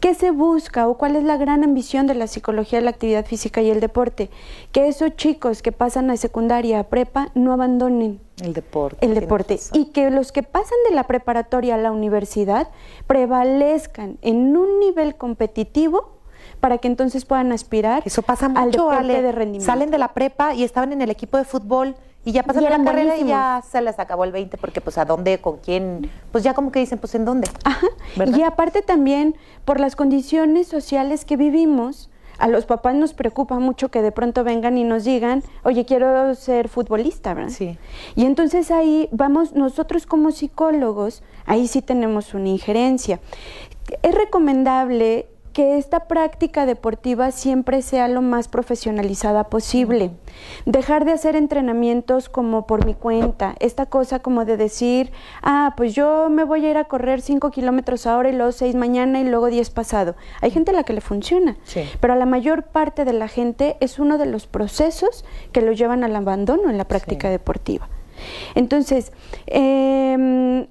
¿Qué 0.00 0.14
se 0.14 0.30
busca 0.30 0.88
o 0.88 0.96
cuál 0.96 1.16
es 1.16 1.22
la 1.22 1.36
gran 1.36 1.62
ambición 1.62 2.06
de 2.06 2.14
la 2.14 2.26
psicología 2.26 2.80
la 2.80 2.90
actividad 2.90 3.26
física 3.26 3.60
y 3.60 3.70
el 3.70 3.80
deporte? 3.80 4.30
Que 4.72 4.88
esos 4.88 5.14
chicos 5.16 5.60
que 5.60 5.70
pasan 5.70 6.10
a 6.10 6.16
secundaria, 6.16 6.80
a 6.80 6.84
prepa, 6.84 7.28
no 7.34 7.52
abandonen 7.52 8.20
el 8.42 8.54
deporte. 8.54 9.04
El 9.04 9.14
deporte. 9.14 9.60
Y 9.74 9.86
que 9.86 10.10
los 10.10 10.32
que 10.32 10.42
pasan 10.42 10.78
de 10.88 10.94
la 10.94 11.04
preparatoria 11.04 11.74
a 11.74 11.78
la 11.78 11.92
universidad 11.92 12.68
prevalezcan 13.06 14.18
en 14.22 14.56
un 14.56 14.80
nivel 14.80 15.14
competitivo 15.16 16.10
para 16.58 16.78
que 16.78 16.88
entonces 16.88 17.24
puedan 17.24 17.52
aspirar 17.52 18.02
Eso 18.06 18.22
pasa 18.22 18.48
mucho, 18.48 18.60
al 18.60 18.70
deporte 18.70 18.96
Ale. 18.98 19.22
de 19.22 19.32
rendimiento. 19.32 19.66
Salen 19.66 19.90
de 19.90 19.98
la 19.98 20.14
prepa 20.14 20.54
y 20.54 20.64
estaban 20.64 20.92
en 20.92 21.02
el 21.02 21.10
equipo 21.10 21.36
de 21.36 21.44
fútbol 21.44 21.96
y 22.24 22.32
ya 22.32 22.42
pasan 22.42 22.62
Y 22.62 22.68
la 22.68 22.84
carrera 22.84 23.16
y 23.16 23.26
ya 23.26 23.62
se 23.68 23.80
les 23.82 23.98
acabó 23.98 24.24
el 24.24 24.32
20 24.32 24.56
porque 24.58 24.80
pues 24.80 24.98
a 24.98 25.04
dónde, 25.04 25.38
con 25.40 25.58
quién, 25.58 26.10
pues 26.30 26.44
ya 26.44 26.54
como 26.54 26.70
que 26.70 26.80
dicen, 26.80 26.98
pues 26.98 27.14
en 27.14 27.24
dónde. 27.24 27.48
Ajá. 27.64 27.86
Y 28.26 28.42
aparte 28.42 28.82
también 28.82 29.36
por 29.64 29.80
las 29.80 29.96
condiciones 29.96 30.68
sociales 30.68 31.24
que 31.24 31.36
vivimos, 31.36 32.10
a 32.38 32.48
los 32.48 32.64
papás 32.66 32.94
nos 32.94 33.14
preocupa 33.14 33.58
mucho 33.58 33.90
que 33.90 34.02
de 34.02 34.10
pronto 34.10 34.42
vengan 34.42 34.76
y 34.78 34.84
nos 34.84 35.04
digan, 35.04 35.42
oye, 35.64 35.84
quiero 35.84 36.34
ser 36.34 36.68
futbolista, 36.68 37.34
¿verdad? 37.34 37.50
Sí. 37.50 37.78
Y 38.16 38.24
entonces 38.24 38.70
ahí 38.70 39.08
vamos, 39.12 39.54
nosotros 39.54 40.06
como 40.06 40.30
psicólogos, 40.32 41.22
ahí 41.46 41.68
sí 41.68 41.82
tenemos 41.82 42.34
una 42.34 42.48
injerencia. 42.48 43.20
Es 44.02 44.14
recomendable 44.14 45.28
que 45.52 45.76
esta 45.78 46.00
práctica 46.08 46.64
deportiva 46.66 47.30
siempre 47.30 47.82
sea 47.82 48.08
lo 48.08 48.22
más 48.22 48.48
profesionalizada 48.48 49.44
posible. 49.44 50.10
Dejar 50.64 51.04
de 51.04 51.12
hacer 51.12 51.36
entrenamientos 51.36 52.28
como 52.28 52.66
por 52.66 52.86
mi 52.86 52.94
cuenta, 52.94 53.54
esta 53.60 53.86
cosa 53.86 54.20
como 54.20 54.44
de 54.44 54.56
decir, 54.56 55.12
ah, 55.42 55.74
pues 55.76 55.94
yo 55.94 56.28
me 56.30 56.44
voy 56.44 56.64
a 56.66 56.70
ir 56.70 56.76
a 56.78 56.84
correr 56.84 57.20
5 57.20 57.50
kilómetros 57.50 58.06
ahora 58.06 58.30
y 58.30 58.32
luego 58.34 58.52
6 58.52 58.74
mañana 58.74 59.20
y 59.20 59.24
luego 59.24 59.46
10 59.48 59.70
pasado. 59.70 60.14
Hay 60.40 60.50
gente 60.50 60.70
a 60.70 60.74
la 60.74 60.84
que 60.84 60.94
le 60.94 61.00
funciona, 61.00 61.56
Sí. 61.64 61.82
pero 62.00 62.14
a 62.14 62.16
la 62.16 62.26
mayor 62.26 62.62
parte 62.64 63.04
de 63.04 63.12
la 63.12 63.28
gente 63.28 63.76
es 63.80 63.98
uno 63.98 64.18
de 64.18 64.26
los 64.26 64.46
procesos 64.46 65.24
que 65.52 65.60
lo 65.60 65.72
llevan 65.72 66.02
al 66.04 66.16
abandono 66.16 66.70
en 66.70 66.78
la 66.78 66.84
práctica 66.88 67.28
Sí. 67.28 67.32
deportiva. 67.32 67.88
Entonces, 68.54 69.12
em, 69.46 70.66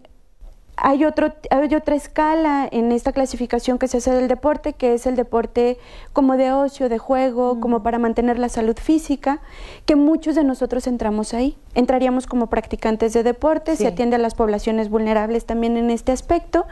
hay, 0.84 1.06
otro, 1.06 1.32
hay 1.52 1.76
otra 1.76 1.96
escala 1.96 2.68
en 2.72 2.92
esta 2.92 3.12
clasificación 3.12 3.78
que 3.78 3.88
se 3.88 3.98
hace 3.98 4.12
del 4.12 4.28
deporte, 4.28 4.74
que 4.74 4.96
es 4.96 5.06
el 5.06 5.16
deporte 5.16 5.78
como 6.12 6.38
de 6.38 6.52
ocio, 6.52 6.90
de 6.90 6.98
juego, 6.98 7.60
como 7.60 7.84
para 7.84 8.00
mantener 8.00 8.40
la 8.40 8.50
salud 8.50 8.76
física, 8.76 9.42
que 9.86 9.96
muchos 9.96 10.34
de 10.34 10.44
nosotros 10.44 10.88
entramos 10.88 11.36
ahí. 11.36 11.56
Entraríamos 11.76 12.26
como 12.26 12.48
practicantes 12.48 13.14
de 13.14 13.22
deporte, 13.22 13.76
Sí. 13.76 13.84
se 13.84 13.90
atiende 13.90 14.16
a 14.16 14.20
las 14.20 14.34
poblaciones 14.34 14.90
vulnerables 14.90 15.46
también 15.46 15.78
en 15.78 15.92
este 15.92 16.12
aspecto. 16.12 16.66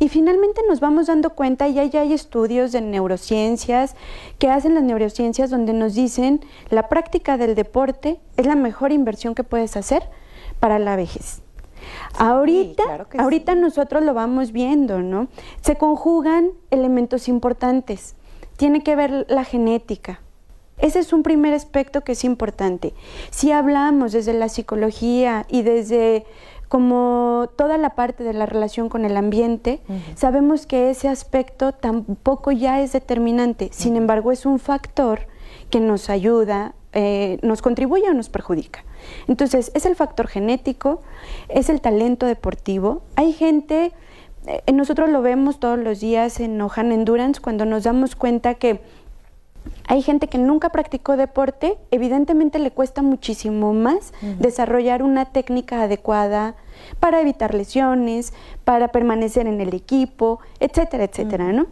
Y 0.00 0.10
finalmente 0.10 0.60
nos 0.68 0.80
vamos 0.80 1.06
dando 1.06 1.30
cuenta, 1.30 1.66
y 1.66 1.72
ya 1.88 2.00
hay 2.02 2.12
estudios 2.12 2.72
de 2.72 2.82
neurociencias 2.82 3.96
que 4.38 4.50
hacen 4.50 4.74
las 4.74 4.84
neurociencias 4.84 5.48
donde 5.48 5.72
nos 5.72 5.94
dicen 5.94 6.44
la 6.68 6.90
práctica 6.90 7.38
del 7.38 7.54
deporte 7.54 8.20
es 8.36 8.44
la 8.44 8.54
mejor 8.54 8.92
inversión 8.92 9.34
que 9.34 9.44
puedes 9.44 9.78
hacer 9.78 10.02
para 10.60 10.78
la 10.78 10.94
vejez. 10.96 11.45
Ahorita, 12.18 12.82
claro 12.84 13.06
ahorita 13.18 13.54
nosotros 13.54 14.02
lo 14.02 14.14
vamos 14.14 14.52
viendo, 14.52 15.02
¿no? 15.02 15.28
Se 15.60 15.76
conjugan 15.76 16.50
elementos 16.70 17.28
importantes. 17.28 18.14
Tiene 18.56 18.82
que 18.82 18.96
ver 18.96 19.26
la 19.28 19.44
genética. 19.44 20.20
Ese 20.78 20.98
es 20.98 21.12
un 21.12 21.22
primer 21.22 21.54
aspecto 21.54 22.02
que 22.02 22.12
es 22.12 22.24
importante. 22.24 22.94
Si 23.30 23.50
hablamos 23.50 24.12
desde 24.12 24.34
la 24.34 24.48
psicología 24.48 25.46
y 25.48 25.62
desde 25.62 26.26
como 26.68 27.48
toda 27.56 27.78
la 27.78 27.90
parte 27.90 28.24
de 28.24 28.32
la 28.32 28.44
relación 28.46 28.88
con 28.88 29.04
el 29.04 29.16
ambiente, 29.16 29.80
sabemos 30.16 30.66
que 30.66 30.90
ese 30.90 31.08
aspecto 31.08 31.72
tampoco 31.72 32.50
ya 32.50 32.80
es 32.80 32.92
determinante. 32.92 33.70
Sin 33.72 33.96
embargo, 33.96 34.32
es 34.32 34.46
un 34.46 34.58
factor 34.58 35.20
que 35.70 35.80
nos 35.80 36.10
ayuda, 36.10 36.74
eh, 36.98 37.38
nos 37.42 37.60
contribuye 37.60 38.08
o 38.08 38.14
nos 38.14 38.30
perjudica. 38.30 38.82
Entonces, 39.28 39.70
es 39.74 39.84
el 39.84 39.94
factor 39.94 40.28
genético, 40.28 41.02
es 41.50 41.68
el 41.68 41.82
talento 41.82 42.24
deportivo. 42.24 43.02
Hay 43.16 43.34
gente, 43.34 43.92
eh, 44.46 44.72
nosotros 44.72 45.10
lo 45.10 45.20
vemos 45.20 45.60
todos 45.60 45.78
los 45.78 46.00
días 46.00 46.40
en 46.40 46.58
Ojan 46.58 46.92
Endurance, 46.92 47.38
cuando 47.38 47.66
nos 47.66 47.84
damos 47.84 48.16
cuenta 48.16 48.54
que 48.54 48.80
hay 49.86 50.00
gente 50.00 50.28
que 50.28 50.38
nunca 50.38 50.70
practicó 50.70 51.18
deporte, 51.18 51.76
evidentemente 51.90 52.58
le 52.58 52.70
cuesta 52.70 53.02
muchísimo 53.02 53.74
más 53.74 54.14
desarrollar 54.38 55.02
una 55.02 55.26
técnica 55.26 55.82
adecuada 55.82 56.54
para 57.00 57.20
evitar 57.20 57.54
lesiones, 57.54 58.32
para 58.64 58.88
permanecer 58.88 59.46
en 59.46 59.60
el 59.60 59.74
equipo, 59.74 60.40
etcétera, 60.60 61.04
etcétera, 61.04 61.52
¿no? 61.52 61.66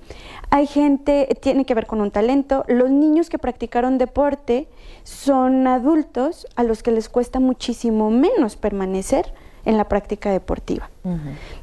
Hay 0.51 0.67
gente, 0.67 1.29
tiene 1.41 1.65
que 1.65 1.75
ver 1.75 1.87
con 1.87 2.01
un 2.01 2.11
talento. 2.11 2.65
Los 2.69 2.91
niños 2.91 3.29
que 3.29 3.39
practicaron 3.39 3.99
deporte 3.99 4.69
son 5.03 5.67
adultos 5.67 6.47
a 6.57 6.63
los 6.63 6.83
que 6.83 6.91
les 6.91 7.09
cuesta 7.09 7.41
muchísimo 7.41 8.11
menos 8.11 8.57
permanecer 8.57 9.33
en 9.65 9.77
la 9.77 9.89
práctica 9.89 10.31
deportiva. 10.31 10.91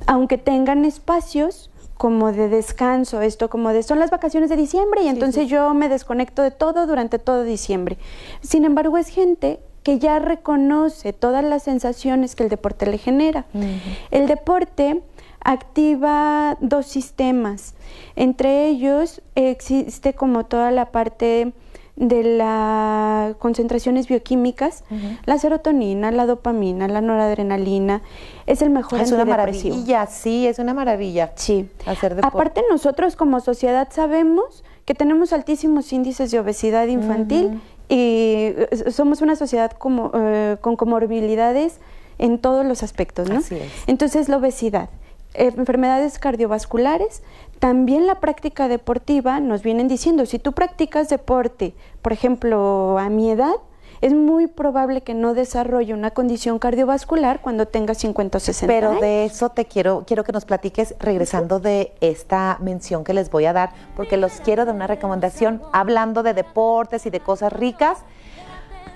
Aunque 0.07 0.37
tengan 0.37 0.85
espacios 0.85 1.69
como 1.97 2.31
de 2.31 2.49
descanso, 2.49 3.21
esto 3.21 3.49
como 3.49 3.69
de 3.69 3.83
son 3.83 3.99
las 3.99 4.09
vacaciones 4.09 4.49
de 4.49 4.55
diciembre 4.55 5.03
y 5.03 5.07
entonces 5.07 5.47
yo 5.47 5.71
me 5.75 5.87
desconecto 5.87 6.41
de 6.41 6.49
todo 6.49 6.87
durante 6.87 7.19
todo 7.19 7.43
diciembre. 7.43 7.97
Sin 8.41 8.65
embargo, 8.65 8.97
es 8.97 9.07
gente 9.07 9.59
que 9.83 9.99
ya 9.99 10.19
reconoce 10.19 11.13
todas 11.13 11.43
las 11.43 11.63
sensaciones 11.63 12.35
que 12.35 12.43
el 12.43 12.49
deporte 12.49 12.85
le 12.85 12.97
genera. 12.97 13.45
El 14.11 14.27
deporte 14.27 15.01
activa 15.43 16.57
dos 16.61 16.85
sistemas. 16.85 17.73
Entre 18.15 18.67
ellos 18.67 19.21
existe 19.35 20.13
como 20.13 20.45
toda 20.45 20.71
la 20.71 20.91
parte 20.91 21.53
de 21.95 22.23
las 22.23 23.35
concentraciones 23.35 24.07
bioquímicas, 24.07 24.83
la 25.25 25.37
serotonina, 25.37 26.11
la 26.11 26.25
dopamina, 26.25 26.87
la 26.87 27.01
noradrenalina, 27.01 28.01
es 28.47 28.61
el 28.61 28.69
mejor 28.69 29.01
Es 29.01 29.11
una 29.11 29.25
maravilla, 29.25 30.07
sí, 30.07 30.47
es 30.47 30.59
una 30.59 30.73
maravilla. 30.73 31.33
Sí. 31.35 31.69
Hacer 31.85 32.15
deporte. 32.15 32.37
Aparte 32.37 32.63
nosotros 32.69 33.15
como 33.15 33.39
sociedad 33.39 33.89
sabemos 33.91 34.63
que 34.85 34.95
tenemos 34.95 35.31
altísimos 35.33 35.91
índices 35.93 36.31
de 36.31 36.39
obesidad 36.39 36.87
infantil 36.87 37.61
y 37.91 38.53
eh, 38.55 38.89
somos 38.89 39.21
una 39.21 39.35
sociedad 39.35 39.71
como, 39.71 40.11
eh, 40.13 40.55
con 40.61 40.77
comorbilidades 40.77 41.79
en 42.19 42.39
todos 42.39 42.65
los 42.65 42.83
aspectos, 42.83 43.29
¿no? 43.29 43.39
Así 43.39 43.55
es. 43.55 43.69
Entonces 43.85 44.29
la 44.29 44.37
obesidad, 44.37 44.89
eh, 45.33 45.51
enfermedades 45.57 46.17
cardiovasculares, 46.17 47.21
también 47.59 48.07
la 48.07 48.21
práctica 48.21 48.69
deportiva 48.69 49.41
nos 49.41 49.61
vienen 49.61 49.89
diciendo, 49.89 50.25
si 50.25 50.39
tú 50.39 50.53
practicas 50.53 51.09
deporte, 51.09 51.73
por 52.01 52.13
ejemplo, 52.13 52.97
a 52.97 53.09
mi 53.09 53.29
edad, 53.29 53.55
es 54.01 54.13
muy 54.13 54.47
probable 54.47 55.01
que 55.01 55.13
no 55.13 55.35
desarrolle 55.35 55.93
una 55.93 56.11
condición 56.11 56.57
cardiovascular 56.57 57.39
cuando 57.39 57.67
tenga 57.67 57.93
50 57.93 58.37
o 58.37 58.41
60 58.41 58.73
Pero 58.73 58.89
años. 58.89 59.01
de 59.01 59.25
eso 59.25 59.49
te 59.49 59.65
quiero, 59.65 60.03
quiero 60.07 60.23
que 60.23 60.31
nos 60.31 60.45
platiques 60.45 60.95
regresando 60.99 61.59
de 61.59 61.93
esta 62.01 62.57
mención 62.59 63.03
que 63.03 63.13
les 63.13 63.29
voy 63.29 63.45
a 63.45 63.53
dar, 63.53 63.71
porque 63.95 64.17
los 64.17 64.41
quiero 64.41 64.65
de 64.65 64.71
una 64.71 64.87
recomendación, 64.87 65.61
hablando 65.71 66.23
de 66.23 66.33
deportes 66.33 67.05
y 67.05 67.11
de 67.11 67.19
cosas 67.19 67.53
ricas. 67.53 67.99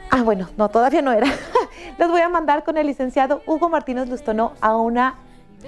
Ah, 0.09 0.23
bueno, 0.23 0.49
no, 0.57 0.69
todavía 0.69 1.01
no 1.01 1.11
era. 1.11 1.27
Les 1.97 2.09
voy 2.09 2.21
a 2.21 2.29
mandar 2.29 2.63
con 2.63 2.77
el 2.77 2.87
licenciado 2.87 3.41
Hugo 3.47 3.69
Martínez 3.69 4.07
Lustono 4.07 4.53
a 4.61 4.75
una 4.75 5.15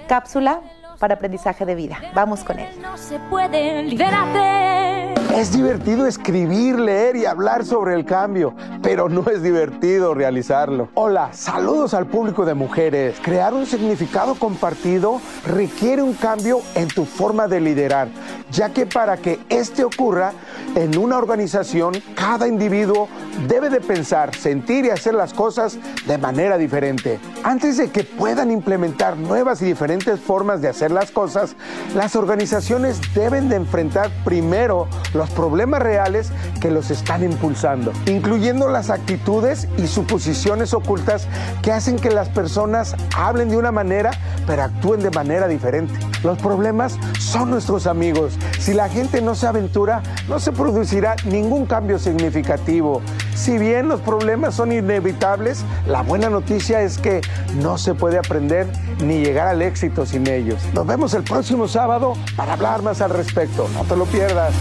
cápsula 0.06 0.60
para 0.98 1.14
aprendizaje 1.14 1.64
de 1.64 1.74
vida. 1.74 1.98
Vamos 2.14 2.44
con 2.44 2.58
él. 2.58 2.68
No 2.80 2.96
se 2.96 3.18
puede, 3.30 3.82
libérate. 3.84 5.14
Es 5.34 5.52
divertido 5.52 6.06
escribir, 6.06 6.80
leer 6.80 7.14
y 7.14 7.26
hablar 7.26 7.64
sobre 7.64 7.94
el 7.94 8.04
cambio, 8.04 8.54
pero 8.82 9.08
no 9.08 9.24
es 9.30 9.42
divertido 9.42 10.12
realizarlo. 10.14 10.88
Hola, 10.94 11.32
saludos 11.32 11.94
al 11.94 12.06
público 12.06 12.44
de 12.44 12.54
mujeres. 12.54 13.16
Crear 13.22 13.54
un 13.54 13.66
significado 13.66 14.34
compartido 14.34 15.20
requiere 15.46 16.02
un 16.02 16.14
cambio 16.14 16.60
en 16.74 16.88
tu 16.88 17.04
forma 17.04 17.46
de 17.46 17.60
liderar, 17.60 18.08
ya 18.50 18.70
que 18.70 18.86
para 18.86 19.16
que 19.16 19.38
este 19.48 19.84
ocurra 19.84 20.32
en 20.74 20.98
una 20.98 21.18
organización, 21.18 21.92
cada 22.16 22.48
individuo 22.48 23.08
debe 23.46 23.70
de 23.70 23.80
pensar, 23.80 24.34
sentir 24.34 24.84
y 24.84 24.90
hacer 24.90 25.14
las 25.14 25.32
cosas 25.32 25.78
de 26.06 26.18
manera 26.18 26.58
diferente. 26.58 27.20
Antes 27.44 27.76
de 27.76 27.90
que 27.90 28.04
puedan 28.04 28.50
implementar 28.50 29.16
nuevas 29.16 29.62
y 29.62 29.66
diferentes 29.66 30.18
formas 30.20 30.60
de 30.60 30.68
hacer 30.68 30.90
las 30.90 31.10
cosas, 31.10 31.54
las 31.94 32.16
organizaciones 32.16 33.00
deben 33.14 33.48
de 33.48 33.56
enfrentar 33.56 34.10
primero 34.24 34.88
los 35.14 35.30
problemas 35.30 35.80
reales 35.82 36.30
que 36.60 36.70
los 36.70 36.90
están 36.90 37.22
impulsando, 37.22 37.92
incluyendo 38.06 38.68
las 38.68 38.90
actitudes 38.90 39.68
y 39.76 39.86
suposiciones 39.86 40.74
ocultas 40.74 41.28
que 41.62 41.72
hacen 41.72 41.96
que 41.96 42.10
las 42.10 42.28
personas 42.28 42.96
hablen 43.16 43.48
de 43.50 43.56
una 43.56 43.72
manera 43.72 44.10
pero 44.46 44.62
actúen 44.62 45.00
de 45.00 45.10
manera 45.10 45.46
diferente. 45.46 45.94
Los 46.24 46.38
problemas 46.38 46.98
son 47.18 47.50
nuestros 47.50 47.86
amigos. 47.86 48.38
Si 48.58 48.72
la 48.72 48.88
gente 48.88 49.20
no 49.20 49.34
se 49.34 49.46
aventura, 49.46 50.02
no 50.28 50.40
se 50.40 50.52
producirá 50.52 51.16
ningún 51.26 51.66
cambio 51.66 51.98
significativo. 51.98 53.02
Si 53.38 53.56
bien 53.56 53.86
los 53.88 54.00
problemas 54.00 54.56
son 54.56 54.72
inevitables, 54.72 55.64
la 55.86 56.02
buena 56.02 56.28
noticia 56.28 56.82
es 56.82 56.98
que 56.98 57.20
no 57.62 57.78
se 57.78 57.94
puede 57.94 58.18
aprender 58.18 58.66
ni 59.00 59.20
llegar 59.20 59.46
al 59.46 59.62
éxito 59.62 60.04
sin 60.04 60.28
ellos. 60.28 60.60
Nos 60.74 60.84
vemos 60.84 61.14
el 61.14 61.22
próximo 61.22 61.68
sábado 61.68 62.14
para 62.36 62.54
hablar 62.54 62.82
más 62.82 63.00
al 63.00 63.10
respecto. 63.10 63.68
No 63.74 63.84
te 63.84 63.96
lo 63.96 64.06
pierdas. 64.06 64.52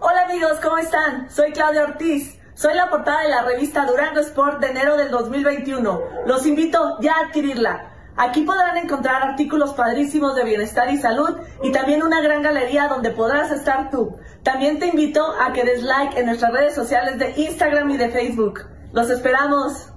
Hola 0.00 0.22
amigos, 0.24 0.52
¿cómo 0.62 0.78
están? 0.78 1.30
Soy 1.30 1.52
Claudia 1.52 1.84
Ortiz. 1.84 2.38
Soy 2.54 2.74
la 2.74 2.88
portada 2.88 3.20
de 3.22 3.28
la 3.28 3.42
revista 3.42 3.84
Durango 3.84 4.20
Sport 4.20 4.60
de 4.60 4.68
enero 4.68 4.96
del 4.96 5.10
2021. 5.10 6.00
Los 6.24 6.46
invito 6.46 6.96
ya 7.02 7.12
a 7.12 7.26
adquirirla. 7.26 7.90
Aquí 8.22 8.42
podrán 8.42 8.76
encontrar 8.76 9.22
artículos 9.22 9.72
padrísimos 9.72 10.34
de 10.34 10.44
bienestar 10.44 10.90
y 10.90 10.98
salud 10.98 11.38
y 11.62 11.72
también 11.72 12.02
una 12.02 12.20
gran 12.20 12.42
galería 12.42 12.86
donde 12.86 13.12
podrás 13.12 13.50
estar 13.50 13.88
tú. 13.88 14.14
También 14.42 14.78
te 14.78 14.88
invito 14.88 15.24
a 15.40 15.54
que 15.54 15.64
des 15.64 15.82
like 15.82 16.20
en 16.20 16.26
nuestras 16.26 16.52
redes 16.52 16.74
sociales 16.74 17.18
de 17.18 17.32
Instagram 17.40 17.88
y 17.92 17.96
de 17.96 18.10
Facebook. 18.10 18.68
Los 18.92 19.08
esperamos. 19.08 19.88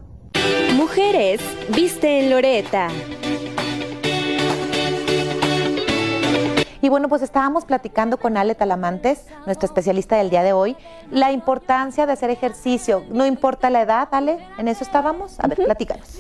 Mujeres, 0.78 1.42
viste 1.76 2.22
en 2.22 2.30
Loreta. 2.30 2.88
Y 6.80 6.88
bueno, 6.88 7.10
pues 7.10 7.24
estábamos 7.24 7.66
platicando 7.66 8.18
con 8.18 8.38
Ale 8.38 8.56
Talamantes, 8.56 9.26
nuestra 9.46 9.66
especialista 9.66 10.16
del 10.16 10.30
día 10.30 10.44
de 10.44 10.54
hoy, 10.54 10.78
la 11.12 11.34
importancia 11.34 12.06
de 12.06 12.14
hacer 12.14 12.30
ejercicio. 12.30 13.04
No 13.10 13.26
importa 13.26 13.70
la 13.70 13.82
edad, 13.82 14.08
Ale, 14.12 14.48
en 14.58 14.70
eso 14.70 14.86
estábamos. 14.86 15.42
A 15.42 15.48
ver, 15.48 15.58
platícanos. 15.58 16.20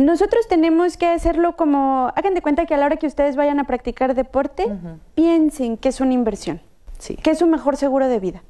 Nosotros 0.00 0.48
tenemos 0.48 0.96
que 0.96 1.06
hacerlo 1.06 1.56
como, 1.56 2.10
hagan 2.16 2.32
de 2.32 2.40
cuenta 2.40 2.64
que 2.64 2.72
a 2.72 2.78
la 2.78 2.86
hora 2.86 2.96
que 2.96 3.06
ustedes 3.06 3.36
vayan 3.36 3.60
a 3.60 3.64
practicar 3.64 4.14
deporte, 4.14 4.66
piensen 5.14 5.76
que 5.76 5.90
es 5.90 6.00
una 6.00 6.14
inversión, 6.14 6.62
Sí. 6.98 7.16
que 7.16 7.30
es 7.30 7.42
un 7.42 7.50
mejor 7.50 7.76
seguro 7.76 8.08
de 8.08 8.18
vida. 8.18 8.42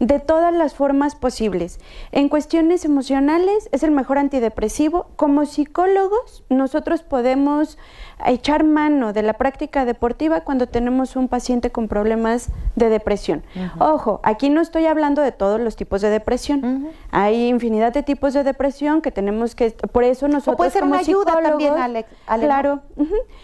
De 0.00 0.20
todas 0.20 0.54
las 0.54 0.74
formas 0.74 1.14
posibles. 1.16 1.80
En 2.12 2.28
cuestiones 2.28 2.84
emocionales 2.84 3.68
es 3.72 3.82
el 3.82 3.90
mejor 3.90 4.18
antidepresivo. 4.18 5.08
Como 5.16 5.44
psicólogos, 5.44 6.44
nosotros 6.48 7.02
podemos 7.02 7.78
echar 8.26 8.64
mano 8.64 9.12
de 9.12 9.22
la 9.22 9.32
práctica 9.34 9.84
deportiva 9.84 10.40
cuando 10.42 10.66
tenemos 10.68 11.16
un 11.16 11.28
paciente 11.28 11.70
con 11.70 11.88
problemas 11.88 12.48
de 12.76 12.88
depresión. 12.88 13.42
Ojo, 13.80 14.20
aquí 14.22 14.50
no 14.50 14.60
estoy 14.60 14.86
hablando 14.86 15.22
de 15.22 15.32
todos 15.32 15.60
los 15.60 15.76
tipos 15.76 16.00
de 16.00 16.10
depresión. 16.10 16.88
Hay 17.10 17.48
infinidad 17.48 17.92
de 17.92 18.02
tipos 18.02 18.34
de 18.34 18.44
depresión 18.44 19.02
que 19.02 19.10
tenemos 19.10 19.54
que, 19.54 19.70
por 19.70 20.04
eso 20.04 20.28
nosotros 20.28 20.56
puede 20.56 20.70
ser 20.70 20.82
como 20.82 20.92
una 20.92 21.00
ayuda 21.00 21.40
también, 21.42 21.72
psicólogos- 21.74 21.82
Ale- 21.84 22.06
Ale, 22.26 22.42
¿no? 22.42 22.46
claro. 22.48 22.80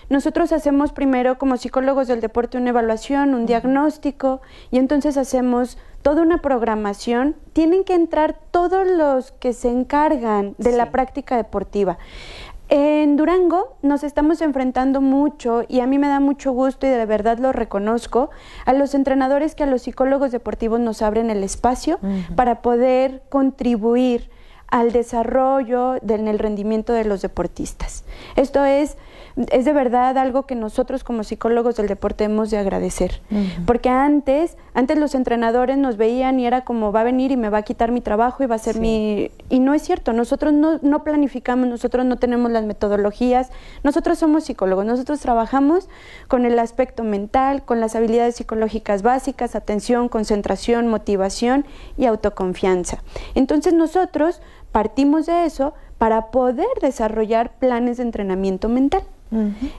Nosotros 0.09 0.53
hacemos 0.53 0.93
primero 0.93 1.39
como 1.39 1.57
psicólogos 1.57 2.09
del 2.09 2.21
deporte 2.21 2.59
una 2.59 2.71
evaluación, 2.71 3.35
un 3.35 3.47
diagnóstico 3.47 4.41
y 4.71 4.79
entonces 4.79 5.17
hacemos 5.17 5.79
toda 6.05 6.21
una 6.21 6.39
programación. 6.39 7.35
Tienen 7.55 7.83
que 7.83 7.95
entrar 7.95 8.37
todos 8.51 8.87
los 8.87 9.33
que 9.33 9.55
se 9.55 9.71
encargan 9.71 10.55
de 10.59 10.73
la 10.73 10.91
práctica 10.91 11.37
deportiva. 11.37 11.97
En 12.69 13.17
Durango 13.17 13.77
nos 13.81 14.05
estamos 14.05 14.43
enfrentando 14.43 15.01
mucho 15.01 15.65
y 15.67 15.81
a 15.81 15.87
mí 15.87 15.99
me 15.99 16.09
da 16.09 16.21
mucho 16.21 16.53
gusto 16.53 16.87
y 16.87 16.91
de 16.91 17.07
verdad 17.07 17.39
lo 17.39 17.53
reconozco 17.53 18.31
a 18.67 18.75
los 18.75 18.95
entrenadores 18.95 19.55
que 19.55 19.65
a 19.65 19.67
los 19.67 19.83
psicólogos 19.83 20.31
deportivos 20.31 20.79
nos 20.79 21.01
abren 21.01 21.31
el 21.31 21.43
espacio 21.43 21.99
para 22.37 22.61
poder 22.61 23.23
contribuir 23.31 24.31
al 24.67 24.93
desarrollo 24.93 25.95
del 26.03 26.21
en 26.21 26.29
el 26.29 26.39
rendimiento 26.39 26.93
de 26.93 27.05
los 27.05 27.23
deportistas. 27.23 28.05
Esto 28.35 28.65
es, 28.65 28.97
es 29.37 29.65
de 29.65 29.73
verdad 29.73 30.17
algo 30.17 30.47
que 30.47 30.55
nosotros 30.55 31.03
como 31.03 31.25
psicólogos 31.25 31.77
del 31.77 31.89
deporte 31.89 32.25
hemos 32.25 32.51
de 32.51 32.59
agradecer. 32.59 33.21
Porque 33.67 33.89
antes, 33.89 34.57
antes 34.75 34.97
los 34.97 35.15
entrenadores 35.15 35.77
nos 35.77 35.97
veían 35.97 36.39
y 36.39 36.47
era 36.47 36.65
como 36.65 36.93
va 36.93 37.01
a 37.01 37.05
venir 37.05 37.33
y 37.33 37.37
me 37.37 37.49
va 37.49 37.59
a 37.59 37.63
quitar 37.63 37.91
mi 37.91 38.01
trabajo 38.01 38.45
y 38.45 38.47
va 38.47 38.55
a 38.55 38.59
ser 38.59 38.79
mi... 38.79 39.31
Y 39.49 39.59
no 39.59 39.75
es 39.75 39.83
cierto, 39.83 40.13
nosotros 40.13 40.53
no, 40.53 40.79
no 40.83 41.03
planificamos, 41.03 41.67
nosotros 41.67 42.07
no 42.07 42.17
tenemos 42.17 42.53
las 42.53 42.65
metodologías, 42.65 43.51
nosotros 43.83 44.19
somos 44.19 44.45
psicólogos, 44.45 44.87
nosotros 44.87 45.21
trabajamos 45.21 45.89
con 46.29 46.45
el 46.45 46.59
aspecto 46.59 47.03
mental, 47.03 47.65
con 47.65 47.81
las 47.81 47.97
habilidades 47.97 48.37
psicológicas 48.37 49.03
básicas, 49.03 49.57
atención, 49.57 50.09
concentración, 50.09 50.87
motivación 50.87 51.67
y 51.97 52.07
autoconfianza. 52.07 53.03
Entonces 53.35 53.75
nosotros 53.75 54.41
partimos 54.71 55.27
de 55.27 55.45
eso 55.45 55.75
para 55.99 56.31
poder 56.31 56.67
desarrollar 56.81 57.53
planes 57.59 57.97
de 57.97 58.05
entrenamiento 58.05 58.69
mental. 58.69 59.03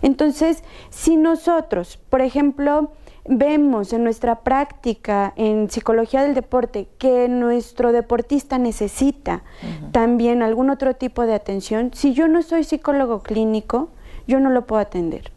Entonces, 0.02 0.64
si 0.90 1.18
nosotros, 1.18 2.00
por 2.10 2.22
ejemplo, 2.22 2.92
vemos 3.28 3.92
en 3.94 4.04
nuestra 4.04 4.42
práctica 4.42 5.34
en 5.36 5.70
psicología 5.70 6.22
del 6.22 6.36
deporte 6.36 6.88
que 6.98 7.28
nuestro 7.28 7.92
deportista 7.92 8.58
necesita 8.58 9.44
también 9.92 10.42
algún 10.42 10.70
otro 10.70 10.96
tipo 10.96 11.26
de 11.26 11.34
atención, 11.34 11.92
si 11.94 12.14
yo 12.14 12.28
no 12.28 12.42
soy 12.42 12.64
psicólogo 12.64 13.24
clínico, 13.24 13.90
yo 14.28 14.40
no 14.40 14.50
lo 14.50 14.66
puedo 14.66 14.82
atender. 14.82 15.32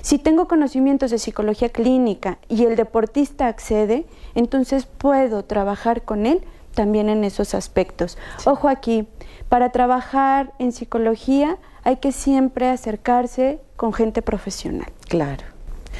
Si 0.00 0.18
tengo 0.18 0.46
conocimientos 0.46 1.10
de 1.10 1.18
psicología 1.18 1.68
clínica 1.68 2.38
y 2.48 2.64
el 2.64 2.76
deportista 2.76 3.48
accede, 3.48 4.06
entonces 4.34 4.86
puedo 4.86 5.44
trabajar 5.44 6.02
con 6.02 6.26
él 6.26 6.44
también 6.74 7.08
en 7.08 7.24
esos 7.24 7.54
aspectos. 7.54 8.18
Ojo 8.44 8.68
aquí, 8.68 9.08
para 9.48 9.70
trabajar 9.70 10.52
en 10.58 10.72
psicología 10.72 11.58
hay 11.84 11.96
que 11.96 12.12
siempre 12.12 12.68
acercarse 12.68 13.60
con 13.76 13.92
gente 13.92 14.22
profesional. 14.22 14.90
Claro. 15.08 15.44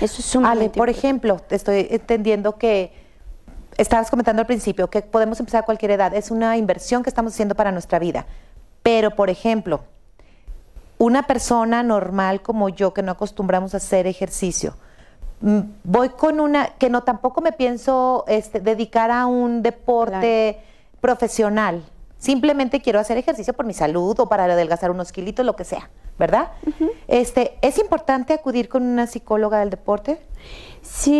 Eso 0.00 0.20
es 0.20 0.46
Ale, 0.46 0.70
por 0.70 0.88
ejemplo, 0.88 1.40
estoy 1.50 1.86
entendiendo 1.90 2.56
que 2.56 2.92
estabas 3.76 4.10
comentando 4.10 4.40
al 4.40 4.46
principio 4.46 4.88
que 4.88 5.02
podemos 5.02 5.38
empezar 5.38 5.62
a 5.62 5.64
cualquier 5.64 5.92
edad. 5.92 6.14
Es 6.14 6.30
una 6.30 6.56
inversión 6.56 7.02
que 7.02 7.10
estamos 7.10 7.32
haciendo 7.34 7.54
para 7.54 7.72
nuestra 7.72 7.98
vida. 7.98 8.26
Pero, 8.82 9.12
por 9.12 9.30
ejemplo, 9.30 9.84
una 10.98 11.24
persona 11.24 11.82
normal 11.82 12.42
como 12.42 12.68
yo 12.68 12.94
que 12.94 13.02
no 13.02 13.12
acostumbramos 13.12 13.74
a 13.74 13.78
hacer 13.78 14.06
ejercicio, 14.06 14.76
voy 15.84 16.08
con 16.10 16.40
una 16.40 16.68
que 16.78 16.88
no 16.88 17.02
tampoco 17.02 17.40
me 17.40 17.52
pienso 17.52 18.24
este, 18.28 18.60
dedicar 18.60 19.10
a 19.10 19.26
un 19.26 19.62
deporte 19.62 20.60
profesional. 21.00 21.84
Simplemente 22.18 22.80
quiero 22.80 23.00
hacer 23.00 23.18
ejercicio 23.18 23.52
por 23.52 23.66
mi 23.66 23.74
salud 23.74 24.18
o 24.20 24.28
para 24.28 24.44
adelgazar 24.44 24.90
unos 24.92 25.10
kilitos, 25.10 25.44
lo 25.44 25.56
que 25.56 25.64
sea, 25.64 25.90
¿verdad? 26.18 26.52
Este, 27.08 27.58
¿es 27.62 27.78
importante 27.78 28.32
acudir 28.32 28.68
con 28.68 28.84
una 28.84 29.08
psicóloga 29.08 29.58
del 29.58 29.70
deporte? 29.70 30.20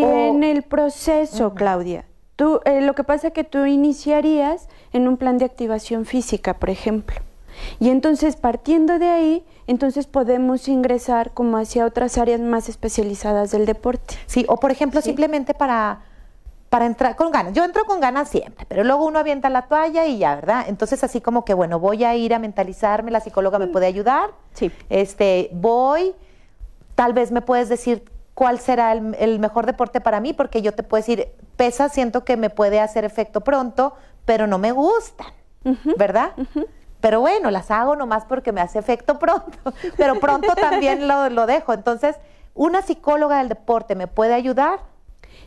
O- 0.04 0.12
en 0.12 0.44
el 0.44 0.62
proceso, 0.62 1.54
Claudia, 1.54 2.04
tú, 2.36 2.60
eh, 2.64 2.80
lo 2.82 2.94
que 2.94 3.02
pasa 3.02 3.28
es 3.28 3.32
que 3.32 3.42
tú 3.42 3.64
iniciarías 3.66 4.68
en 4.92 5.08
un 5.08 5.16
plan 5.16 5.38
de 5.38 5.44
activación 5.44 6.04
física, 6.06 6.54
por 6.54 6.70
ejemplo. 6.70 7.16
Y 7.80 7.90
entonces, 7.90 8.36
partiendo 8.36 8.98
de 9.00 9.08
ahí, 9.10 9.44
entonces 9.66 10.06
podemos 10.06 10.68
ingresar 10.68 11.32
como 11.32 11.56
hacia 11.56 11.86
otras 11.86 12.18
áreas 12.18 12.40
más 12.40 12.68
especializadas 12.68 13.50
del 13.50 13.66
deporte. 13.66 14.14
Sí, 14.26 14.44
o 14.48 14.56
por 14.56 14.70
ejemplo, 14.70 15.00
simplemente 15.00 15.54
para, 15.54 16.00
para 16.68 16.86
entrar 16.86 17.16
con 17.16 17.30
ganas. 17.30 17.52
Yo 17.54 17.64
entro 17.64 17.84
con 17.84 18.00
ganas 18.00 18.28
siempre, 18.28 18.66
pero 18.68 18.84
luego 18.84 19.06
uno 19.06 19.18
avienta 19.18 19.50
la 19.50 19.62
toalla 19.62 20.06
y 20.06 20.18
ya, 20.18 20.34
¿verdad? 20.34 20.64
Entonces, 20.68 21.04
así 21.04 21.20
como 21.20 21.44
que, 21.44 21.54
bueno, 21.54 21.78
voy 21.78 22.04
a 22.04 22.14
ir 22.16 22.34
a 22.34 22.38
mentalizarme, 22.38 23.10
la 23.10 23.20
psicóloga 23.20 23.58
me 23.58 23.68
puede 23.68 23.86
ayudar. 23.86 24.30
Sí. 24.54 24.70
Este, 24.88 25.50
voy, 25.52 26.14
tal 26.94 27.12
vez 27.12 27.30
me 27.30 27.42
puedes 27.42 27.68
decir 27.68 28.04
cuál 28.34 28.58
será 28.58 28.92
el, 28.92 29.14
el 29.18 29.38
mejor 29.38 29.66
deporte 29.66 30.00
para 30.00 30.20
mí, 30.20 30.32
porque 30.32 30.62
yo 30.62 30.72
te 30.72 30.82
puedo 30.82 31.00
decir, 31.00 31.28
pesa, 31.56 31.88
siento 31.88 32.24
que 32.24 32.36
me 32.36 32.50
puede 32.50 32.80
hacer 32.80 33.04
efecto 33.04 33.42
pronto, 33.42 33.94
pero 34.24 34.46
no 34.46 34.58
me 34.58 34.72
gustan, 34.72 35.28
¿verdad? 35.96 36.32
Pero 37.02 37.20
bueno, 37.20 37.50
las 37.50 37.72
hago 37.72 37.96
nomás 37.96 38.24
porque 38.24 38.52
me 38.52 38.60
hace 38.60 38.78
efecto 38.78 39.18
pronto, 39.18 39.74
pero 39.96 40.20
pronto 40.20 40.54
también 40.54 41.08
lo, 41.08 41.28
lo 41.30 41.46
dejo. 41.46 41.72
Entonces, 41.72 42.16
¿una 42.54 42.80
psicóloga 42.80 43.38
del 43.38 43.48
deporte 43.48 43.96
me 43.96 44.06
puede 44.06 44.34
ayudar? 44.34 44.78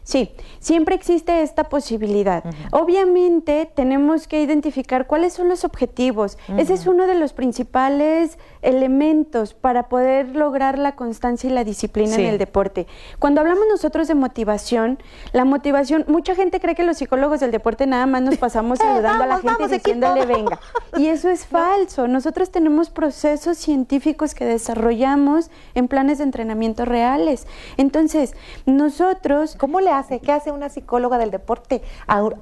Sí, 0.06 0.30
siempre 0.60 0.94
existe 0.94 1.42
esta 1.42 1.64
posibilidad. 1.64 2.44
Obviamente 2.72 3.68
tenemos 3.76 4.28
que 4.28 4.40
identificar 4.40 5.08
cuáles 5.08 5.34
son 5.34 5.50
los 5.50 5.64
objetivos. 5.66 6.38
Ese 6.58 6.76
es 6.76 6.86
uno 6.86 7.08
de 7.08 7.16
los 7.16 7.34
principales 7.34 8.38
elementos 8.62 9.56
para 9.56 9.90
poder 9.90 10.36
lograr 10.36 10.78
la 10.78 10.96
constancia 10.96 11.50
y 11.50 11.54
la 11.54 11.64
disciplina 11.64 12.16
Sí. 12.16 12.22
en 12.22 12.28
el 12.28 12.38
deporte. 12.38 12.86
Cuando 13.18 13.42
hablamos 13.42 13.64
nosotros 13.68 14.08
de 14.08 14.14
motivación, 14.14 15.00
la 15.34 15.44
motivación, 15.44 16.06
mucha 16.08 16.36
gente 16.36 16.60
cree 16.60 16.76
que 16.76 16.84
los 16.84 16.98
psicólogos 16.98 17.40
del 17.40 17.50
deporte 17.50 17.88
nada 17.88 18.06
más 18.06 18.22
nos 18.22 18.38
pasamos 18.46 18.78
saludando 18.78 19.24
a 19.24 19.28
la 19.28 19.36
gente 19.40 19.54
vamos, 19.58 19.72
y 19.72 19.74
diciéndole 19.76 20.22
equipo. 20.22 20.38
venga. 20.38 20.60
Y 20.98 21.08
eso 21.08 21.30
es 21.30 21.46
falso. 21.46 22.08
Nosotros 22.08 22.52
tenemos 22.52 22.90
procesos 22.92 23.58
científicos 23.58 24.34
que 24.36 24.46
desarrollamos 24.46 25.50
en 25.74 25.88
planes 25.90 26.20
de 26.20 26.24
entrenamiento 26.26 26.86
reales. 26.86 27.48
Entonces, 27.78 28.34
nosotros 28.66 29.56
¿Cómo 29.58 29.80
le 29.82 29.92
hace? 29.96 30.20
¿Qué 30.20 30.32
hace 30.32 30.52
una 30.52 30.70
psicóloga 30.70 31.18
del 31.18 31.32
deporte? 31.32 31.82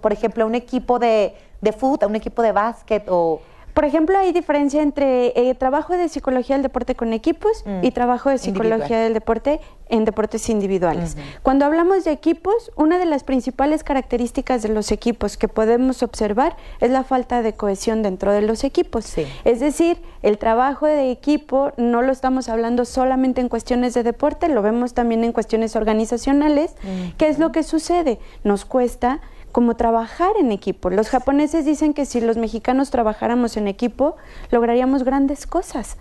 Por 0.01 0.13
ejemplo, 0.13 0.43
a 0.43 0.47
un 0.47 0.55
equipo 0.55 0.99
de, 0.99 1.35
de 1.61 1.71
fútbol, 1.71 1.99
a 2.03 2.07
un 2.07 2.15
equipo 2.15 2.41
de 2.41 2.51
básquet 2.51 3.05
o... 3.09 3.41
Por 3.73 3.85
ejemplo, 3.85 4.17
hay 4.17 4.31
diferencia 4.33 4.81
entre 4.81 5.27
eh, 5.49 5.55
trabajo 5.55 5.93
de 5.97 6.07
psicología 6.09 6.55
del 6.55 6.63
deporte 6.63 6.95
con 6.95 7.11
equipos 7.13 7.63
Mm. 7.65 7.83
y 7.83 7.91
trabajo 7.91 8.29
de 8.29 8.37
psicología 8.37 8.75
Individual. 8.77 9.03
del 9.03 9.13
deporte 9.13 9.59
en 9.89 10.05
deportes 10.05 10.49
individuales. 10.49 11.17
Cuando 11.43 11.65
hablamos 11.65 12.03
de 12.03 12.11
equipos, 12.11 12.71
una 12.75 12.97
de 12.97 13.05
las 13.05 13.23
principales 13.23 13.83
características 13.83 14.63
de 14.63 14.69
los 14.69 14.91
equipos 14.91 15.37
que 15.37 15.47
podemos 15.47 16.01
observar 16.03 16.55
es 16.79 16.89
la 16.89 17.03
falta 17.03 17.41
de 17.41 17.53
cohesión 17.53 18.01
dentro 18.01 18.31
de 18.31 18.41
los 18.41 18.63
equipos. 18.63 19.05
Sí. 19.05 19.25
Es 19.43 19.59
decir, 19.59 20.01
el 20.23 20.37
trabajo 20.37 20.85
de 20.87 21.11
equipo 21.11 21.73
no 21.77 22.01
lo 22.01 22.11
estamos 22.11 22.49
hablando 22.49 22.85
solamente 22.85 23.41
en 23.41 23.49
cuestiones 23.49 23.93
de 23.93 24.03
deporte, 24.03 24.47
lo 24.47 24.61
vemos 24.61 24.93
también 24.93 25.23
en 25.23 25.31
cuestiones 25.31 25.75
organizacionales. 25.75 26.75
¿Qué 27.17 27.27
es 27.27 27.37
lo 27.39 27.51
que 27.51 27.63
sucede? 27.63 28.19
Nos 28.43 28.65
cuesta 28.65 29.19
como 29.53 29.75
trabajar 29.75 30.31
en 30.37 30.51
equipo. 30.51 30.89
Los 30.89 31.09
japoneses 31.09 31.63
dicen 31.63 31.93
que 31.93 32.05
si 32.05 32.19
los 32.19 32.37
mexicanos 32.37 32.89
trabajáramos 32.89 33.55
en 33.55 33.69
equipo, 33.69 34.17
lograríamos 34.51 35.03
grandes 35.03 35.47
cosas. 35.47 35.97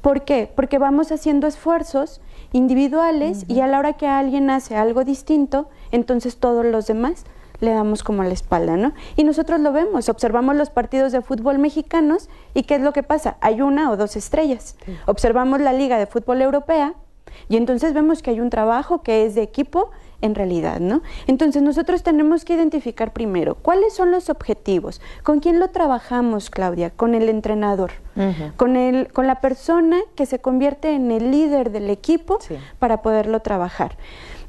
¿Por 0.00 0.22
qué? 0.24 0.50
Porque 0.52 0.78
vamos 0.78 1.12
haciendo 1.12 1.46
esfuerzos 1.46 2.22
individuales 2.52 3.44
y 3.46 3.60
a 3.60 3.66
la 3.66 3.78
hora 3.78 3.92
que 3.92 4.08
alguien 4.08 4.48
hace 4.48 4.74
algo 4.74 5.04
distinto, 5.04 5.68
entonces 5.92 6.38
todos 6.38 6.64
los 6.64 6.86
demás 6.86 7.24
le 7.60 7.72
damos 7.72 8.02
como 8.02 8.24
la 8.24 8.32
espalda, 8.32 8.76
¿no? 8.76 8.94
Y 9.16 9.24
nosotros 9.24 9.60
lo 9.60 9.72
vemos, 9.72 10.08
observamos 10.08 10.56
los 10.56 10.70
partidos 10.70 11.12
de 11.12 11.20
fútbol 11.20 11.58
mexicanos 11.58 12.30
y 12.54 12.62
¿qué 12.62 12.76
es 12.76 12.80
lo 12.80 12.94
que 12.94 13.02
pasa? 13.02 13.36
Hay 13.42 13.60
una 13.60 13.90
o 13.90 13.98
dos 13.98 14.16
estrellas. 14.16 14.76
Observamos 15.06 15.60
la 15.60 15.74
Liga 15.74 15.98
de 15.98 16.06
Fútbol 16.06 16.40
Europea 16.40 16.94
y 17.50 17.56
entonces 17.58 17.92
vemos 17.92 18.22
que 18.22 18.30
hay 18.30 18.40
un 18.40 18.50
trabajo 18.50 19.02
que 19.02 19.26
es 19.26 19.34
de 19.34 19.42
equipo 19.42 19.90
en 20.24 20.34
realidad, 20.34 20.80
¿no? 20.80 21.02
Entonces 21.26 21.60
nosotros 21.62 22.02
tenemos 22.02 22.44
que 22.46 22.54
identificar 22.54 23.12
primero 23.12 23.56
cuáles 23.56 23.92
son 23.92 24.10
los 24.10 24.30
objetivos, 24.30 25.02
con 25.22 25.40
quién 25.40 25.60
lo 25.60 25.68
trabajamos, 25.68 26.48
Claudia, 26.48 26.88
con 26.88 27.14
el 27.14 27.28
entrenador, 27.28 27.92
con 28.56 28.76
el, 28.76 29.12
con 29.12 29.26
la 29.26 29.40
persona 29.42 29.98
que 30.16 30.24
se 30.24 30.38
convierte 30.38 30.94
en 30.94 31.10
el 31.10 31.30
líder 31.30 31.70
del 31.70 31.90
equipo 31.90 32.38
Sí. 32.40 32.56
para 32.78 33.02
poderlo 33.02 33.40
trabajar. 33.40 33.98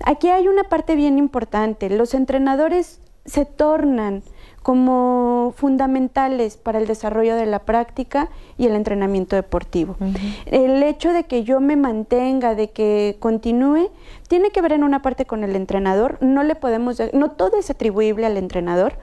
Aquí 0.06 0.30
hay 0.30 0.48
una 0.48 0.64
parte 0.64 0.96
bien 0.96 1.18
importante, 1.18 1.90
los 1.90 2.14
entrenadores 2.14 3.02
se 3.26 3.44
tornan 3.46 4.24
como 4.66 5.54
fundamentales 5.58 6.58
para 6.58 6.80
el 6.80 6.88
desarrollo 6.88 7.36
de 7.36 7.46
la 7.46 7.60
práctica 7.60 8.30
y 8.58 8.66
el 8.66 8.74
entrenamiento 8.76 9.36
deportivo. 9.36 9.96
El 10.48 10.82
hecho 10.82 11.14
de 11.14 11.26
que 11.26 11.44
yo 11.44 11.60
me 11.60 11.76
mantenga, 11.76 12.56
de 12.56 12.72
que 12.72 13.16
continúe, 13.20 13.92
tiene 14.28 14.50
que 14.50 14.64
ver 14.64 14.72
en 14.72 14.84
una 14.84 15.04
parte 15.04 15.26
con 15.26 15.44
el 15.44 15.56
entrenador, 15.56 16.18
no 16.20 16.42
le 16.42 16.56
podemos, 16.56 16.98
de- 16.98 17.12
no 17.14 17.30
todo 17.30 17.60
es 17.60 17.70
atribuible 17.70 18.26
al 18.26 18.38
entrenador, 18.38 18.94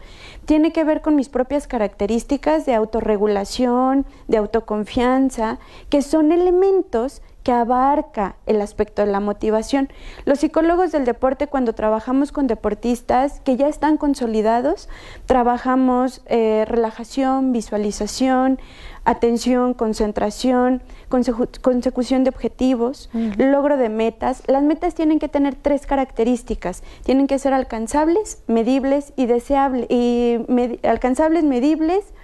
tiene 0.46 0.72
que 0.72 0.82
ver 0.82 1.00
con 1.00 1.14
mis 1.14 1.28
propias 1.28 1.68
características 1.68 2.66
de 2.66 2.74
autorregulación, 2.74 4.04
de 4.26 4.38
autoconfianza, 4.38 5.60
que 5.90 6.02
son 6.02 6.32
elementos 6.32 7.22
que 7.42 7.52
abarca 7.52 8.36
el 8.46 8.60
aspecto 8.60 9.04
de 9.04 9.10
la 9.10 9.20
motivación. 9.20 9.88
Los 10.24 10.40
psicólogos 10.40 10.92
del 10.92 11.04
deporte, 11.04 11.46
cuando 11.48 11.72
trabajamos 11.74 12.30
con 12.30 12.46
deportistas 12.46 13.40
que 13.40 13.56
ya 13.56 13.68
están 13.68 13.96
consolidados, 13.96 14.88
trabajamos 15.26 16.22
eh, 16.26 16.64
relajación, 16.68 17.52
visualización, 17.52 18.60
atención, 19.04 19.74
concentración, 19.74 20.82
consecu- 21.10 21.60
consecución 21.60 22.22
de 22.22 22.30
objetivos, 22.30 23.10
logro 23.36 23.76
de 23.76 23.88
metas. 23.88 24.44
Las 24.46 24.62
metas 24.62 24.94
tienen 24.94 25.18
que 25.18 25.28
tener 25.28 25.56
tres 25.56 25.86
características. 25.86 26.84
Tienen 27.02 27.26
que 27.26 27.40
ser 27.40 27.52
alcanzables, 27.54 28.42
medibles 28.46 29.12
y 29.16 29.26
deseables. 29.26 29.86
Y 29.90 30.38
alcanzables, 30.84 31.42
medibles 31.42 32.14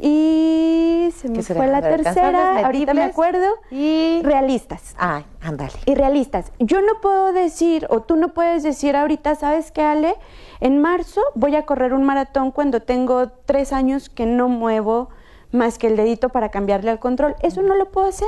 y 0.00 1.10
se 1.16 1.28
me 1.28 1.42
fue 1.42 1.66
la 1.66 1.80
tercera, 1.80 2.64
ahorita 2.66 2.94
me 2.94 3.02
acuerdo. 3.02 3.46
y- 3.70 4.20
realistas. 4.22 4.94
Ay, 4.98 5.24
ándale. 5.40 5.72
Y 5.86 5.94
realistas. 5.94 6.52
Yo 6.58 6.80
no 6.80 7.00
puedo 7.00 7.32
decir, 7.32 7.86
o 7.90 8.02
tú 8.02 8.16
no 8.16 8.34
puedes 8.34 8.62
decir 8.62 8.96
ahorita, 8.96 9.34
¿sabes 9.34 9.70
qué, 9.72 9.82
Ale? 9.82 10.14
En 10.60 10.80
marzo 10.80 11.20
voy 11.34 11.54
a 11.56 11.64
correr 11.66 11.92
un 11.92 12.04
maratón 12.04 12.50
cuando 12.50 12.80
tengo 12.80 13.28
tres 13.44 13.72
años 13.72 14.08
que 14.08 14.26
no 14.26 14.48
muevo 14.48 15.08
más 15.52 15.78
que 15.78 15.86
el 15.86 15.96
dedito 15.96 16.28
para 16.28 16.50
cambiarle 16.50 16.90
al 16.90 16.98
control. 16.98 17.36
Eso 17.40 17.62
no 17.62 17.76
lo 17.76 17.90
puedo 17.90 18.08
hacer. 18.08 18.26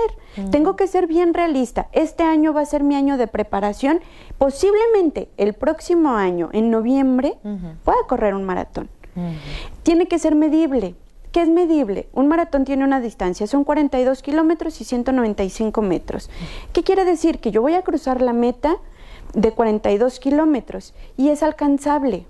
Tengo 0.50 0.76
que 0.76 0.86
ser 0.86 1.06
bien 1.06 1.34
realista. 1.34 1.88
Este 1.92 2.22
año 2.22 2.54
va 2.54 2.60
a 2.62 2.64
ser 2.66 2.84
mi 2.84 2.94
año 2.94 3.16
de 3.18 3.26
preparación. 3.26 4.00
Posiblemente 4.38 5.28
el 5.36 5.52
próximo 5.54 6.10
año, 6.14 6.48
en 6.52 6.70
noviembre, 6.70 7.34
pueda 7.84 7.98
correr 8.08 8.34
un 8.34 8.44
maratón. 8.44 8.88
Tiene 9.82 10.06
que 10.06 10.18
ser 10.18 10.34
medible. 10.36 10.94
¿Qué 11.32 11.42
es 11.42 11.48
medible? 11.48 12.08
Un 12.12 12.26
maratón 12.28 12.64
tiene 12.64 12.84
una 12.84 13.00
distancia, 13.00 13.46
son 13.46 13.64
42 13.64 14.22
kilómetros 14.22 14.80
y 14.80 14.84
195 14.84 15.82
metros. 15.82 16.30
¿Qué 16.72 16.82
quiere 16.82 17.04
decir? 17.04 17.38
Que 17.38 17.50
yo 17.50 17.60
voy 17.60 17.74
a 17.74 17.82
cruzar 17.82 18.22
la 18.22 18.32
meta 18.32 18.76
de 19.34 19.52
42 19.52 20.20
kilómetros 20.20 20.94
y 21.18 21.28
es 21.28 21.42
alcanzable. 21.42 22.26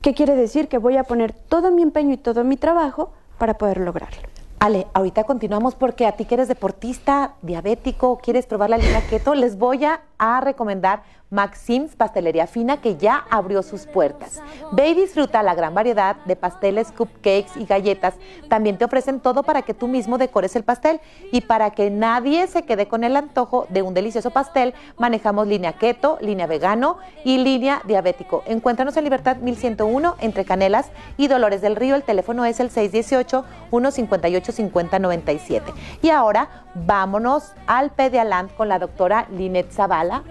¿Qué 0.00 0.12
quiere 0.12 0.34
decir? 0.34 0.66
Que 0.68 0.78
voy 0.78 0.96
a 0.96 1.04
poner 1.04 1.32
todo 1.32 1.70
mi 1.70 1.82
empeño 1.82 2.14
y 2.14 2.16
todo 2.16 2.42
mi 2.42 2.56
trabajo 2.56 3.12
para 3.38 3.58
poder 3.58 3.78
lograrlo. 3.78 4.22
Ale, 4.58 4.86
ahorita 4.94 5.24
continuamos 5.24 5.74
porque 5.74 6.06
a 6.06 6.12
ti 6.12 6.24
que 6.24 6.34
eres 6.34 6.48
deportista, 6.48 7.34
diabético, 7.42 8.18
quieres 8.18 8.46
probar 8.46 8.70
la 8.70 8.78
línea 8.78 9.06
keto, 9.08 9.34
les 9.34 9.58
voy 9.58 9.84
a 9.84 10.40
recomendar 10.40 11.02
Maxim's 11.30 11.96
Pastelería 11.96 12.46
Fina 12.46 12.80
que 12.80 12.96
ya 12.96 13.24
abrió 13.30 13.62
sus 13.62 13.86
puertas. 13.86 14.40
Ve 14.72 14.90
y 14.90 14.94
disfruta 14.94 15.42
la 15.42 15.54
gran 15.54 15.74
variedad 15.74 16.16
de 16.24 16.36
pasteles, 16.36 16.92
cupcakes 16.92 17.56
y 17.56 17.64
galletas. 17.64 18.14
También 18.48 18.78
te 18.78 18.84
ofrecen 18.84 19.18
todo 19.20 19.42
para 19.42 19.62
que 19.62 19.74
tú 19.74 19.88
mismo 19.88 20.18
decores 20.18 20.54
el 20.56 20.62
pastel 20.62 21.00
y 21.32 21.40
para 21.40 21.70
que 21.70 21.90
nadie 21.90 22.46
se 22.46 22.62
quede 22.62 22.86
con 22.88 23.02
el 23.04 23.16
antojo 23.16 23.66
de 23.70 23.80
un 23.82 23.94
delicioso 23.94 24.30
pastel, 24.30 24.74
manejamos 24.98 25.46
línea 25.46 25.72
keto, 25.72 26.18
línea 26.20 26.46
vegano 26.46 26.98
y 27.24 27.38
línea 27.38 27.80
diabético. 27.84 28.42
Encuéntranos 28.46 28.96
en 28.96 29.04
Libertad 29.04 29.36
1101 29.38 30.16
entre 30.20 30.44
Canelas 30.44 30.90
y 31.16 31.28
Dolores 31.28 31.60
del 31.60 31.76
Río. 31.76 31.94
El 31.96 32.02
teléfono 32.02 32.44
es 32.44 32.60
el 32.60 32.70
618-158-5097. 32.70 35.62
Y 36.02 36.10
ahora 36.10 36.66
vámonos 36.74 37.54
al 37.66 37.90
Pedialand 37.90 38.54
con 38.54 38.68
la 38.68 38.78
doctora 38.78 39.26
Linet 39.30 39.72
Zavala. 39.72 40.22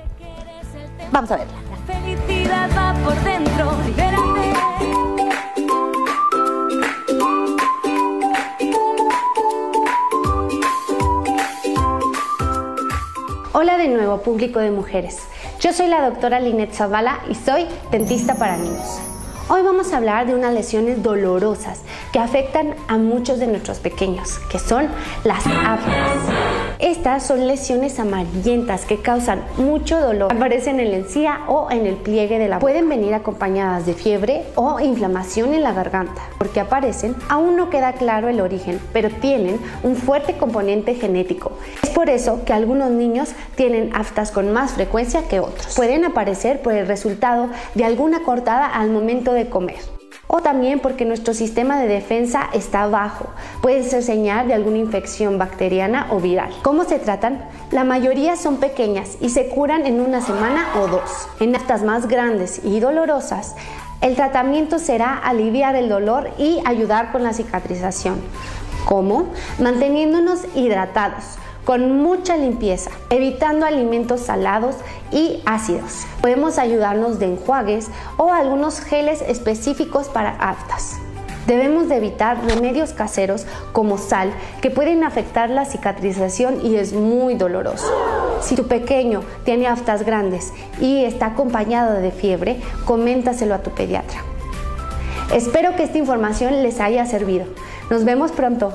Vamos 1.12 1.32
a 1.32 1.38
verla. 1.38 1.54
La 1.70 1.94
felicidad 1.94 2.70
va 2.76 2.94
por 3.04 3.16
dentro, 3.24 3.72
libérate. 3.86 4.26
Hola 13.54 13.78
de 13.78 13.88
nuevo, 13.88 14.22
público 14.22 14.60
de 14.60 14.72
mujeres. 14.72 15.20
Yo 15.62 15.72
soy 15.72 15.88
la 15.88 16.10
doctora 16.10 16.40
Linet 16.40 16.74
Zavala 16.74 17.20
y 17.30 17.36
soy 17.36 17.66
dentista 17.90 18.36
para 18.36 18.58
niños. 18.58 19.00
Hoy 19.48 19.62
vamos 19.62 19.94
a 19.94 19.98
hablar 19.98 20.28
de 20.28 20.36
unas 20.36 20.54
lesiones 20.54 21.02
dolorosas 21.02 21.82
que 22.12 22.20
afectan 22.20 22.76
a 22.88 22.98
muchos 22.98 23.40
de 23.40 23.48
nuestros 23.48 23.80
pequeños, 23.80 24.40
que 24.52 24.60
son 24.60 24.90
las 25.24 25.46
aftas. 25.48 26.35
Estas 26.86 27.26
son 27.26 27.48
lesiones 27.48 28.00
amarillentas 28.00 28.86
que 28.86 29.02
causan 29.02 29.44
mucho 29.58 30.00
dolor. 30.00 30.32
Aparecen 30.32 30.80
en 30.80 30.92
la 30.92 30.98
encía 30.98 31.40
o 31.48 31.72
en 31.72 31.88
el 31.88 31.96
pliegue 31.96 32.38
de 32.38 32.48
la 32.48 32.58
boca. 32.58 32.62
Pueden 32.62 32.88
venir 32.88 33.16
acompañadas 33.16 33.88
de 33.88 33.96
fiebre 33.96 34.44
o 34.54 34.80
inflamación 34.80 35.56
en 35.56 35.64
la 35.64 35.74
garganta. 35.74 36.22
Porque 36.38 36.60
aparecen, 36.60 37.16
aún 37.28 37.56
no 37.56 37.72
queda 37.72 37.94
claro 37.94 38.30
el 38.30 38.40
origen, 38.40 38.80
pero 38.94 39.10
tienen 39.10 39.60
un 39.82 39.96
fuerte 39.96 40.38
componente 40.38 40.94
genético. 40.94 41.54
Es 41.82 41.90
por 41.90 42.08
eso 42.08 42.46
que 42.46 42.54
algunos 42.54 42.92
niños 42.92 43.30
tienen 43.56 43.90
aftas 43.96 44.30
con 44.30 44.54
más 44.54 44.74
frecuencia 44.74 45.28
que 45.28 45.40
otros. 45.40 45.74
Pueden 45.76 46.06
aparecer 46.06 46.62
por 46.62 46.74
el 46.74 46.86
resultado 46.86 47.50
de 47.74 47.84
alguna 47.84 48.22
cortada 48.22 48.68
al 48.68 48.92
momento 48.92 49.34
de 49.34 49.50
comer 49.50 49.95
o 50.28 50.42
también 50.42 50.80
porque 50.80 51.06
nuestro 51.06 51.34
sistema 51.34 51.80
de 51.80 51.88
defensa 51.88 52.50
está 52.54 52.88
bajo. 52.88 53.28
Puede 53.62 53.84
ser 53.84 54.04
señal 54.04 54.48
de 54.48 54.54
alguna 54.54 54.78
infección 54.78 55.38
bacteriana 55.38 56.08
o 56.12 56.20
viral. 56.20 56.52
¿Cómo 56.64 56.84
se 56.84 57.00
tratan? 57.00 57.48
La 57.72 57.84
mayoría 57.84 58.36
son 58.36 58.58
pequeñas 58.58 59.18
y 59.22 59.30
se 59.30 59.50
curan 59.50 59.86
en 59.86 60.02
una 60.02 60.22
semana 60.22 60.68
o 60.80 60.88
dos. 60.88 61.28
En 61.40 61.56
aftas 61.56 61.84
más 61.84 62.08
grandes 62.08 62.62
y 62.64 62.80
dolorosas, 62.80 63.56
el 64.02 64.16
tratamiento 64.16 64.80
será 64.80 65.16
aliviar 65.16 65.76
el 65.76 65.90
dolor 65.90 66.30
y 66.38 66.60
ayudar 66.66 67.12
con 67.12 67.24
la 67.24 67.34
cicatrización. 67.34 68.22
¿Cómo? 68.86 69.28
Manteniéndonos 69.60 70.42
hidratados 70.54 71.40
con 71.66 72.00
mucha 72.02 72.38
limpieza, 72.38 72.92
evitando 73.10 73.66
alimentos 73.66 74.22
salados 74.22 74.76
y 75.12 75.42
ácidos. 75.46 76.06
Podemos 76.22 76.58
ayudarnos 76.58 77.20
de 77.20 77.26
enjuagues 77.26 77.90
o 78.18 78.32
algunos 78.32 78.80
geles 78.80 79.22
específicos 79.28 80.08
para 80.08 80.30
aftas. 80.30 80.98
Debemos 81.48 81.90
de 81.90 81.98
evitar 81.98 82.44
remedios 82.44 82.94
caseros 82.94 83.46
como 83.72 84.00
sal 84.00 84.32
que 84.62 84.72
pueden 84.72 85.04
afectar 85.04 85.50
la 85.50 85.66
cicatrización 85.66 86.66
y 86.66 86.76
es 86.76 86.94
muy 86.94 87.36
doloroso. 87.36 87.92
Si 88.42 88.56
tu 88.56 88.68
pequeño 88.68 89.22
tiene 89.44 89.68
aftas 89.68 90.04
grandes 90.04 90.54
y 90.82 91.04
está 91.04 91.28
acompañado 91.28 91.94
de 92.02 92.12
fiebre, 92.12 92.60
coméntaselo 92.86 93.54
a 93.54 93.60
tu 93.60 93.72
pediatra. 93.72 94.22
Espero 95.34 95.76
que 95.76 95.84
esta 95.84 95.98
información 95.98 96.64
les 96.64 96.80
haya 96.80 97.06
servido. 97.06 97.46
Nos 97.90 98.06
vemos 98.06 98.32
pronto. 98.32 98.74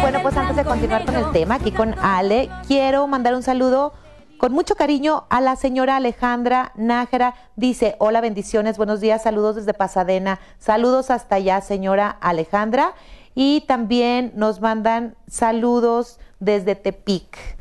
Bueno, 0.00 0.22
pues 0.22 0.36
antes 0.36 0.56
de 0.56 0.64
continuar 0.64 1.04
con 1.04 1.14
el 1.14 1.30
tema, 1.32 1.56
aquí 1.56 1.72
con 1.72 1.94
Ale, 2.00 2.48
quiero 2.66 3.06
mandar 3.06 3.34
un 3.34 3.42
saludo 3.42 3.92
con 4.38 4.52
mucho 4.52 4.74
cariño 4.74 5.26
a 5.28 5.42
la 5.42 5.54
señora 5.56 5.96
Alejandra 5.96 6.72
Nájera. 6.74 7.34
Dice, 7.56 7.96
hola, 7.98 8.22
bendiciones, 8.22 8.78
buenos 8.78 9.00
días, 9.00 9.22
saludos 9.22 9.56
desde 9.56 9.74
Pasadena. 9.74 10.40
Saludos 10.58 11.10
hasta 11.10 11.36
allá, 11.36 11.60
señora 11.60 12.08
Alejandra. 12.20 12.94
Y 13.34 13.60
también 13.68 14.32
nos 14.34 14.60
mandan 14.60 15.16
saludos 15.28 16.18
desde 16.38 16.74
Tepic. 16.74 17.59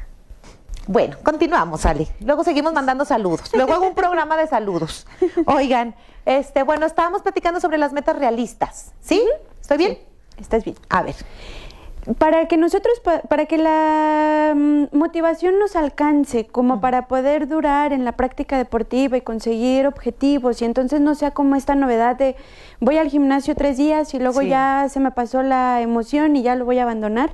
Bueno, 0.92 1.18
continuamos, 1.24 1.86
Ale. 1.86 2.08
Luego 2.20 2.44
seguimos 2.44 2.74
mandando 2.74 3.06
saludos. 3.06 3.52
Luego 3.54 3.74
hago 3.74 3.88
un 3.88 3.94
programa 3.94 4.36
de 4.38 4.48
saludos. 4.48 5.06
Oigan, 5.46 5.94
este, 6.26 6.64
bueno, 6.64 6.88
estábamos 6.88 7.22
platicando 7.22 7.60
sobre 7.60 7.78
las 7.78 7.94
metas 7.94 8.18
realistas. 8.18 8.92
¿Sí? 9.00 9.24
¿Estoy 9.62 9.78
bien? 9.78 10.00
Estás 10.40 10.64
bien. 10.64 10.76
A 10.90 11.04
ver. 11.04 11.14
Para 12.18 12.48
que 12.48 12.58
nosotros, 12.58 13.00
pa- 13.02 13.20
para 13.22 13.46
que 13.46 13.60
la 13.60 14.54
mm, 14.56 14.86
motivación 14.98 15.60
nos 15.60 15.76
alcance, 15.76 16.48
como 16.48 16.82
para 16.82 17.08
poder 17.08 17.48
durar 17.48 17.94
en 17.94 18.04
la 18.04 18.14
práctica 18.14 18.58
deportiva 18.58 19.16
y 19.16 19.22
conseguir 19.22 19.86
objetivos, 19.86 20.60
y 20.64 20.66
entonces 20.66 21.02
no 21.02 21.14
sea 21.14 21.32
como 21.36 21.56
esta 21.56 21.76
novedad 21.76 22.16
de 22.16 22.36
voy 22.80 22.98
al 22.98 23.10
gimnasio 23.10 23.54
tres 23.54 23.78
días 23.78 24.12
y 24.16 24.20
luego 24.20 24.40
Sí. 24.42 24.48
ya 24.50 24.88
se 24.90 25.00
me 25.00 25.12
pasó 25.12 25.44
la 25.44 25.82
emoción 25.82 26.36
y 26.36 26.42
ya 26.42 26.56
lo 26.56 26.66
voy 26.66 26.80
a 26.80 26.84
abandonar. 26.84 27.30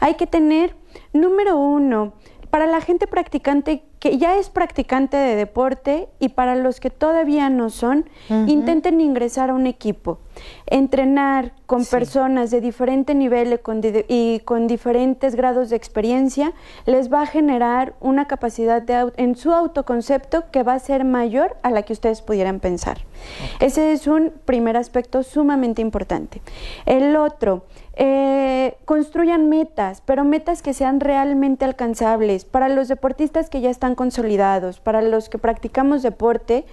Hay 0.00 0.14
que 0.14 0.26
tener, 0.26 0.74
número 1.12 1.56
uno, 1.56 2.12
para 2.50 2.66
la 2.66 2.80
gente 2.80 3.06
practicante 3.06 3.82
que 3.98 4.18
ya 4.18 4.38
es 4.38 4.48
practicante 4.48 5.16
de 5.16 5.34
deporte 5.34 6.08
y 6.20 6.30
para 6.30 6.54
los 6.54 6.80
que 6.80 6.90
todavía 6.90 7.50
no 7.50 7.68
son, 7.70 8.08
intenten 8.46 9.00
ingresar 9.00 9.50
a 9.50 9.54
un 9.54 9.66
equipo. 9.66 10.20
Entrenar 10.66 11.52
con 11.66 11.84
personas 11.84 12.52
de 12.52 12.60
diferente 12.60 13.14
nivel 13.14 13.60
y 14.08 14.40
con, 14.40 14.66
diferentes 14.68 15.34
grados 15.34 15.70
de 15.70 15.76
experiencia 15.76 16.52
les 16.86 17.12
va 17.12 17.22
a 17.22 17.26
generar 17.26 17.94
una 18.00 18.26
capacidad 18.26 18.80
de 18.80 19.12
en 19.16 19.34
su 19.34 19.52
autoconcepto 19.52 20.44
que 20.52 20.62
va 20.62 20.74
a 20.74 20.78
ser 20.78 21.04
mayor 21.04 21.56
a 21.62 21.70
la 21.70 21.82
que 21.82 21.92
ustedes 21.92 22.22
pudieran 22.22 22.60
pensar. 22.60 22.98
Ese 23.58 23.92
es 23.92 24.06
un 24.06 24.32
primer 24.44 24.76
aspecto 24.76 25.24
sumamente 25.24 25.82
importante. 25.82 26.40
El 26.86 27.16
otro, 27.16 27.64
eh, 28.00 28.76
construyan 28.84 29.48
metas, 29.48 30.02
pero 30.06 30.24
metas 30.24 30.62
que 30.62 30.72
sean 30.72 31.00
realmente 31.00 31.64
alcanzables. 31.64 32.44
Para 32.44 32.68
los 32.68 32.86
deportistas 32.86 33.50
que 33.50 33.60
ya 33.60 33.70
están 33.70 33.96
consolidados, 33.96 34.78
para 34.78 35.02
los 35.02 35.28
que 35.28 35.38
practicamos 35.38 36.02
deporte, 36.02 36.64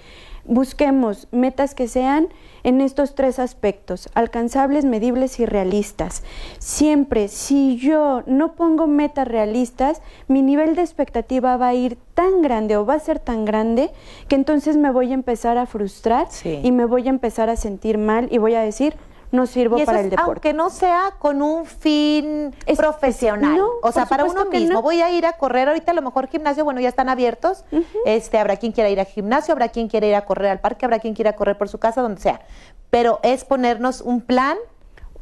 busquemos 0.48 1.28
metas 1.32 1.74
que 1.74 1.88
sean 1.88 2.28
en 2.62 2.80
estos 2.80 3.16
tres 3.16 3.40
aspectos, 3.40 4.10
alcanzables, 4.14 4.86
medibles 4.86 5.40
y 5.40 5.48
realistas. 5.48 6.24
Siempre, 6.60 7.28
si 7.28 7.78
yo 7.78 8.22
no 8.28 8.54
pongo 8.54 8.86
metas 8.86 9.28
realistas, 9.28 10.04
mi 10.28 10.44
nivel 10.44 10.76
de 10.76 10.82
expectativa 10.84 11.58
va 11.58 11.70
a 11.70 11.74
ir 11.74 11.98
tan 12.14 12.44
grande 12.44 12.78
o 12.78 12.86
va 12.86 12.94
a 12.94 13.00
ser 13.00 13.18
tan 13.18 13.46
grande 13.46 13.90
que 14.28 14.36
entonces 14.36 14.78
me 14.78 14.92
voy 14.92 15.10
a 15.10 15.16
empezar 15.16 15.58
a 15.58 15.66
frustrar 15.66 16.28
Sí. 16.30 16.60
y 16.64 16.72
me 16.72 16.86
voy 16.86 17.08
a 17.08 17.10
empezar 17.10 17.50
a 17.50 17.56
sentir 17.56 17.98
mal 17.98 18.28
y 18.32 18.38
voy 18.38 18.54
a 18.54 18.62
decir, 18.62 18.96
no 19.36 19.46
sirvo 19.46 19.78
Y 19.78 19.82
eso 19.82 19.86
para 19.88 20.00
es, 20.00 20.06
el 20.06 20.10
deporte. 20.12 20.32
aunque 20.32 20.54
no 20.54 20.70
sea 20.70 21.12
con 21.20 21.42
un 21.42 21.66
fin 21.66 22.56
Es- 22.66 22.78
profesional. 22.78 23.56
no, 23.58 23.70
o 23.84 23.92
sea, 23.92 24.06
para 24.06 24.24
uno 24.26 24.46
mismo. 24.46 24.74
no. 24.74 24.82
Voy 24.82 25.02
a 25.02 25.12
ir 25.12 25.26
a 25.26 25.34
correr 25.34 25.68
ahorita, 25.68 25.92
a 25.92 25.96
lo 25.96 26.02
mejor 26.02 26.28
gimnasio, 26.28 26.64
bueno, 26.64 26.80
ya 26.82 26.90
están 26.90 27.10
abiertos. 27.10 27.64
Este, 28.06 28.38
habrá 28.40 28.58
quien 28.58 28.72
quiera 28.72 28.90
ir 28.90 29.00
al 29.00 29.06
gimnasio, 29.06 29.52
habrá 29.52 29.70
quien 29.70 29.88
quiera 29.88 30.08
ir 30.08 30.16
a 30.16 30.26
correr 30.26 30.50
al 30.52 30.60
parque, 30.60 30.86
habrá 30.86 31.00
quien 31.00 31.14
quiera 31.14 31.34
correr 31.36 31.58
por 31.58 31.70
su 31.70 31.78
casa, 31.78 32.02
donde 32.02 32.22
sea. 32.22 32.42
Pero 32.90 33.20
es 33.24 33.44
ponernos 33.46 34.02
un 34.02 34.22
plan, 34.22 34.58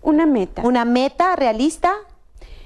Una 0.01 0.25
meta. 0.25 0.61
una 0.63 0.85
meta 0.85 1.35
realista, 1.35 1.93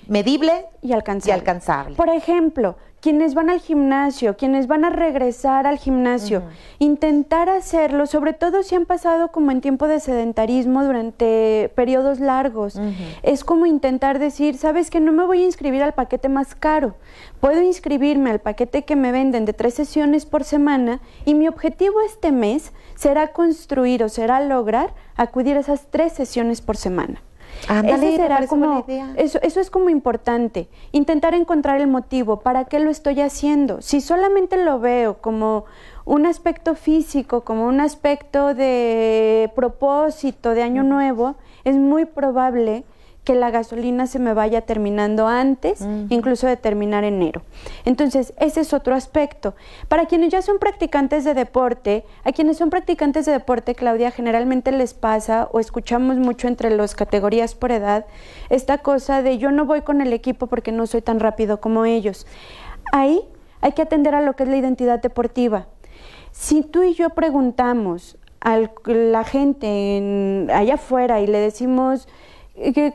medible 0.07 0.65
y 0.81 0.93
alcanzable. 0.93 1.31
y 1.35 1.39
alcanzable. 1.39 1.95
Por 1.95 2.09
ejemplo, 2.09 2.75
quienes 3.07 3.35
van 3.35 3.49
al 3.49 3.61
gimnasio, 3.61 4.35
quienes 4.35 4.67
van 4.67 4.83
a 4.83 4.89
regresar 4.89 5.65
al 5.65 5.77
gimnasio, 5.77 6.43
intentar 6.77 7.47
hacerlo, 7.47 8.05
sobre 8.05 8.33
todo 8.33 8.63
si 8.63 8.75
han 8.75 8.85
pasado 8.85 9.29
como 9.29 9.51
en 9.51 9.61
tiempo 9.61 9.87
de 9.87 10.01
sedentarismo 10.01 10.83
durante 10.83 11.71
periodos 11.73 12.19
largos. 12.19 12.77
Es 13.23 13.45
como 13.45 13.65
intentar 13.65 14.19
decir, 14.19 14.57
sabes 14.57 14.89
que 14.89 14.99
no 14.99 15.13
me 15.13 15.25
voy 15.25 15.41
a 15.41 15.45
inscribir 15.45 15.83
al 15.83 15.93
paquete 15.93 16.27
más 16.27 16.53
caro, 16.53 16.95
puedo 17.39 17.61
inscribirme 17.61 18.29
al 18.29 18.39
paquete 18.39 18.83
que 18.83 18.97
me 18.97 19.13
venden 19.13 19.45
de 19.45 19.53
tres 19.53 19.75
sesiones 19.75 20.25
por 20.25 20.43
semana 20.43 20.99
y 21.23 21.33
mi 21.33 21.47
objetivo 21.47 22.01
este 22.01 22.33
mes 22.33 22.73
será 22.95 23.27
construir 23.27 24.03
o 24.03 24.09
será 24.09 24.41
lograr 24.41 24.93
acudir 25.15 25.55
a 25.55 25.61
esas 25.61 25.87
tres 25.89 26.11
sesiones 26.11 26.59
por 26.59 26.75
semana. 26.75 27.21
Ándale, 27.67 28.09
Ese 28.09 28.17
será 28.17 28.47
como 28.47 28.85
eso, 29.15 29.39
eso 29.41 29.59
es 29.59 29.69
como 29.69 29.89
importante, 29.89 30.69
intentar 30.91 31.33
encontrar 31.33 31.81
el 31.81 31.87
motivo, 31.87 32.39
¿para 32.39 32.65
qué 32.65 32.79
lo 32.79 32.89
estoy 32.89 33.21
haciendo? 33.21 33.81
Si 33.81 34.01
solamente 34.01 34.57
lo 34.57 34.79
veo 34.79 35.17
como 35.19 35.65
un 36.05 36.25
aspecto 36.25 36.75
físico, 36.75 37.41
como 37.41 37.65
un 37.67 37.81
aspecto 37.81 38.53
de 38.53 39.51
propósito 39.55 40.51
de 40.51 40.63
año 40.63 40.83
nuevo, 40.83 41.35
es 41.63 41.75
muy 41.75 42.05
probable 42.05 42.85
que 43.27 43.35
la 43.35 43.51
gasolina 43.51 44.07
se 44.07 44.19
me 44.19 44.33
vaya 44.33 44.61
terminando 44.61 45.27
antes, 45.27 45.81
incluso 46.09 46.47
de 46.47 46.55
terminar 46.55 47.03
enero. 47.03 47.41
Entonces, 47.83 48.33
ese 48.39 48.61
es 48.61 48.71
otro 48.71 48.95
aspecto. 48.95 49.53
Para 49.89 50.05
quienes 50.05 50.29
ya 50.29 50.41
son 50.41 50.59
practicantes 50.59 51.25
de 51.25 51.33
deporte, 51.33 52.05
a 52.23 52.31
quienes 52.31 52.55
son 52.55 52.69
practicantes 52.69 53.25
de 53.25 53.33
deporte, 53.33 53.75
Claudia, 53.75 54.11
generalmente 54.11 54.71
les 54.71 54.93
pasa 54.93 55.49
o 55.51 55.59
escuchamos 55.59 56.15
mucho 56.15 56.47
entre 56.47 56.69
las 56.69 56.95
categorías 56.95 57.53
por 57.53 57.73
edad 57.73 58.05
esta 58.49 58.77
cosa 58.77 59.21
de 59.21 59.37
yo 59.37 59.51
no 59.51 59.65
voy 59.65 59.81
con 59.81 59.99
el 59.99 60.13
equipo 60.13 60.47
porque 60.47 60.71
no 60.71 60.87
soy 60.87 61.01
tan 61.01 61.19
rápido 61.19 61.59
como 61.59 61.83
ellos. 61.83 62.25
Ahí 62.93 63.19
hay 63.59 63.73
que 63.73 63.81
atender 63.81 64.15
a 64.15 64.21
lo 64.21 64.37
que 64.37 64.43
es 64.43 64.49
la 64.49 64.55
identidad 64.55 65.01
deportiva. 65.01 65.67
Si 66.31 66.61
tú 66.61 66.81
y 66.83 66.93
yo 66.93 67.09
preguntamos 67.09 68.17
a 68.39 68.57
la 68.85 69.23
gente 69.25 69.97
en- 69.97 70.49
allá 70.53 70.75
afuera 70.75 71.19
y 71.19 71.27
le 71.27 71.39
decimos, 71.39 72.07
eh, 72.55 72.93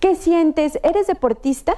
¿qué, 0.00 0.14
sientes? 0.14 0.78
¿Eres 0.82 1.06
deportista? 1.06 1.76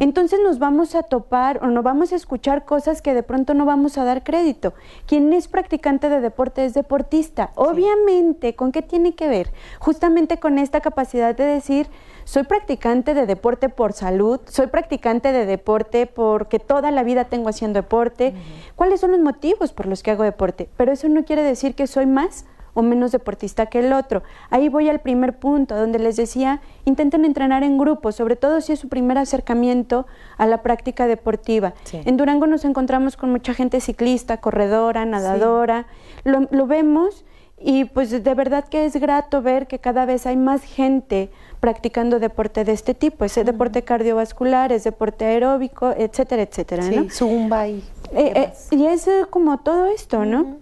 Entonces 0.00 0.40
nos 0.42 0.58
vamos 0.58 0.96
a 0.96 1.04
topar 1.04 1.62
o 1.62 1.68
nos 1.68 1.84
vamos 1.84 2.12
a 2.12 2.16
escuchar 2.16 2.64
cosas 2.64 3.00
que 3.00 3.14
de 3.14 3.22
pronto 3.22 3.54
no 3.54 3.64
vamos 3.64 3.96
a 3.96 4.02
dar 4.02 4.24
crédito. 4.24 4.74
Quien 5.06 5.32
es 5.32 5.46
practicante 5.46 6.08
de 6.08 6.20
deporte 6.20 6.64
es 6.64 6.74
deportista. 6.74 7.52
Obviamente, 7.54 8.56
¿con 8.56 8.72
qué 8.72 8.82
tiene 8.82 9.14
que 9.14 9.28
ver? 9.28 9.52
Justamente 9.78 10.38
con 10.40 10.58
esta 10.58 10.80
capacidad 10.80 11.36
de 11.36 11.44
decir, 11.44 11.86
soy 12.24 12.42
practicante 12.42 13.14
de 13.14 13.24
deporte 13.24 13.68
por 13.68 13.92
salud, 13.92 14.40
soy 14.48 14.66
practicante 14.66 15.30
de 15.30 15.46
deporte 15.46 16.06
porque 16.06 16.58
toda 16.58 16.90
la 16.90 17.04
vida 17.04 17.26
tengo 17.26 17.48
haciendo 17.48 17.78
deporte. 17.78 18.34
¿Cuáles 18.74 18.98
son 18.98 19.12
los 19.12 19.20
motivos 19.20 19.72
por 19.72 19.86
los 19.86 20.02
que 20.02 20.10
hago 20.10 20.24
deporte? 20.24 20.68
Pero 20.76 20.90
eso 20.90 21.08
no 21.08 21.24
quiere 21.24 21.44
decir 21.44 21.76
que 21.76 21.86
soy 21.86 22.06
más 22.06 22.46
o 22.78 22.82
menos 22.82 23.10
deportista 23.10 23.66
que 23.66 23.80
el 23.80 23.92
otro. 23.92 24.22
Ahí 24.50 24.68
voy 24.68 24.88
al 24.88 25.00
primer 25.00 25.38
punto, 25.38 25.74
donde 25.76 25.98
les 25.98 26.14
decía, 26.16 26.60
intenten 26.84 27.24
entrenar 27.24 27.64
en 27.64 27.76
grupo, 27.76 28.12
sobre 28.12 28.36
todo 28.36 28.60
si 28.60 28.72
es 28.72 28.78
su 28.78 28.88
primer 28.88 29.18
acercamiento 29.18 30.06
a 30.36 30.46
la 30.46 30.62
práctica 30.62 31.08
deportiva. 31.08 31.74
Sí. 31.82 32.00
En 32.04 32.16
Durango 32.16 32.46
nos 32.46 32.64
encontramos 32.64 33.16
con 33.16 33.30
mucha 33.30 33.52
gente 33.52 33.80
ciclista, 33.80 34.36
corredora, 34.36 35.04
nadadora, 35.04 35.86
lo, 36.24 36.46
lo 36.52 36.66
vemos 36.68 37.24
y 37.60 37.86
pues 37.86 38.10
de 38.10 38.34
verdad 38.34 38.64
que 38.68 38.84
es 38.84 38.94
grato 38.94 39.42
ver 39.42 39.66
que 39.66 39.80
cada 39.80 40.06
vez 40.06 40.26
hay 40.26 40.36
más 40.36 40.62
gente 40.62 41.30
practicando 41.58 42.20
deporte 42.20 42.62
de 42.64 42.70
este 42.70 42.94
tipo, 42.94 43.24
ese 43.24 43.42
deporte 43.42 43.82
cardiovascular, 43.82 44.70
es 44.70 44.84
deporte 44.84 45.24
aeróbico, 45.24 45.92
etcétera, 45.96 46.42
etcétera, 46.42 46.84
Sí, 46.84 46.96
¿no? 46.96 47.10
zumba 47.10 47.66
y 47.66 47.82
Eh, 48.12 48.32
eh, 48.36 48.52
y 48.70 48.86
es 48.86 49.08
eh, 49.08 49.26
como 49.28 49.58
todo 49.58 49.86
esto, 49.86 50.24
¿no? 50.24 50.58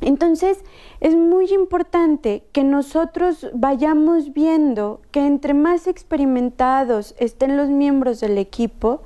Entonces, 0.00 0.64
es 1.00 1.16
muy 1.16 1.52
importante 1.52 2.44
que 2.52 2.64
nosotros 2.64 3.48
vayamos 3.52 4.32
viendo 4.32 5.00
que 5.10 5.26
entre 5.26 5.54
más 5.54 5.86
experimentados 5.86 7.14
estén 7.18 7.56
los 7.56 7.68
miembros 7.68 8.20
del 8.20 8.38
equipo, 8.38 9.02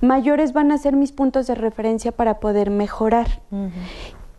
mayores 0.00 0.52
van 0.52 0.72
a 0.72 0.78
ser 0.78 0.96
mis 0.96 1.12
puntos 1.12 1.46
de 1.46 1.54
referencia 1.54 2.12
para 2.12 2.40
poder 2.40 2.70
mejorar. 2.70 3.42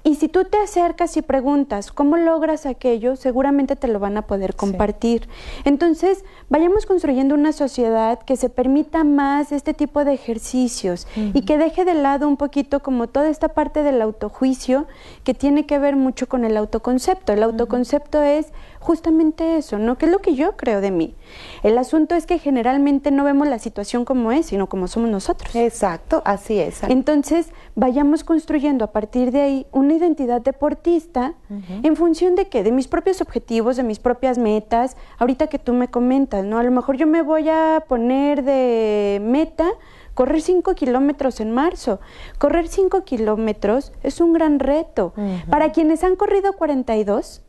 Y 0.03 0.15
si 0.15 0.27
tú 0.27 0.45
te 0.45 0.57
acercas 0.57 1.15
y 1.17 1.21
preguntas 1.21 1.91
cómo 1.91 2.17
logras 2.17 2.65
aquello, 2.65 3.15
seguramente 3.15 3.75
te 3.75 3.87
lo 3.87 3.99
van 3.99 4.17
a 4.17 4.23
poder 4.23 4.55
compartir. 4.55 5.27
Entonces, 5.63 6.25
vayamos 6.49 6.85
construyendo 6.85 7.35
una 7.35 7.51
sociedad 7.51 8.19
que 8.19 8.35
se 8.35 8.49
permita 8.49 9.03
más 9.03 9.51
este 9.51 9.73
tipo 9.73 10.03
de 10.03 10.13
ejercicios 10.13 11.07
y 11.15 11.43
que 11.43 11.57
deje 11.57 11.85
de 11.85 11.93
lado 11.93 12.27
un 12.27 12.37
poquito 12.37 12.81
como 12.81 13.07
toda 13.07 13.29
esta 13.29 13.49
parte 13.49 13.83
del 13.83 14.01
autojuicio 14.01 14.87
que 15.23 15.33
tiene 15.33 15.65
que 15.65 15.77
ver 15.77 15.95
mucho 15.95 16.27
con 16.27 16.45
el 16.45 16.57
autoconcepto. 16.57 17.33
El 17.33 17.43
autoconcepto 17.43 18.21
es 18.23 18.47
justamente 18.81 19.57
eso, 19.57 19.77
¿no? 19.77 19.97
¿Qué 19.97 20.07
es 20.07 20.11
lo 20.11 20.19
que 20.19 20.35
yo 20.35 20.57
creo 20.57 20.81
de 20.81 20.91
mí? 20.91 21.15
El 21.63 21.77
asunto 21.77 22.15
es 22.15 22.25
que 22.25 22.39
generalmente 22.39 23.11
no 23.11 23.23
vemos 23.23 23.47
la 23.47 23.59
situación 23.59 24.03
como 24.03 24.31
es, 24.31 24.47
sino 24.47 24.67
como 24.67 24.87
somos 24.87 25.09
nosotros. 25.09 25.55
Exacto, 25.55 26.21
así 26.25 26.59
es. 26.59 26.83
Entonces, 26.83 27.51
vayamos 27.75 28.23
construyendo 28.23 28.83
a 28.83 28.91
partir 28.91 29.31
de 29.31 29.41
ahí 29.41 29.67
una 29.71 29.93
identidad 29.93 30.41
deportista 30.41 31.35
en 31.83 31.95
función 31.95 32.35
de 32.35 32.47
qué? 32.47 32.63
De 32.63 32.71
mis 32.71 32.87
propios 32.87 33.21
objetivos, 33.21 33.77
de 33.77 33.83
mis 33.83 33.99
propias 33.99 34.37
metas. 34.37 34.97
Ahorita 35.19 35.47
que 35.47 35.59
tú 35.59 35.73
me 35.73 35.87
comentas, 35.87 36.43
¿no? 36.43 36.57
A 36.57 36.63
lo 36.63 36.71
mejor 36.71 36.97
yo 36.97 37.07
me 37.07 37.21
voy 37.21 37.49
a 37.49 37.85
poner 37.87 38.43
de 38.43 39.21
meta 39.23 39.69
correr 40.13 40.41
5 40.41 40.73
kilómetros 40.75 41.39
en 41.39 41.51
marzo. 41.51 41.99
Correr 42.37 42.67
5 42.67 43.03
kilómetros 43.03 43.93
es 44.03 44.19
un 44.19 44.33
gran 44.33 44.59
reto. 44.59 45.13
Para 45.49 45.71
quienes 45.71 46.03
han 46.03 46.15
corrido 46.15 46.53
42, 46.53 47.43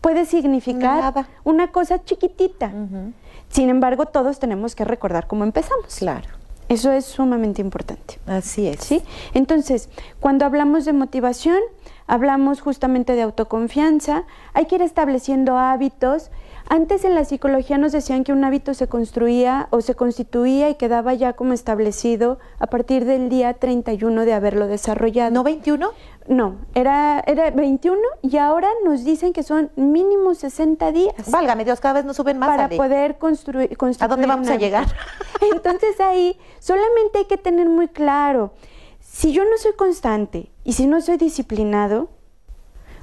puede 0.00 0.24
significar 0.24 1.26
una 1.44 1.68
cosa 1.68 2.04
chiquitita. 2.04 2.72
Sin 3.48 3.70
embargo, 3.70 4.06
todos 4.06 4.38
tenemos 4.38 4.74
que 4.74 4.84
recordar 4.84 5.26
cómo 5.26 5.44
empezamos. 5.44 5.96
Claro. 5.96 6.28
Eso 6.68 6.92
es 6.92 7.06
sumamente 7.06 7.62
importante. 7.62 8.18
Así 8.26 8.66
es. 8.66 8.80
¿Sí? 8.80 9.02
Entonces, 9.32 9.88
cuando 10.20 10.44
hablamos 10.44 10.84
de 10.84 10.92
motivación, 10.92 11.58
hablamos 12.06 12.60
justamente 12.60 13.14
de 13.14 13.22
autoconfianza, 13.22 14.24
hay 14.52 14.66
que 14.66 14.74
ir 14.74 14.82
estableciendo 14.82 15.56
hábitos. 15.56 16.30
Antes 16.70 17.06
en 17.06 17.14
la 17.14 17.24
psicología 17.24 17.78
nos 17.78 17.92
decían 17.92 18.24
que 18.24 18.32
un 18.32 18.44
hábito 18.44 18.74
se 18.74 18.88
construía 18.88 19.68
o 19.70 19.80
se 19.80 19.94
constituía 19.94 20.68
y 20.68 20.74
quedaba 20.74 21.14
ya 21.14 21.32
como 21.32 21.54
establecido 21.54 22.38
a 22.58 22.66
partir 22.66 23.06
del 23.06 23.30
día 23.30 23.54
31 23.54 24.26
de 24.26 24.34
haberlo 24.34 24.66
desarrollado. 24.66 25.30
¿No 25.30 25.44
21? 25.44 25.90
No, 26.28 26.56
era, 26.74 27.24
era 27.26 27.50
21 27.52 27.98
y 28.20 28.36
ahora 28.36 28.68
nos 28.84 29.02
dicen 29.02 29.32
que 29.32 29.42
son 29.42 29.70
mínimo 29.76 30.34
60 30.34 30.92
días. 30.92 31.30
Válgame 31.30 31.64
Dios, 31.64 31.80
cada 31.80 31.94
vez 31.94 32.04
nos 32.04 32.16
suben 32.16 32.38
más. 32.38 32.50
Para 32.50 32.68
poder 32.68 33.16
construir, 33.16 33.74
¿A 34.00 34.08
dónde 34.08 34.26
vamos 34.26 34.48
a 34.48 34.56
llegar? 34.56 34.84
Entonces 35.54 35.98
ahí 36.00 36.38
solamente 36.58 37.20
hay 37.20 37.24
que 37.24 37.38
tener 37.38 37.70
muy 37.70 37.88
claro, 37.88 38.52
si 39.00 39.32
yo 39.32 39.42
no 39.44 39.56
soy 39.56 39.72
constante 39.72 40.50
y 40.64 40.74
si 40.74 40.86
no 40.86 41.00
soy 41.00 41.16
disciplinado, 41.16 42.10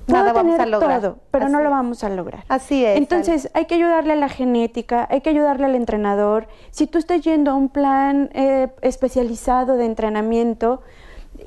Nada 0.08 0.34
vamos 0.34 0.60
a 0.60 0.66
lograr. 0.66 1.02
todo, 1.02 1.18
pero 1.32 1.50
no 1.50 1.62
lo 1.62 1.70
vamos 1.70 2.04
a 2.04 2.10
lograr. 2.10 2.44
Así 2.48 2.86
es. 2.86 2.98
Entonces, 2.98 3.50
hay 3.54 3.66
que 3.66 3.76
ayudarle 3.76 4.14
a 4.14 4.16
la 4.16 4.30
genética, 4.30 5.08
hay 5.10 5.22
que 5.22 5.30
ayudarle 5.30 5.66
al 5.66 5.76
entrenador. 5.76 6.48
Si 6.72 6.86
tú 6.88 6.98
estás 6.98 7.22
yendo 7.22 7.52
a 7.52 7.56
un 7.56 7.70
plan 7.70 8.30
eh, 8.34 8.70
especializado 8.82 9.78
de 9.78 9.86
entrenamiento, 9.86 10.82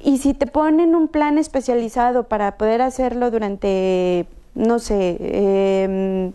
y 0.03 0.19
si 0.19 0.35
te 0.35 0.47
ponen 0.47 0.95
un 0.95 1.09
plan 1.09 1.39
especializado 1.39 2.25
para 2.25 2.57
poder 2.57 2.83
hacerlo 2.83 3.31
durante, 3.31 4.27
no 4.55 4.79
sé, 4.79 5.17
em, 5.21 6.33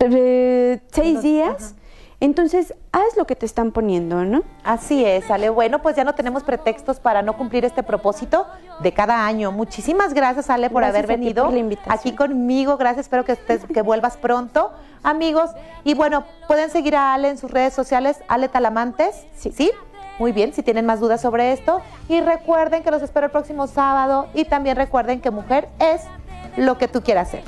eh, 0.00 0.80
seis 0.92 1.22
días, 1.22 1.74
entonces 2.20 2.74
haz 2.90 3.16
lo 3.16 3.26
que 3.26 3.36
te 3.36 3.46
están 3.46 3.70
poniendo, 3.70 4.24
¿no? 4.24 4.42
Así 4.64 5.04
es, 5.04 5.30
Ale. 5.30 5.50
Bueno, 5.50 5.80
pues 5.82 5.94
ya 5.94 6.02
no 6.02 6.14
tenemos 6.14 6.42
pretextos 6.42 6.98
para 6.98 7.22
no 7.22 7.36
cumplir 7.36 7.64
este 7.64 7.84
propósito 7.84 8.46
de 8.80 8.92
cada 8.92 9.24
año. 9.24 9.52
Muchísimas 9.52 10.14
gracias, 10.14 10.50
Ale, 10.50 10.68
por 10.68 10.82
Gracias 10.82 11.04
haber 11.04 11.18
venido 11.18 11.44
por 11.44 11.52
la 11.52 11.60
invitación. 11.60 11.94
aquí 11.94 12.16
conmigo. 12.16 12.76
Gracias, 12.76 13.06
espero 13.06 13.24
que, 13.24 13.32
estés, 13.32 13.64
que 13.72 13.82
vuelvas 13.82 14.16
pronto, 14.16 14.72
amigos. 15.04 15.50
Y 15.84 15.94
bueno, 15.94 16.24
pueden 16.48 16.70
seguir 16.70 16.96
a 16.96 17.14
Ale 17.14 17.28
en 17.28 17.38
sus 17.38 17.52
redes 17.52 17.72
sociales, 17.72 18.18
Ale 18.26 18.48
Talamantes. 18.48 19.26
Sí. 19.36 19.52
¿Sí? 19.52 19.70
Muy 20.18 20.32
bien, 20.32 20.52
si 20.52 20.64
tienen 20.64 20.84
más 20.84 20.98
dudas 20.98 21.20
sobre 21.20 21.52
esto. 21.52 21.80
Y 22.08 22.20
recuerden 22.20 22.82
que 22.82 22.90
los 22.90 23.02
espero 23.02 23.26
el 23.26 23.32
próximo 23.32 23.68
sábado. 23.68 24.26
Y 24.34 24.44
también 24.44 24.76
recuerden 24.76 25.20
que 25.20 25.30
mujer 25.30 25.68
es 25.78 26.02
lo 26.56 26.78
que 26.78 26.88
tú 26.88 27.02
quieras 27.02 27.28
ser. 27.30 27.44